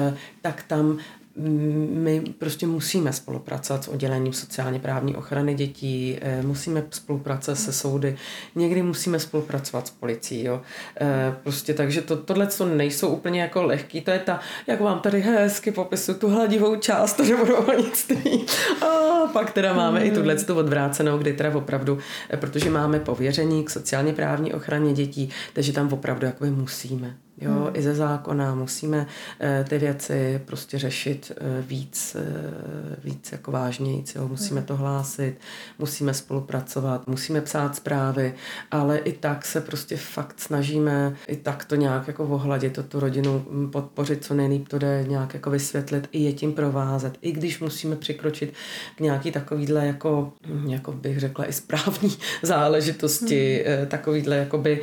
uh, 0.10 0.18
tak 0.42 0.64
tam 0.64 0.98
my 1.40 2.22
prostě 2.38 2.68
musíme 2.68 3.14
spolupracovat 3.14 3.84
s 3.84 3.88
oddělením 3.88 4.34
sociálně 4.34 4.80
právní 4.80 5.16
ochrany 5.16 5.54
dětí, 5.54 6.18
eh, 6.22 6.42
musíme 6.42 6.84
spolupracovat 6.90 7.56
se 7.56 7.74
soudy, 7.74 8.18
někdy 8.56 8.82
musíme 8.82 9.20
spolupracovat 9.20 9.88
s 9.88 9.90
policií. 9.90 10.44
Jo. 10.44 10.62
Eh, 11.02 11.36
prostě 11.44 11.74
takže 11.74 12.02
to, 12.02 12.16
tohle 12.16 12.48
to 12.48 12.66
nejsou 12.66 13.10
úplně 13.10 13.42
jako 13.42 13.64
lehký, 13.64 14.02
to 14.02 14.12
je 14.12 14.20
ta, 14.20 14.40
jak 14.68 14.82
vám 14.82 15.00
tady 15.00 15.22
hezky 15.22 15.72
popisu 15.72 16.14
tu 16.14 16.30
hladivou 16.30 16.76
část 16.76 17.18
dobrovolnictví. 17.18 18.46
A 18.82 19.28
pak 19.34 19.52
teda 19.52 19.74
máme 19.74 20.06
i 20.06 20.12
tuhle 20.12 20.36
tu 20.36 20.56
odvrácenou, 20.56 21.18
kdy 21.18 21.34
teda 21.34 21.56
opravdu, 21.56 21.98
eh, 22.30 22.38
protože 22.38 22.70
máme 22.70 23.00
pověření 23.00 23.64
k 23.64 23.70
sociálně 23.70 24.14
právní 24.14 24.54
ochraně 24.54 24.94
dětí, 24.94 25.30
takže 25.54 25.74
tam 25.74 25.94
opravdu 25.94 26.26
jakoby 26.26 26.52
musíme. 26.52 27.16
Jo, 27.42 27.52
hmm. 27.52 27.70
i 27.74 27.82
ze 27.82 27.96
zákona 27.96 28.56
musíme 28.56 28.98
uh, 29.00 29.68
ty 29.68 29.78
věci 29.78 30.42
prostě 30.46 30.78
řešit 30.78 31.32
uh, 31.42 31.66
víc, 31.66 32.16
uh, 32.20 33.04
víc 33.04 33.32
jako 33.32 33.52
vážněji, 33.52 34.04
jo. 34.16 34.28
musíme 34.28 34.60
hmm. 34.60 34.68
to 34.68 34.76
hlásit, 34.76 35.36
musíme 35.80 36.14
spolupracovat, 36.14 37.08
musíme 37.08 37.42
psát 37.42 37.76
zprávy, 37.76 38.34
ale 38.72 38.98
i 38.98 39.12
tak 39.12 39.46
se 39.46 39.62
prostě 39.62 39.98
fakt 39.98 40.40
snažíme 40.40 41.16
i 41.28 41.36
tak 41.36 41.66
to 41.66 41.76
nějak 41.76 42.08
jako 42.08 42.24
ohladit, 42.24 42.74
to 42.74 42.84
tu 42.84 43.00
rodinu 43.00 43.46
hm, 43.50 43.70
podpořit, 43.72 44.26
co 44.26 44.34
nejlíp 44.34 44.68
to 44.68 44.80
jde 44.80 45.06
nějak 45.08 45.34
jako 45.34 45.50
vysvětlit, 45.50 46.10
i 46.12 46.20
je 46.20 46.34
tím 46.34 46.54
provázet, 46.54 47.18
i 47.22 47.32
když 47.32 47.60
musíme 47.60 47.96
přikročit 47.96 48.54
k 48.96 49.00
nějaký 49.00 49.32
takovýhle 49.32 49.86
jako, 49.88 50.32
hm, 50.48 50.70
jako 50.70 50.92
bych 50.92 51.20
řekla 51.20 51.46
i 51.50 51.54
správní 51.54 52.18
záležitosti, 52.44 53.66
hmm. 53.68 53.88
takovýhle 53.88 54.36
jakoby, 54.36 54.82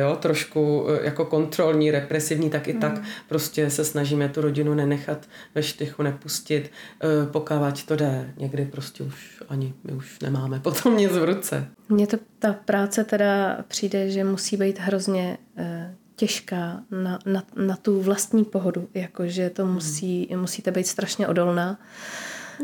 jo, 0.00 0.16
trošku 0.16 0.86
jako 1.02 1.24
kontrol 1.24 1.73
kontrolní, 1.74 1.90
represivní, 1.90 2.50
tak 2.50 2.68
i 2.68 2.72
hmm. 2.72 2.80
tak 2.80 3.02
prostě 3.28 3.70
se 3.70 3.84
snažíme 3.84 4.28
tu 4.28 4.40
rodinu 4.40 4.74
nenechat 4.74 5.28
ve 5.54 5.62
štychu, 5.62 6.02
nepustit, 6.02 6.70
eh, 7.02 7.26
pokávat 7.26 7.82
to 7.82 7.96
jde. 7.96 8.34
Někdy 8.36 8.64
prostě 8.64 9.04
už 9.04 9.42
ani 9.48 9.74
my 9.84 9.92
už 9.92 10.20
nemáme 10.20 10.60
potom 10.60 10.96
nic 11.02 11.12
v 11.12 11.24
ruce. 11.24 11.66
Mně 11.88 12.06
to 12.06 12.16
ta 12.38 12.52
práce 12.52 13.04
teda 13.04 13.58
přijde, 13.68 14.10
že 14.10 14.24
musí 14.24 14.56
být 14.56 14.78
hrozně 14.78 15.38
eh, 15.56 15.94
těžká 16.16 16.82
na, 16.90 17.18
na, 17.26 17.42
na 17.56 17.76
tu 17.76 18.02
vlastní 18.02 18.44
pohodu, 18.44 18.88
jakože 18.94 19.50
to 19.50 19.64
hmm. 19.64 19.74
musí, 19.74 20.28
musíte 20.36 20.70
být 20.70 20.86
strašně 20.86 21.28
odolná. 21.28 21.78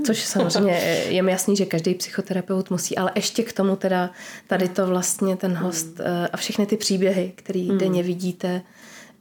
Což 0.06 0.24
samozřejmě 0.24 0.72
je 1.08 1.22
mi 1.22 1.32
jasný, 1.32 1.56
že 1.56 1.66
každý 1.66 1.94
psychoterapeut 1.94 2.70
musí, 2.70 2.96
ale 2.96 3.10
ještě 3.14 3.42
k 3.42 3.52
tomu 3.52 3.76
teda 3.76 4.10
tady 4.46 4.68
to 4.68 4.86
vlastně 4.86 5.36
ten 5.36 5.54
host 5.54 5.98
hmm. 5.98 6.06
eh, 6.06 6.28
a 6.32 6.36
všechny 6.36 6.66
ty 6.66 6.76
příběhy, 6.76 7.32
které 7.36 7.60
hmm. 7.60 7.78
denně 7.78 8.02
vidíte, 8.02 8.62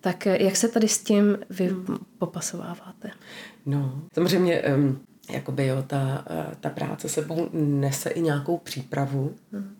tak 0.01 0.27
eh, 0.27 0.43
jak 0.43 0.55
se 0.55 0.67
tady 0.67 0.87
s 0.87 1.03
tím 1.03 1.37
vy 1.49 1.67
hmm. 1.67 1.97
popasováváte? 2.17 3.11
No, 3.65 4.01
samozřejmě 4.13 4.61
um, 4.61 4.99
jakoby 5.29 5.67
jo, 5.67 5.83
ta, 5.87 6.25
eh, 6.29 6.55
ta 6.59 6.69
práce 6.69 7.09
sebou 7.09 7.49
nese 7.53 8.09
i 8.09 8.21
nějakou 8.21 8.57
přípravu. 8.57 9.35
Hmm. 9.51 9.75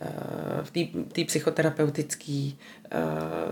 Eh, 0.00 0.64
v 0.64 0.70
té 1.12 1.24
psychoterapeutické 1.24 2.50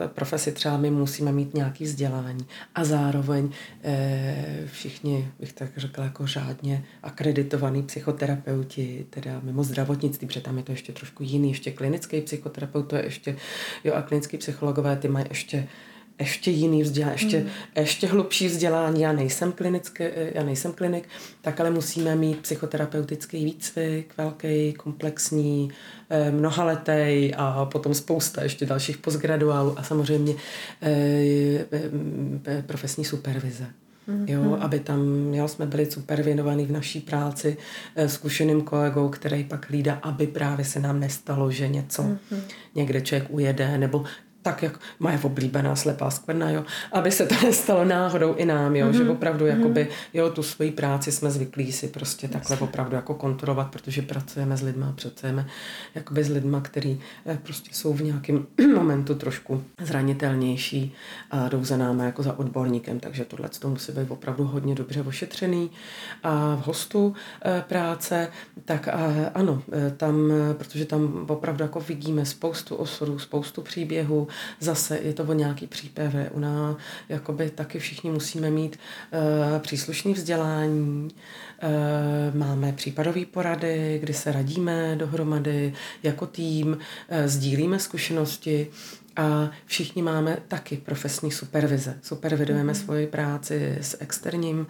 profesi 0.07 0.53
třeba 0.53 0.77
my 0.77 0.90
musíme 0.90 1.33
mít 1.33 1.55
nějaké 1.55 1.85
vzdělání 1.85 2.46
a 2.75 2.85
zároveň 2.85 3.51
všichni, 4.66 5.29
bych 5.40 5.53
tak 5.53 5.68
řekla, 5.77 6.05
jako 6.05 6.27
řádně 6.27 6.85
akreditovaný 7.03 7.83
psychoterapeuti, 7.83 9.07
teda 9.11 9.40
mimo 9.42 9.64
zdravotnictví, 9.64 10.27
protože 10.27 10.40
tam 10.40 10.57
je 10.57 10.62
to 10.62 10.73
ještě 10.73 10.92
trošku 10.92 11.23
jiný, 11.23 11.49
ještě 11.49 11.70
klinický 11.70 12.20
psychoterapeut, 12.20 12.88
to 12.88 12.96
je 12.96 13.05
ještě, 13.05 13.37
jo, 13.85 13.94
a 13.94 14.03
klinický 14.03 14.38
psychologové, 14.38 14.96
ty 14.96 15.09
mají 15.09 15.27
ještě 15.29 15.68
ještě 16.20 16.50
jiný 16.50 16.83
vzdělání, 16.83 17.14
ještě, 17.14 17.40
mm. 17.40 17.48
ještě 17.76 18.06
hlubší 18.06 18.46
vzdělání. 18.46 19.02
Já 19.02 19.12
nejsem, 19.12 19.52
klinický, 19.52 20.04
já 20.35 20.42
nejsem 20.42 20.72
klinik, 20.72 21.09
tak 21.40 21.61
ale 21.61 21.70
musíme 21.70 22.16
mít 22.16 22.38
psychoterapeutický 22.38 23.44
výcvik, 23.44 24.12
velký, 24.16 24.72
komplexní, 24.72 25.70
eh, 26.11 26.30
mnohaletý 26.30 27.33
a 27.37 27.68
potom 27.72 27.94
spousta 27.94 28.42
ještě 28.42 28.66
dalších 28.66 28.98
postgraduálů 28.98 29.78
a 29.78 29.83
samozřejmě 29.83 30.35
eh, 30.83 31.66
eh, 32.46 32.62
profesní 32.66 33.04
supervize. 33.04 33.66
Jo, 34.26 34.42
mm-hmm. 34.42 34.59
aby 34.61 34.80
tam, 34.80 35.35
jo, 35.35 35.48
jsme 35.48 35.66
byli 35.66 35.87
supervinovaní 35.87 36.66
v 36.66 36.72
naší 36.72 37.00
práci 37.00 37.56
zkušeným 38.06 38.62
kolegou, 38.62 39.09
který 39.09 39.44
pak 39.44 39.70
hlídá, 39.70 39.94
aby 39.94 40.26
právě 40.26 40.64
se 40.64 40.80
nám 40.80 41.00
nestalo, 41.00 41.50
že 41.50 41.68
něco 41.68 42.02
mm-hmm. 42.02 42.40
někde 42.74 43.00
člověk 43.00 43.30
ujede, 43.30 43.78
nebo 43.78 44.04
tak, 44.42 44.62
jak 44.62 44.81
moje 44.98 45.18
oblíbená 45.22 45.76
slepá 45.76 46.11
skvrna, 46.11 46.50
jo, 46.50 46.64
aby 46.92 47.11
se 47.11 47.26
to 47.26 47.35
nestalo 47.44 47.85
náhodou 47.85 48.35
i 48.35 48.44
nám, 48.44 48.76
jo, 48.76 48.87
mm-hmm. 48.87 48.96
že 48.96 49.03
mhm. 49.03 49.11
opravdu 49.11 49.44
mm-hmm. 49.44 49.59
jakoby, 49.59 49.88
jo, 50.14 50.31
tu 50.31 50.42
svoji 50.42 50.70
práci 50.70 51.12
jsme 51.12 51.31
zvyklí 51.31 51.72
si 51.72 51.88
prostě 51.88 52.29
takhle 52.29 52.57
opravdu 52.57 52.96
jako 52.96 53.14
kontrolovat, 53.14 53.70
protože 53.70 54.03
pracujeme 54.03 54.57
s 54.57 54.62
lidma, 54.62 54.94
pracujeme 55.00 55.46
jakoby 55.94 56.24
s 56.24 56.29
lidma, 56.29 56.61
který 56.61 57.00
eh, 57.26 57.38
prostě 57.42 57.70
jsou 57.72 57.92
v 57.92 58.03
nějakém 58.03 58.46
momentu 58.74 59.14
trošku 59.14 59.64
zranitelnější 59.81 60.94
a 61.31 61.48
jdou 61.48 61.64
za 61.64 61.76
námi 61.76 62.05
jako 62.05 62.22
za 62.22 62.38
odborníkem, 62.38 63.00
takže 63.00 63.24
tohle 63.24 63.48
to 63.48 63.68
musí 63.68 63.92
být 63.92 64.11
opravdu 64.11 64.44
hodně 64.44 64.74
dobře 64.74 65.03
ošetřený 65.03 65.70
a 66.22 66.55
v 66.57 66.66
hostu 66.66 67.14
e, 67.44 67.62
práce, 67.62 68.29
tak 68.64 68.88
a, 68.88 69.14
ano, 69.35 69.62
tam, 69.96 70.33
protože 70.59 70.85
tam 70.85 71.26
opravdu 71.29 71.64
jako 71.64 71.81
vidíme 71.81 72.26
spoustu 72.26 72.76
osudů, 72.76 73.18
spoustu 73.18 73.62
příběhů, 73.62 74.29
zase 74.61 74.99
je 75.03 75.12
to 75.12 75.25
o 75.25 75.33
nějaký 75.33 75.66
přípravě. 75.66 76.31
U 76.31 76.38
nás 76.38 76.77
jakoby 77.09 77.51
taky 77.51 77.79
všichni 77.79 78.11
musíme 78.11 78.51
mít 78.51 78.79
uh, 79.12 79.59
příslušný 79.59 80.14
vzdělání, 80.14 81.09
uh, 81.62 82.37
máme 82.37 82.73
případové 82.73 83.27
porady, 83.27 83.99
kdy 84.03 84.14
se 84.14 84.33
radíme 84.33 84.97
dohromady 84.97 85.75
jako 86.03 86.27
tým, 86.27 86.69
uh, 86.69 86.79
sdílíme 87.27 87.79
zkušenosti, 87.79 88.66
A 89.20 89.50
všichni 89.66 90.02
máme 90.02 90.38
taky 90.48 90.76
profesní 90.76 91.30
supervize. 91.30 91.98
Supervidujeme 92.02 92.72
mm-hmm. 92.72 92.85
svoji 92.85 93.07
práci 93.07 93.78
s 93.80 93.97
externím 94.01 94.59
uh, 94.61 94.66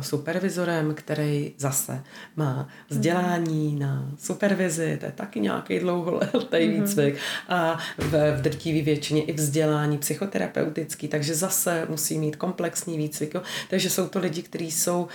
supervizorem, 0.00 0.94
který 0.94 1.54
zase 1.58 2.02
má 2.36 2.68
vzdělání 2.88 3.74
mm-hmm. 3.74 3.78
na 3.78 4.10
supervizi, 4.18 4.96
to 5.00 5.06
je 5.06 5.12
taky 5.12 5.40
nějaký 5.40 5.78
dlouholetý 5.78 6.56
mm-hmm. 6.56 6.82
výcvik 6.82 7.16
a 7.48 7.78
v, 7.98 8.36
v 8.36 8.40
drtivé 8.40 8.82
většině 8.82 9.22
i 9.24 9.32
vzdělání 9.32 9.98
psychoterapeutický, 9.98 11.08
takže 11.08 11.34
zase 11.34 11.86
musí 11.88 12.18
mít 12.18 12.36
komplexní 12.36 12.96
výcvik. 12.96 13.34
Jo. 13.34 13.42
Takže 13.70 13.90
jsou 13.90 14.08
to 14.08 14.18
lidi, 14.18 14.42
kteří 14.42 14.70
jsou 14.70 15.02
uh, 15.02 15.08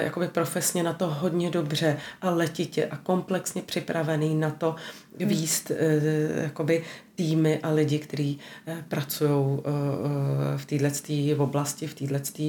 jakoby 0.00 0.28
profesně 0.28 0.82
na 0.82 0.92
to 0.92 1.06
hodně 1.06 1.50
dobře 1.50 1.96
a 2.22 2.30
letitě 2.30 2.86
a 2.86 2.96
komplexně 2.96 3.62
připravený 3.62 4.34
na 4.34 4.50
to 4.50 4.76
výst 5.18 5.70
uh, 5.70 5.76
jakoby 6.42 6.84
týmy 7.20 7.58
a 7.62 7.70
lidi, 7.70 7.98
kteří 7.98 8.38
eh, 8.66 8.84
pracují 8.88 9.30
eh, 9.30 9.70
eh, 10.54 10.58
v 10.58 10.64
této 10.66 11.42
oblasti, 11.44 11.86
v 11.86 11.94
této 11.94 12.44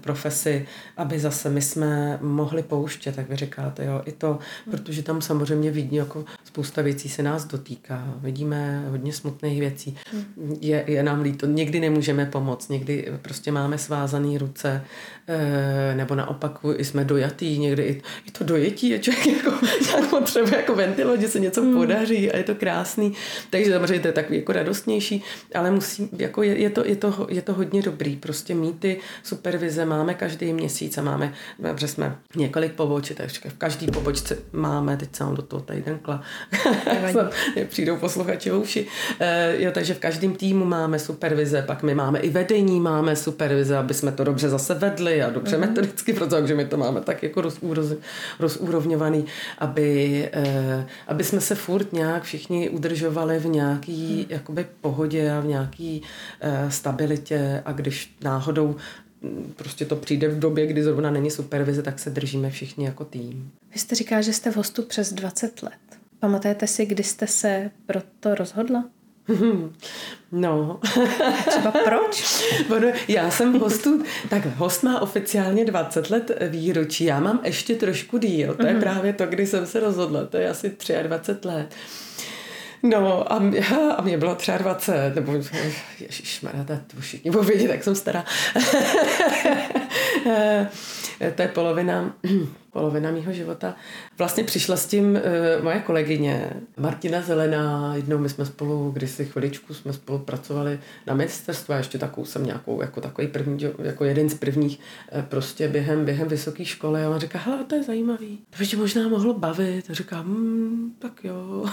profesi, 0.00 0.66
aby 0.96 1.18
zase 1.18 1.50
my 1.50 1.62
jsme 1.62 2.18
mohli 2.22 2.62
pouštět, 2.62 3.16
tak 3.16 3.28
vy 3.28 3.36
říkáte, 3.36 3.84
jo, 3.84 4.02
i 4.04 4.12
to, 4.12 4.38
protože 4.70 5.02
tam 5.02 5.22
samozřejmě 5.22 5.70
vidí, 5.70 5.96
jako 5.96 6.24
spousta 6.44 6.82
věcí 6.82 7.08
se 7.08 7.22
nás 7.22 7.44
dotýká, 7.44 8.14
vidíme 8.16 8.84
hodně 8.90 9.12
smutných 9.12 9.60
věcí, 9.60 9.98
je, 10.60 10.84
je 10.86 11.02
nám 11.02 11.20
líto, 11.20 11.46
někdy 11.46 11.80
nemůžeme 11.80 12.26
pomoct, 12.26 12.68
někdy 12.68 13.12
prostě 13.22 13.52
máme 13.52 13.78
svázané 13.78 14.38
ruce, 14.38 14.84
nebo 15.96 16.14
naopak 16.14 16.58
jsme 16.78 17.04
dojatý, 17.04 17.58
někdy 17.58 17.82
i, 17.82 18.02
i 18.26 18.30
to 18.30 18.44
dojetí 18.44 18.88
je 18.88 18.98
člověk 18.98 19.26
jako, 19.26 19.66
jak 19.96 20.10
potřebuje 20.10 20.56
jako 20.56 20.74
ventilovat, 20.74 21.20
že 21.20 21.28
se 21.28 21.40
něco 21.40 21.62
podaří 21.86 22.32
a 22.32 22.36
je 22.36 22.44
to 22.44 22.54
krásný, 22.54 23.12
takže 23.50 23.72
samozřejmě 23.72 23.94
je 23.94 24.00
to 24.00 24.12
takový 24.12 24.38
jako 24.38 24.52
radostnější, 24.52 25.22
ale 25.54 25.70
musí, 25.70 26.08
jako 26.18 26.42
je, 26.42 26.58
je, 26.58 26.70
to, 26.70 26.86
je, 26.86 26.96
to, 26.96 27.26
je 27.30 27.42
to 27.42 27.54
hodně 27.54 27.82
dobrý, 27.82 28.16
prostě 28.16 28.54
mít 28.54 28.78
ty 28.78 29.00
supervize. 29.22 29.84
Máme 29.84 30.14
každý 30.14 30.52
měsíc 30.52 30.98
a 30.98 31.02
máme, 31.02 31.32
že 31.76 31.88
jsme 31.88 32.18
několik 32.36 32.72
poboček, 32.72 33.16
takže 33.16 33.40
v 33.48 33.54
každý 33.54 33.86
pobočce 33.86 34.38
máme, 34.52 34.96
teď 34.96 35.16
jsem 35.16 35.34
do 35.34 35.42
toho 35.42 35.62
tady 35.62 35.84
kla, 36.02 36.22
přijdou 37.68 37.96
posluchači 37.96 38.52
uši, 38.52 38.86
e, 39.20 39.62
jo, 39.62 39.70
takže 39.72 39.94
v 39.94 39.98
každém 39.98 40.34
týmu 40.34 40.64
máme 40.64 40.98
supervize, 40.98 41.62
pak 41.62 41.82
my 41.82 41.94
máme 41.94 42.18
i 42.18 42.30
vedení, 42.30 42.80
máme 42.80 43.16
supervize, 43.16 43.76
aby 43.76 43.94
jsme 43.94 44.12
to 44.12 44.24
dobře 44.24 44.48
zase 44.48 44.74
vedli 44.74 45.22
a 45.22 45.30
dobře 45.30 45.56
mm-hmm. 45.56 45.60
metodicky, 45.60 46.12
protože 46.12 46.54
my 46.54 46.64
to 46.64 46.76
máme 46.76 47.00
tak 47.00 47.22
jako 47.22 47.42
rozúrovňovaný, 48.38 49.26
aby, 49.58 50.28
e, 50.32 50.86
aby 51.08 51.24
jsme 51.24 51.40
se 51.40 51.54
furt 51.54 51.75
nějak 51.92 52.22
všichni 52.22 52.70
udržovali 52.70 53.38
v 53.38 53.46
nějaký 53.46 54.26
jakoby 54.28 54.66
pohodě 54.80 55.32
a 55.32 55.40
v 55.40 55.46
nějaký 55.46 56.02
uh, 56.02 56.70
stabilitě 56.70 57.62
a 57.64 57.72
když 57.72 58.16
náhodou 58.24 58.76
mm, 59.22 59.52
prostě 59.56 59.84
to 59.84 59.96
přijde 59.96 60.28
v 60.28 60.38
době, 60.38 60.66
kdy 60.66 60.82
zrovna 60.82 61.10
není 61.10 61.30
supervize, 61.30 61.82
tak 61.82 61.98
se 61.98 62.10
držíme 62.10 62.50
všichni 62.50 62.84
jako 62.84 63.04
tým. 63.04 63.50
Vy 63.72 63.78
jste 63.78 63.94
říká, 63.94 64.20
že 64.20 64.32
jste 64.32 64.50
v 64.50 64.56
hostu 64.56 64.82
přes 64.82 65.12
20 65.12 65.62
let. 65.62 65.72
Pamatujete 66.18 66.66
si, 66.66 66.86
kdy 66.86 67.02
jste 67.02 67.26
se 67.26 67.70
pro 67.86 68.00
to 68.20 68.34
rozhodla? 68.34 68.84
No. 70.32 70.80
Třeba 71.48 71.70
proč? 71.84 72.42
já 73.08 73.30
jsem 73.30 73.58
hostu, 73.58 74.02
tak 74.30 74.46
host 74.56 74.82
má 74.82 75.00
oficiálně 75.00 75.64
20 75.64 76.10
let 76.10 76.30
výročí, 76.48 77.04
já 77.04 77.20
mám 77.20 77.40
ještě 77.44 77.74
trošku 77.74 78.18
díl, 78.18 78.54
to 78.54 78.66
je 78.66 78.74
mm-hmm. 78.74 78.80
právě 78.80 79.12
to, 79.12 79.26
kdy 79.26 79.46
jsem 79.46 79.66
se 79.66 79.80
rozhodla, 79.80 80.24
to 80.26 80.36
je 80.36 80.50
asi 80.50 80.76
23 81.02 81.48
let. 81.48 81.74
No 82.82 83.32
a, 83.32 83.38
mě, 83.38 83.60
a 83.96 84.02
mě 84.02 84.18
bylo 84.18 84.34
třeba 84.34 84.58
20, 84.58 85.14
nebo 85.14 85.32
ježišmarja, 86.00 86.64
to 86.64 87.00
všichni 87.00 87.30
budou 87.30 87.44
vědět, 87.44 87.70
jak 87.70 87.84
jsem 87.84 87.94
stará. 87.94 88.24
to 91.34 91.42
je 91.42 91.48
polovina, 91.48 92.14
polovina 92.76 93.10
mýho 93.10 93.32
života. 93.32 93.74
Vlastně 94.18 94.44
přišla 94.44 94.76
s 94.76 94.86
tím 94.86 95.04
uh, 95.04 95.64
moje 95.64 95.80
kolegyně 95.80 96.50
Martina 96.76 97.22
Zelená, 97.22 97.92
jednou 97.96 98.18
my 98.18 98.28
jsme 98.28 98.46
spolu, 98.46 98.90
kdysi 98.90 99.24
chviličku 99.24 99.74
jsme 99.74 99.92
spolu 99.92 100.18
pracovali 100.18 100.78
na 101.06 101.14
ministerstvu 101.14 101.74
a 101.74 101.76
ještě 101.76 101.98
takovou 101.98 102.24
jsem 102.24 102.46
nějakou, 102.46 102.80
jako 102.80 103.00
takový 103.00 103.26
první, 103.28 103.58
jako 103.82 104.04
jeden 104.04 104.28
z 104.28 104.34
prvních 104.34 104.80
uh, 105.12 105.22
prostě 105.22 105.68
během, 105.68 106.04
během 106.04 106.28
vysoké 106.28 106.64
školy 106.64 107.04
a 107.04 107.10
on 107.10 107.18
říká, 107.18 107.38
hele, 107.38 107.64
to 107.64 107.74
je 107.74 107.82
zajímavý, 107.82 108.38
to 108.50 108.56
by 108.58 108.66
tě 108.66 108.76
možná 108.76 109.08
mohlo 109.08 109.34
bavit. 109.34 109.90
A 109.90 109.94
říká, 109.94 110.22
hm, 110.26 110.92
tak 110.98 111.24
jo. 111.24 111.64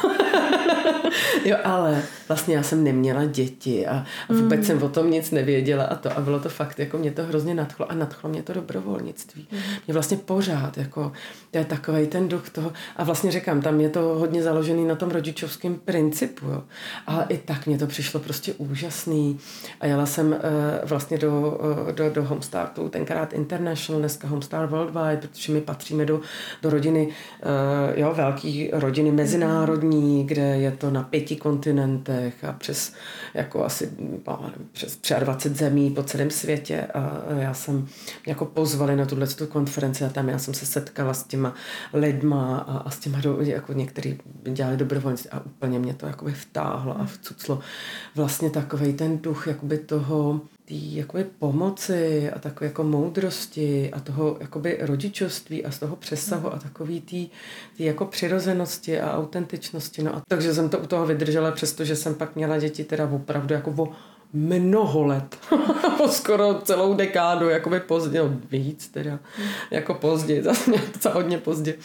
jo, 1.45 1.57
ale 1.63 2.03
vlastně 2.27 2.55
já 2.55 2.63
jsem 2.63 2.83
neměla 2.83 3.25
děti 3.25 3.87
a, 3.87 4.05
a 4.29 4.33
vůbec 4.33 4.59
mm. 4.59 4.65
jsem 4.65 4.83
o 4.83 4.89
tom 4.89 5.11
nic 5.11 5.31
nevěděla 5.31 5.83
a 5.83 5.95
to 5.95 6.17
a 6.17 6.21
bylo 6.21 6.39
to 6.39 6.49
fakt, 6.49 6.79
jako 6.79 6.97
mě 6.97 7.11
to 7.11 7.23
hrozně 7.23 7.55
nadchlo 7.55 7.91
a 7.91 7.95
nadchlo 7.95 8.29
mě 8.29 8.43
to 8.43 8.53
dobrovolnictví. 8.53 9.47
Mm. 9.51 9.59
Mě 9.87 9.93
vlastně 9.93 10.17
pořád, 10.17 10.77
jako 10.77 10.92
to 10.93 11.11
je 11.57 11.65
takový 11.65 12.07
ten 12.07 12.27
duch 12.27 12.49
toho. 12.49 12.73
A 12.95 13.03
vlastně 13.03 13.31
říkám, 13.31 13.61
tam 13.61 13.81
je 13.81 13.89
to 13.89 13.99
hodně 13.99 14.43
založený 14.43 14.85
na 14.85 14.95
tom 14.95 15.09
rodičovském 15.09 15.75
principu, 15.75 16.45
jo. 16.45 16.63
Ale 17.07 17.25
i 17.29 17.37
tak 17.37 17.67
mě 17.67 17.77
to 17.77 17.87
přišlo 17.87 18.19
prostě 18.19 18.53
úžasný. 18.53 19.39
A 19.79 19.85
jela 19.85 20.05
jsem 20.05 20.27
uh, 20.27 20.37
vlastně 20.83 21.17
do, 21.17 21.59
uh, 21.85 21.91
do, 21.91 22.09
do 22.09 22.23
Homestartu, 22.23 22.89
tenkrát 22.89 23.33
International, 23.33 23.99
dneska 23.99 24.27
Homestar 24.27 24.67
Worldwide, 24.67 25.27
protože 25.27 25.53
my 25.53 25.61
patříme 25.61 26.05
do, 26.05 26.21
do 26.61 26.69
rodiny, 26.69 27.07
uh, 27.07 27.99
jo, 27.99 28.13
velký 28.15 28.69
rodiny 28.73 29.11
mezinárodní, 29.11 30.23
kde 30.23 30.57
je 30.57 30.71
to 30.71 30.91
na 30.91 31.03
pěti 31.03 31.35
kontinentech 31.35 32.43
a 32.43 32.53
přes 32.53 32.93
jako 33.33 33.65
asi 33.65 33.91
přes 34.71 34.99
23 35.19 35.59
zemí 35.59 35.91
po 35.91 36.03
celém 36.03 36.29
světě. 36.29 36.87
A 36.93 37.21
já 37.39 37.53
jsem 37.53 37.87
jako 38.27 38.45
pozvali 38.45 38.95
na 38.95 39.05
tuhle 39.05 39.27
konferenci 39.49 40.05
a 40.05 40.09
tam 40.09 40.29
já 40.29 40.37
jsem 40.37 40.53
se 40.53 40.65
setkala 40.83 41.13
s 41.13 41.23
těma 41.23 41.53
lidma 41.93 42.57
a, 42.57 42.77
a 42.77 42.89
s 42.89 42.99
těma, 42.99 43.21
do, 43.21 43.37
jako 43.41 43.73
některý 43.73 44.19
dělali 44.43 44.77
dobrovolnictví 44.77 45.29
a 45.29 45.45
úplně 45.45 45.79
mě 45.79 45.93
to 45.93 46.05
jakoby 46.05 46.31
vtáhlo 46.31 47.01
a 47.01 47.05
vcuclo 47.05 47.59
vlastně 48.15 48.49
takový 48.49 48.93
ten 48.93 49.17
duch 49.17 49.47
jakoby 49.47 49.77
toho 49.77 50.41
tý 50.65 50.95
jakoby 50.95 51.23
pomoci 51.39 52.31
a 52.31 52.39
takové 52.39 52.67
jako 52.67 52.83
moudrosti 52.83 53.91
a 53.93 53.99
toho 53.99 54.37
jakoby 54.39 54.77
rodičovství 54.81 55.65
a 55.65 55.71
z 55.71 55.79
toho 55.79 55.95
přesahu 55.95 56.53
a 56.53 56.59
takový 56.59 57.01
tý, 57.01 57.29
tý 57.77 57.83
jako 57.83 58.05
přirozenosti 58.05 58.99
a 58.99 59.17
autentičnosti. 59.17 60.03
No 60.03 60.15
a 60.15 60.21
takže 60.27 60.53
jsem 60.53 60.69
to 60.69 60.79
u 60.79 60.87
toho 60.87 61.05
vydržela, 61.05 61.51
přestože 61.51 61.95
jsem 61.95 62.15
pak 62.15 62.35
měla 62.35 62.59
děti 62.59 62.83
teda 62.83 63.09
opravdu 63.09 63.53
jako 63.53 63.73
o 63.77 63.91
mnoho 64.33 65.03
let, 65.03 65.37
po 65.97 66.07
skoro 66.07 66.61
celou 66.63 66.93
dekádu, 66.93 67.49
by 67.69 67.79
pozdě, 67.79 68.19
no 68.19 68.39
víc 68.51 68.87
teda, 68.87 69.19
jako 69.71 69.93
pozdě, 69.93 70.43
zase 70.43 70.71
docela 70.93 71.15
hodně 71.15 71.37
pozdě. 71.37 71.75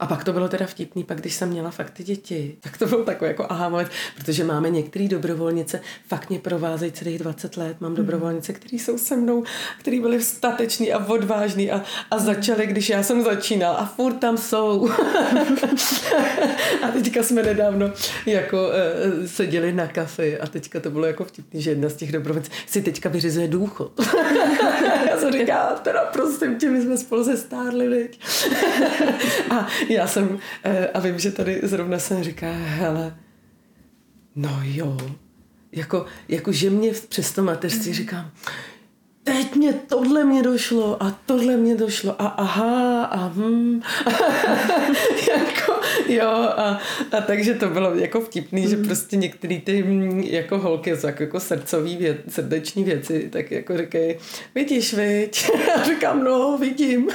A 0.00 0.06
pak 0.06 0.24
to 0.24 0.32
bylo 0.32 0.48
teda 0.48 0.66
vtipný, 0.66 1.04
pak 1.04 1.20
když 1.20 1.34
jsem 1.34 1.48
měla 1.48 1.70
fakt 1.70 1.90
ty 1.90 2.04
děti, 2.04 2.56
tak 2.60 2.78
to 2.78 2.86
byl 2.86 3.04
takový 3.04 3.28
jako 3.28 3.46
aha 3.48 3.68
moment, 3.68 3.88
protože 4.16 4.44
máme 4.44 4.70
některé 4.70 5.08
dobrovolnice, 5.08 5.80
fakt 6.08 6.30
mě 6.30 6.38
provázejí 6.38 6.92
celých 6.92 7.18
20 7.18 7.56
let, 7.56 7.80
mám 7.80 7.88
hmm. 7.88 7.96
dobrovolnice, 7.96 8.52
kteří 8.52 8.78
jsou 8.78 8.98
se 8.98 9.16
mnou, 9.16 9.44
kteří 9.80 10.00
byli 10.00 10.22
stateční 10.22 10.92
a 10.92 11.06
odvážní 11.06 11.70
a, 11.70 11.82
a 12.10 12.18
začali, 12.18 12.66
když 12.66 12.88
já 12.88 13.02
jsem 13.02 13.24
začínal 13.24 13.76
a 13.78 13.84
furt 13.84 14.14
tam 14.14 14.36
jsou. 14.36 14.90
a 16.82 16.88
teďka 16.92 17.22
jsme 17.22 17.42
nedávno 17.42 17.92
jako 18.26 18.68
uh, 18.68 19.26
seděli 19.26 19.72
na 19.72 19.86
kafe 19.86 20.38
a 20.38 20.46
teďka 20.46 20.80
to 20.80 20.90
bylo 20.90 21.06
jako 21.06 21.24
vtipný, 21.24 21.62
že 21.62 21.70
jedna 21.70 21.88
z 21.94 21.96
těch 21.96 22.12
dobrovolnic 22.12 22.50
si 22.66 22.82
teďka 22.82 23.08
vyřizuje 23.08 23.48
důchod. 23.48 24.00
já 25.10 25.18
jsem 25.18 25.32
říká, 25.32 25.80
teda 25.82 26.04
prosím 26.04 26.58
tě, 26.58 26.70
my 26.70 26.82
jsme 26.82 26.96
spolu 26.96 27.24
se 27.24 27.36
stárli, 27.36 27.88
viď? 27.88 28.20
a 29.50 29.68
já 29.88 30.06
jsem, 30.06 30.38
eh, 30.64 30.88
a 30.88 31.00
vím, 31.00 31.18
že 31.18 31.32
tady 31.32 31.60
zrovna 31.62 31.98
jsem 31.98 32.24
říká, 32.24 32.52
hele, 32.52 33.16
no 34.36 34.60
jo, 34.62 34.96
jako, 35.72 36.06
jako 36.28 36.52
že 36.52 36.70
mě 36.70 36.92
přes 37.08 37.32
to 37.32 37.42
mateřství 37.42 37.90
mm. 37.90 37.94
říkám, 37.94 38.30
teď 39.24 39.54
mě 39.54 39.72
tohle 39.72 40.24
mě 40.24 40.42
došlo 40.42 41.02
a 41.02 41.18
tohle 41.26 41.56
mě 41.56 41.74
došlo 41.74 42.22
a 42.22 42.26
aha 42.26 43.04
a 43.04 43.28
hm. 43.28 43.80
jako, 45.28 45.72
jo 46.08 46.28
a, 46.30 46.80
a, 47.12 47.20
takže 47.20 47.54
to 47.54 47.68
bylo 47.68 47.94
jako 47.94 48.20
vtipný, 48.20 48.62
mm. 48.62 48.68
že 48.68 48.76
prostě 48.76 49.16
některé 49.16 49.60
ty 49.64 49.82
hm, 49.82 50.20
jako 50.20 50.58
holky 50.58 50.96
jsou 50.96 51.06
jako, 51.06 51.22
jako 51.22 51.40
srdcový 51.40 51.96
věc, 51.96 52.16
srdeční 52.28 52.84
věci, 52.84 53.28
tak 53.32 53.50
jako 53.50 53.76
říkají, 53.78 54.14
vidíš, 54.54 54.94
viď? 54.94 55.50
A 55.74 55.84
říkám, 55.84 56.24
no, 56.24 56.58
vidím. 56.60 57.08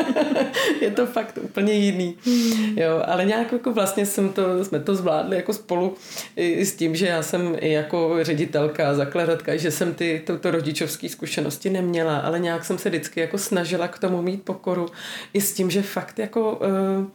je 0.80 0.90
to 0.90 1.06
fakt 1.06 1.38
úplně 1.42 1.72
jiný. 1.72 2.16
Mm. 2.26 2.78
Jo, 2.78 3.02
ale 3.06 3.24
nějak 3.24 3.52
jako 3.52 3.72
vlastně 3.72 4.06
jsem 4.06 4.28
to, 4.28 4.64
jsme 4.64 4.80
to 4.80 4.94
zvládli 4.94 5.36
jako 5.36 5.52
spolu 5.52 5.94
i 6.36 6.66
s 6.66 6.74
tím, 6.74 6.96
že 6.96 7.06
já 7.06 7.22
jsem 7.22 7.56
i 7.60 7.72
jako 7.72 8.16
ředitelka, 8.22 8.94
zakladatka, 8.94 9.56
že 9.56 9.70
jsem 9.70 9.94
ty, 9.94 10.22
touto 10.26 10.50
rodičovský 10.50 11.08
zkušenosti 11.08 11.31
zkušenosti 11.32 11.70
neměla, 11.70 12.18
ale 12.18 12.38
nějak 12.38 12.64
jsem 12.64 12.78
se 12.78 12.88
vždycky 12.88 13.20
jako 13.20 13.38
snažila 13.38 13.88
k 13.88 13.98
tomu 13.98 14.22
mít 14.22 14.42
pokoru 14.42 14.86
i 15.32 15.40
s 15.40 15.54
tím, 15.54 15.70
že 15.70 15.82
fakt 15.82 16.18
jako 16.18 16.56
uh, 16.56 17.06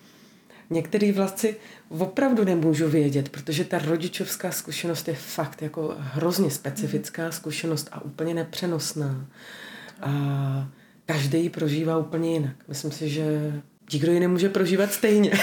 některý 0.69 1.11
vlastně 1.11 1.55
opravdu 1.89 2.43
nemůžu 2.43 2.89
vědět, 2.89 3.29
protože 3.29 3.63
ta 3.63 3.77
rodičovská 3.77 4.51
zkušenost 4.51 5.07
je 5.07 5.13
fakt 5.13 5.61
jako 5.61 5.95
hrozně 5.97 6.51
specifická 6.51 7.31
zkušenost 7.31 7.89
a 7.91 8.01
úplně 8.01 8.33
nepřenosná. 8.33 9.25
A 10.01 10.11
každý 11.05 11.43
ji 11.43 11.49
prožívá 11.49 11.97
úplně 11.97 12.33
jinak. 12.33 12.55
Myslím 12.67 12.91
si, 12.91 13.09
že 13.09 13.53
nikdo 13.93 14.11
ji 14.11 14.19
nemůže 14.19 14.49
prožívat 14.49 14.91
stejně. 14.91 15.31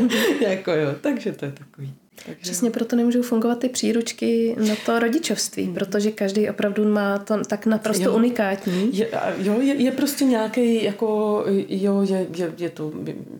jako 0.48 0.72
jo, 0.72 0.94
takže 1.00 1.32
to 1.32 1.44
je 1.44 1.52
takový. 1.52 1.94
Takže... 2.26 2.40
Přesně 2.40 2.70
proto 2.70 2.96
nemůžou 2.96 3.22
fungovat 3.22 3.58
ty 3.58 3.68
příručky 3.68 4.56
na 4.68 4.74
to 4.86 4.98
rodičovství, 4.98 5.66
mm. 5.66 5.74
protože 5.74 6.10
každý 6.10 6.50
opravdu 6.50 6.92
má 6.92 7.18
to 7.18 7.44
tak 7.44 7.66
naprosto 7.66 8.04
jo. 8.04 8.16
unikátní. 8.16 8.98
Je, 8.98 9.08
jo, 9.38 9.60
je, 9.60 9.74
je 9.74 9.90
prostě 9.90 10.24
nějaký, 10.24 10.84
jako, 10.84 11.44
jo, 11.68 12.02
je, 12.02 12.26
je, 12.36 12.52
je 12.58 12.70
to, 12.70 12.92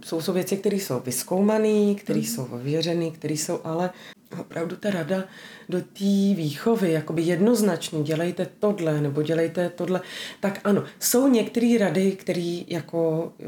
jsou, 0.04 0.20
jsou 0.20 0.32
věci, 0.32 0.56
které 0.56 0.76
jsou 0.76 1.00
vyskoumané, 1.00 1.94
které 1.94 2.18
mm. 2.18 2.24
jsou 2.24 2.44
ověřené, 2.44 3.10
které 3.10 3.34
jsou 3.34 3.60
ale 3.64 3.90
opravdu 4.38 4.76
ta 4.76 4.90
rada 4.90 5.24
do 5.68 5.80
té 5.80 6.34
výchovy, 6.34 6.92
jakoby 6.92 7.22
jednoznačně 7.22 8.02
dělejte 8.02 8.46
tohle 8.58 9.00
nebo 9.00 9.22
dělejte 9.22 9.68
tohle, 9.68 10.00
tak 10.40 10.60
ano, 10.64 10.84
jsou 10.98 11.28
některé 11.28 11.78
rady, 11.78 12.12
které 12.12 12.60
jako, 12.66 13.32
eh, 13.40 13.44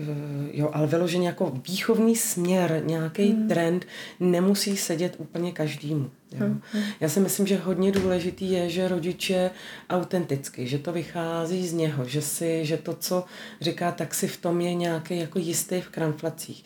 jo, 0.53 0.70
ale 0.72 0.87
vyloženě 0.87 1.26
jako 1.26 1.53
výchovný 1.68 2.16
směr, 2.16 2.83
nějaký 2.87 3.33
hmm. 3.33 3.49
trend 3.49 3.87
nemusí 4.20 4.76
sedět 4.76 5.14
úplně 5.18 5.53
každému. 5.53 6.11
Jo. 6.33 6.47
Hmm. 6.47 6.61
Já 7.01 7.09
si 7.09 7.20
myslím, 7.20 7.47
že 7.47 7.57
hodně 7.57 7.93
důležitý 7.93 8.53
je, 8.53 8.70
že 8.70 8.89
rodič 8.89 9.30
je 9.30 9.51
autentický, 9.91 10.66
že 10.66 10.78
to 10.78 10.93
vychází 10.93 11.68
z 11.68 11.72
něho, 11.72 12.09
že 12.09 12.22
si, 12.22 12.66
že 12.66 12.76
to, 12.76 12.95
co 12.95 13.24
říká, 13.61 13.93
tak 13.93 14.14
si 14.14 14.28
v 14.28 14.37
tom 14.37 14.61
je 14.61 14.74
nějaký 14.74 15.18
jako 15.18 15.39
jistý 15.39 15.80
v 15.80 15.89
kramflacích. 15.89 16.64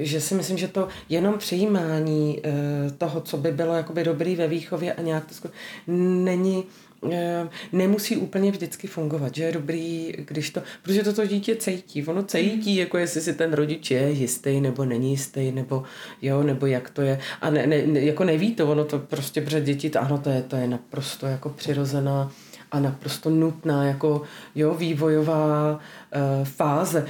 Že 0.00 0.20
si 0.20 0.34
myslím, 0.34 0.58
že 0.58 0.68
to 0.68 0.88
jenom 1.08 1.38
přijímání 1.38 2.40
eh, 2.44 2.50
toho, 2.98 3.20
co 3.20 3.36
by 3.36 3.52
bylo 3.52 3.74
jakoby 3.74 4.04
dobrý 4.04 4.36
ve 4.36 4.48
výchově 4.48 4.94
a 4.94 5.02
nějak 5.02 5.24
to 5.42 5.48
není 5.86 6.64
eh, 7.12 7.48
nemusí 7.72 8.16
úplně 8.16 8.50
vždycky 8.50 8.86
fungovat, 8.86 9.34
že 9.34 9.44
je 9.44 9.52
dobrý, 9.52 10.12
když 10.18 10.50
to, 10.50 10.62
protože 10.82 11.02
to 11.02 11.12
to 11.12 11.26
dítě 11.26 11.56
cítí, 11.56 12.06
ono 12.06 12.22
cítí, 12.22 12.72
mm. 12.72 12.78
jako 12.78 12.98
jestli 12.98 13.20
si 13.20 13.34
ten 13.34 13.52
rodič 13.52 13.90
je 13.90 14.10
jistý 14.10 14.60
nebo 14.60 14.84
není 14.84 15.10
jistý, 15.10 15.52
nebo 15.52 15.82
jo, 16.22 16.42
nebo 16.42 16.66
jak 16.66 16.90
to 16.90 17.02
je 17.02 17.20
a 17.40 17.50
ne, 17.50 17.66
ne, 17.66 17.76
jako 18.00 18.24
neví 18.24 18.54
to, 18.54 18.70
ono 18.70 18.84
to 18.84 18.98
prostě 18.98 19.40
před 19.40 19.64
děti, 19.64 19.90
to, 19.90 20.00
ano, 20.00 20.18
to 20.18 20.30
je, 20.30 20.42
to 20.42 20.56
je 20.56 20.66
naprosto 20.66 21.26
jako 21.26 21.48
přirozená 21.48 22.32
a 22.76 22.80
naprosto 22.80 23.30
nutná 23.30 23.84
jako 23.84 24.22
jo, 24.54 24.74
vývojová 24.74 25.72
uh, 25.72 26.44
fáze, 26.44 27.02
uh, 27.02 27.08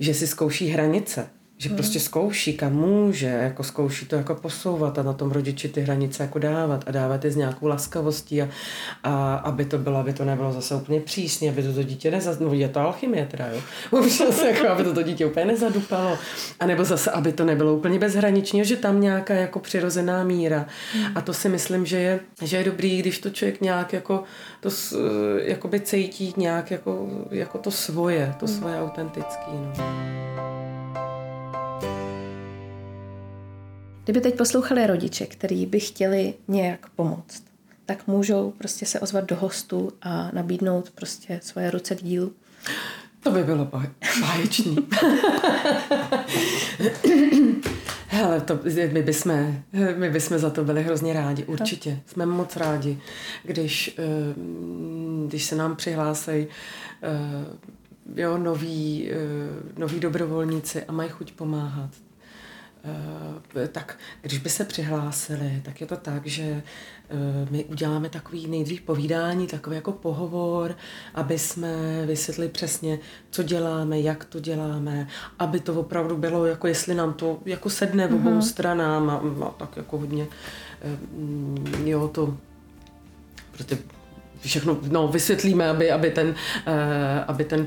že 0.00 0.14
si 0.14 0.26
zkouší 0.26 0.68
hranice 0.68 1.28
že 1.58 1.68
hmm. 1.68 1.76
prostě 1.76 2.00
zkouší, 2.00 2.52
kam 2.54 2.72
může, 2.72 3.26
jako 3.26 3.62
zkouší 3.62 4.06
to 4.06 4.16
jako 4.16 4.34
posouvat 4.34 4.98
a 4.98 5.02
na 5.02 5.12
tom 5.12 5.30
rodiči 5.30 5.68
ty 5.68 5.80
hranice 5.80 6.22
jako 6.22 6.38
dávat 6.38 6.84
a 6.86 6.90
dávat 6.90 7.24
je 7.24 7.30
s 7.30 7.36
nějakou 7.36 7.66
laskavostí 7.66 8.42
a, 8.42 8.48
a 9.04 9.34
aby 9.34 9.64
to 9.64 9.78
bylo, 9.78 9.96
aby 9.96 10.12
to 10.12 10.24
nebylo 10.24 10.52
zase 10.52 10.74
úplně 10.74 11.00
přísně, 11.00 11.50
aby 11.50 11.62
to, 11.62 11.72
to 11.72 11.82
dítě 11.82 12.10
nezadupalo, 12.10 12.50
no 12.50 12.56
je 12.56 12.68
to 12.68 12.80
alchymie 12.80 13.26
teda, 13.26 13.46
jo, 13.46 13.60
občas 13.98 14.42
jako, 14.42 14.68
aby 14.68 14.84
to, 14.84 14.94
to 14.94 15.02
dítě 15.02 15.26
úplně 15.26 15.46
nezadupalo, 15.46 16.18
a 16.60 16.66
nebo 16.66 16.84
zase, 16.84 17.10
aby 17.10 17.32
to 17.32 17.44
nebylo 17.44 17.74
úplně 17.74 17.98
bezhraničně, 17.98 18.64
že 18.64 18.76
tam 18.76 19.00
nějaká 19.00 19.34
jako 19.34 19.58
přirozená 19.58 20.24
míra 20.24 20.66
hmm. 20.92 21.06
a 21.14 21.20
to 21.20 21.34
si 21.34 21.48
myslím, 21.48 21.86
že 21.86 21.96
je, 21.98 22.20
že 22.42 22.56
je 22.56 22.64
dobrý, 22.64 22.98
když 22.98 23.18
to 23.18 23.30
člověk 23.30 23.60
nějak 23.60 23.92
jako 23.92 24.24
to 24.60 24.70
jakoby 25.42 25.80
cítí 25.80 26.34
nějak 26.36 26.70
jako, 26.70 27.08
jako 27.30 27.58
to 27.58 27.70
svoje, 27.70 28.34
to 28.40 28.46
hmm. 28.46 28.54
svoje 28.54 28.80
autentický, 28.80 29.50
no. 29.52 30.55
Kdyby 34.06 34.20
teď 34.20 34.36
poslouchali 34.36 34.86
rodiče, 34.86 35.26
kteří 35.26 35.66
by 35.66 35.80
chtěli 35.80 36.34
nějak 36.48 36.88
pomoct, 36.88 37.44
tak 37.86 38.06
můžou 38.06 38.50
prostě 38.58 38.86
se 38.86 39.00
ozvat 39.00 39.24
do 39.24 39.36
hostu 39.36 39.92
a 40.02 40.30
nabídnout 40.32 40.90
prostě 40.90 41.40
svoje 41.42 41.70
ruce 41.70 41.94
k 41.94 42.02
dílu. 42.02 42.32
To 43.22 43.30
by 43.30 43.44
bylo 43.44 43.70
báječný. 44.20 44.76
Hele, 48.06 48.40
to, 48.40 48.58
my, 48.92 49.02
bychom, 49.02 49.56
my 49.96 50.10
bychom 50.10 50.38
za 50.38 50.50
to 50.50 50.64
byli 50.64 50.82
hrozně 50.82 51.12
rádi, 51.12 51.44
určitě. 51.44 52.00
Jsme 52.06 52.26
moc 52.26 52.56
rádi, 52.56 53.00
když, 53.42 53.94
eh, 53.98 54.02
když 55.26 55.44
se 55.44 55.56
nám 55.56 55.76
přihlásí 55.76 56.32
eh, 56.32 56.46
jo, 58.14 58.38
noví, 58.38 59.10
eh, 59.10 59.16
noví 59.78 60.00
dobrovolníci 60.00 60.84
a 60.84 60.92
mají 60.92 61.10
chuť 61.10 61.32
pomáhat. 61.32 61.90
Eh, 62.86 63.68
tak 63.68 63.98
když 64.22 64.38
by 64.38 64.50
se 64.50 64.64
přihlásili, 64.64 65.62
tak 65.64 65.80
je 65.80 65.86
to 65.86 65.96
tak, 65.96 66.26
že 66.26 66.42
eh, 66.42 66.62
my 67.50 67.64
uděláme 67.64 68.08
takový 68.08 68.46
nejdřív 68.46 68.80
povídání, 68.80 69.46
takový 69.46 69.76
jako 69.76 69.92
pohovor, 69.92 70.76
aby 71.14 71.38
jsme 71.38 72.02
vysvětli 72.06 72.48
přesně, 72.48 72.98
co 73.30 73.42
děláme, 73.42 74.00
jak 74.00 74.24
to 74.24 74.40
děláme, 74.40 75.08
aby 75.38 75.60
to 75.60 75.74
opravdu 75.74 76.16
bylo, 76.16 76.46
jako 76.46 76.66
jestli 76.66 76.94
nám 76.94 77.12
to 77.12 77.38
jako 77.44 77.70
sedne 77.70 78.08
v 78.08 78.14
obou 78.14 78.30
mm-hmm. 78.30 78.48
stranám 78.48 79.10
a, 79.10 79.46
a 79.46 79.50
tak 79.50 79.76
jako 79.76 79.98
hodně, 79.98 80.26
eh, 80.82 81.88
jo, 81.90 82.08
to 82.08 82.36
prostě 83.52 83.78
všechno 84.40 84.78
no, 84.88 85.08
vysvětlíme, 85.08 85.68
aby, 85.68 85.90
aby 85.90 86.10
ten, 86.10 86.34
aby 87.26 87.44
ten 87.44 87.66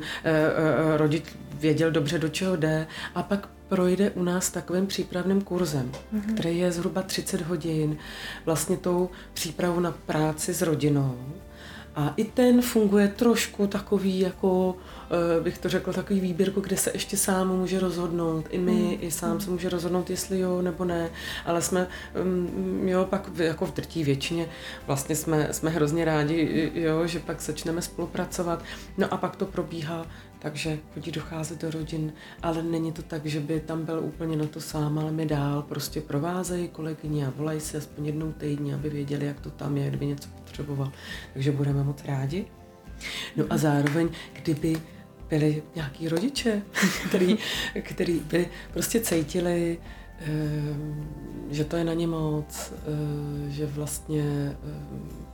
rodič 0.98 1.24
věděl 1.54 1.92
dobře, 1.92 2.20
do 2.20 2.30
čeho 2.30 2.56
jde 2.56 2.88
a 3.16 3.24
pak 3.24 3.50
projde 3.70 4.12
u 4.12 4.24
nás 4.24 4.50
takovým 4.50 4.88
přípravným 4.88 5.42
kurzem, 5.42 5.92
mm-hmm. 5.92 6.34
který 6.34 6.58
je 6.58 6.72
zhruba 6.72 7.02
30 7.02 7.42
hodin, 7.42 7.98
vlastně 8.46 8.78
tou 8.78 9.10
přípravu 9.34 9.80
na 9.80 9.92
práci 9.92 10.54
s 10.54 10.62
rodinou. 10.62 11.18
A 11.96 12.14
i 12.18 12.24
ten 12.24 12.62
funguje 12.62 13.08
trošku 13.08 13.68
takový, 13.68 14.20
jako 14.20 14.76
eh, 15.38 15.42
bych 15.44 15.58
to 15.58 15.70
řekla, 15.70 15.94
takový 15.94 16.20
výběrku, 16.20 16.62
kde 16.62 16.78
se 16.78 16.92
ještě 16.94 17.18
sám 17.18 17.48
může 17.48 17.80
rozhodnout. 17.80 18.46
I 18.50 18.58
my, 18.58 18.72
mm. 18.72 18.98
i 19.02 19.12
sám 19.12 19.42
se 19.42 19.50
může 19.50 19.70
rozhodnout, 19.70 20.10
jestli 20.10 20.40
jo 20.40 20.62
nebo 20.62 20.86
ne. 20.86 21.10
Ale 21.46 21.62
jsme, 21.62 21.88
mm, 22.24 22.88
jo, 22.88 23.06
pak 23.10 23.30
jako 23.38 23.66
v 23.66 23.74
drtí 23.74 24.04
většině 24.04 24.50
vlastně 24.88 25.16
jsme, 25.16 25.48
jsme 25.52 25.70
hrozně 25.70 26.06
rádi, 26.06 26.72
jo, 26.74 27.08
že 27.08 27.20
pak 27.20 27.42
začneme 27.42 27.82
spolupracovat. 27.82 28.64
No 28.98 29.14
a 29.14 29.18
pak 29.18 29.36
to 29.36 29.46
probíhá 29.46 30.06
takže 30.40 30.80
chodí 30.94 31.12
docházet 31.12 31.62
do 31.62 31.72
rodin, 31.72 32.14
ale 32.44 32.64
není 32.64 32.92
to 32.92 33.02
tak, 33.02 33.26
že 33.26 33.40
by 33.40 33.60
tam 33.60 33.86
byl 33.86 34.00
úplně 34.00 34.38
na 34.38 34.46
to 34.46 34.62
sám, 34.62 35.00
ale 35.00 35.12
my 35.12 35.26
dál 35.26 35.62
prostě 35.62 36.02
provázejí 36.02 36.68
kolegyně 36.68 37.28
a 37.28 37.34
volají 37.36 37.60
se 37.60 37.78
aspoň 37.78 38.06
jednou 38.06 38.32
týdně, 38.32 38.76
aby 38.76 38.90
věděli, 38.90 39.26
jak 39.26 39.40
to 39.40 39.50
tam 39.50 39.78
je, 39.78 39.88
kdyby 39.88 40.06
něco 40.06 40.30
potřeboval. 40.30 40.92
Takže 41.34 41.52
budeme 41.52 41.84
moc 41.84 42.06
rádi. 42.06 42.46
No 43.36 43.46
a 43.50 43.58
zároveň, 43.58 44.10
kdyby 44.34 44.82
byli 45.30 45.64
nějaký 45.76 46.10
rodiče, 46.10 46.62
který, 47.08 47.38
který 47.82 48.20
by 48.20 48.50
prostě 48.74 49.00
cítili, 49.00 49.78
eh, 50.20 50.28
že 51.50 51.66
to 51.66 51.78
je 51.78 51.84
na 51.84 51.94
ně 51.94 52.08
moc, 52.08 52.74
eh, 52.74 53.50
že 53.50 53.66
vlastně 53.66 54.24
eh, 54.24 55.30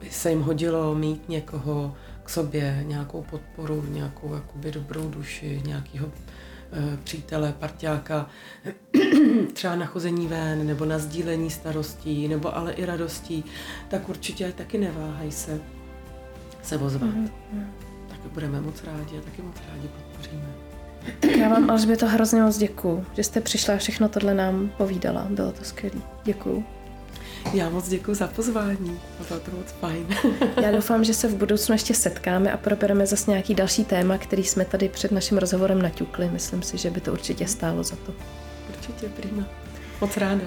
by 0.00 0.10
se 0.10 0.30
jim 0.30 0.42
hodilo 0.42 0.94
mít 0.94 1.28
někoho, 1.28 1.94
k 2.26 2.30
sobě, 2.30 2.84
nějakou 2.86 3.22
podporu, 3.22 3.84
nějakou 3.88 4.34
jakoby 4.34 4.72
dobrou 4.72 5.08
duši, 5.08 5.62
nějakého 5.66 6.06
e, 6.06 6.96
přítele, 7.04 7.54
parťáka, 7.58 8.26
třeba 9.52 9.76
na 9.76 9.86
chození 9.86 10.26
ven, 10.26 10.66
nebo 10.66 10.84
na 10.84 10.98
sdílení 10.98 11.50
starostí, 11.50 12.28
nebo 12.28 12.56
ale 12.56 12.72
i 12.72 12.84
radostí, 12.84 13.44
tak 13.88 14.08
určitě 14.08 14.52
taky 14.52 14.78
neváhaj 14.78 15.32
se 15.32 15.60
se 16.62 16.78
ozvat. 16.78 17.10
Mm-hmm. 17.10 17.30
Taky 18.08 18.28
budeme 18.34 18.60
moc 18.60 18.84
rádi 18.84 19.18
a 19.18 19.20
taky 19.20 19.42
moc 19.42 19.56
rádi 19.68 19.88
podpoříme. 19.88 20.48
Tak 21.20 21.30
já 21.30 21.48
vám, 21.48 21.70
Alžběto, 21.70 22.06
hrozně 22.06 22.42
moc 22.42 22.58
děkuju, 22.58 23.06
že 23.14 23.24
jste 23.24 23.40
přišla 23.40 23.74
a 23.74 23.78
všechno 23.78 24.08
tohle 24.08 24.34
nám 24.34 24.70
povídala. 24.76 25.26
Bylo 25.30 25.52
to 25.52 25.64
skvělé. 25.64 26.00
Děkuju. 26.24 26.64
Já 27.52 27.70
moc 27.70 27.88
děkuji 27.88 28.14
za 28.14 28.26
pozvání, 28.26 29.00
bylo 29.28 29.40
to 29.40 29.50
moc 29.50 29.66
fajn. 29.80 30.06
Já 30.62 30.72
doufám, 30.72 31.04
že 31.04 31.14
se 31.14 31.28
v 31.28 31.36
budoucnu 31.36 31.74
ještě 31.74 31.94
setkáme 31.94 32.52
a 32.52 32.56
probereme 32.56 33.06
zase 33.06 33.30
nějaký 33.30 33.54
další 33.54 33.84
téma, 33.84 34.18
který 34.18 34.44
jsme 34.44 34.64
tady 34.64 34.88
před 34.88 35.12
naším 35.12 35.38
rozhovorem 35.38 35.82
naťukli. 35.82 36.30
Myslím 36.30 36.62
si, 36.62 36.78
že 36.78 36.90
by 36.90 37.00
to 37.00 37.12
určitě 37.12 37.46
stálo 37.46 37.82
za 37.82 37.96
to. 37.96 38.14
Určitě, 38.68 39.08
prima. 39.08 39.44
Moc 40.00 40.16
ráda. 40.16 40.44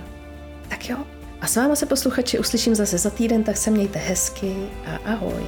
Tak 0.70 0.90
jo. 0.90 0.98
A 1.42 1.48
s 1.48 1.56
váma 1.56 1.76
se 1.76 1.86
posluchači 1.86 2.40
uslyším 2.40 2.76
zase 2.76 2.98
za 2.98 3.10
týden, 3.10 3.44
tak 3.44 3.58
se 3.58 3.72
mějte 3.72 4.00
hezky 4.00 4.56
a 4.86 5.12
ahoj. 5.12 5.44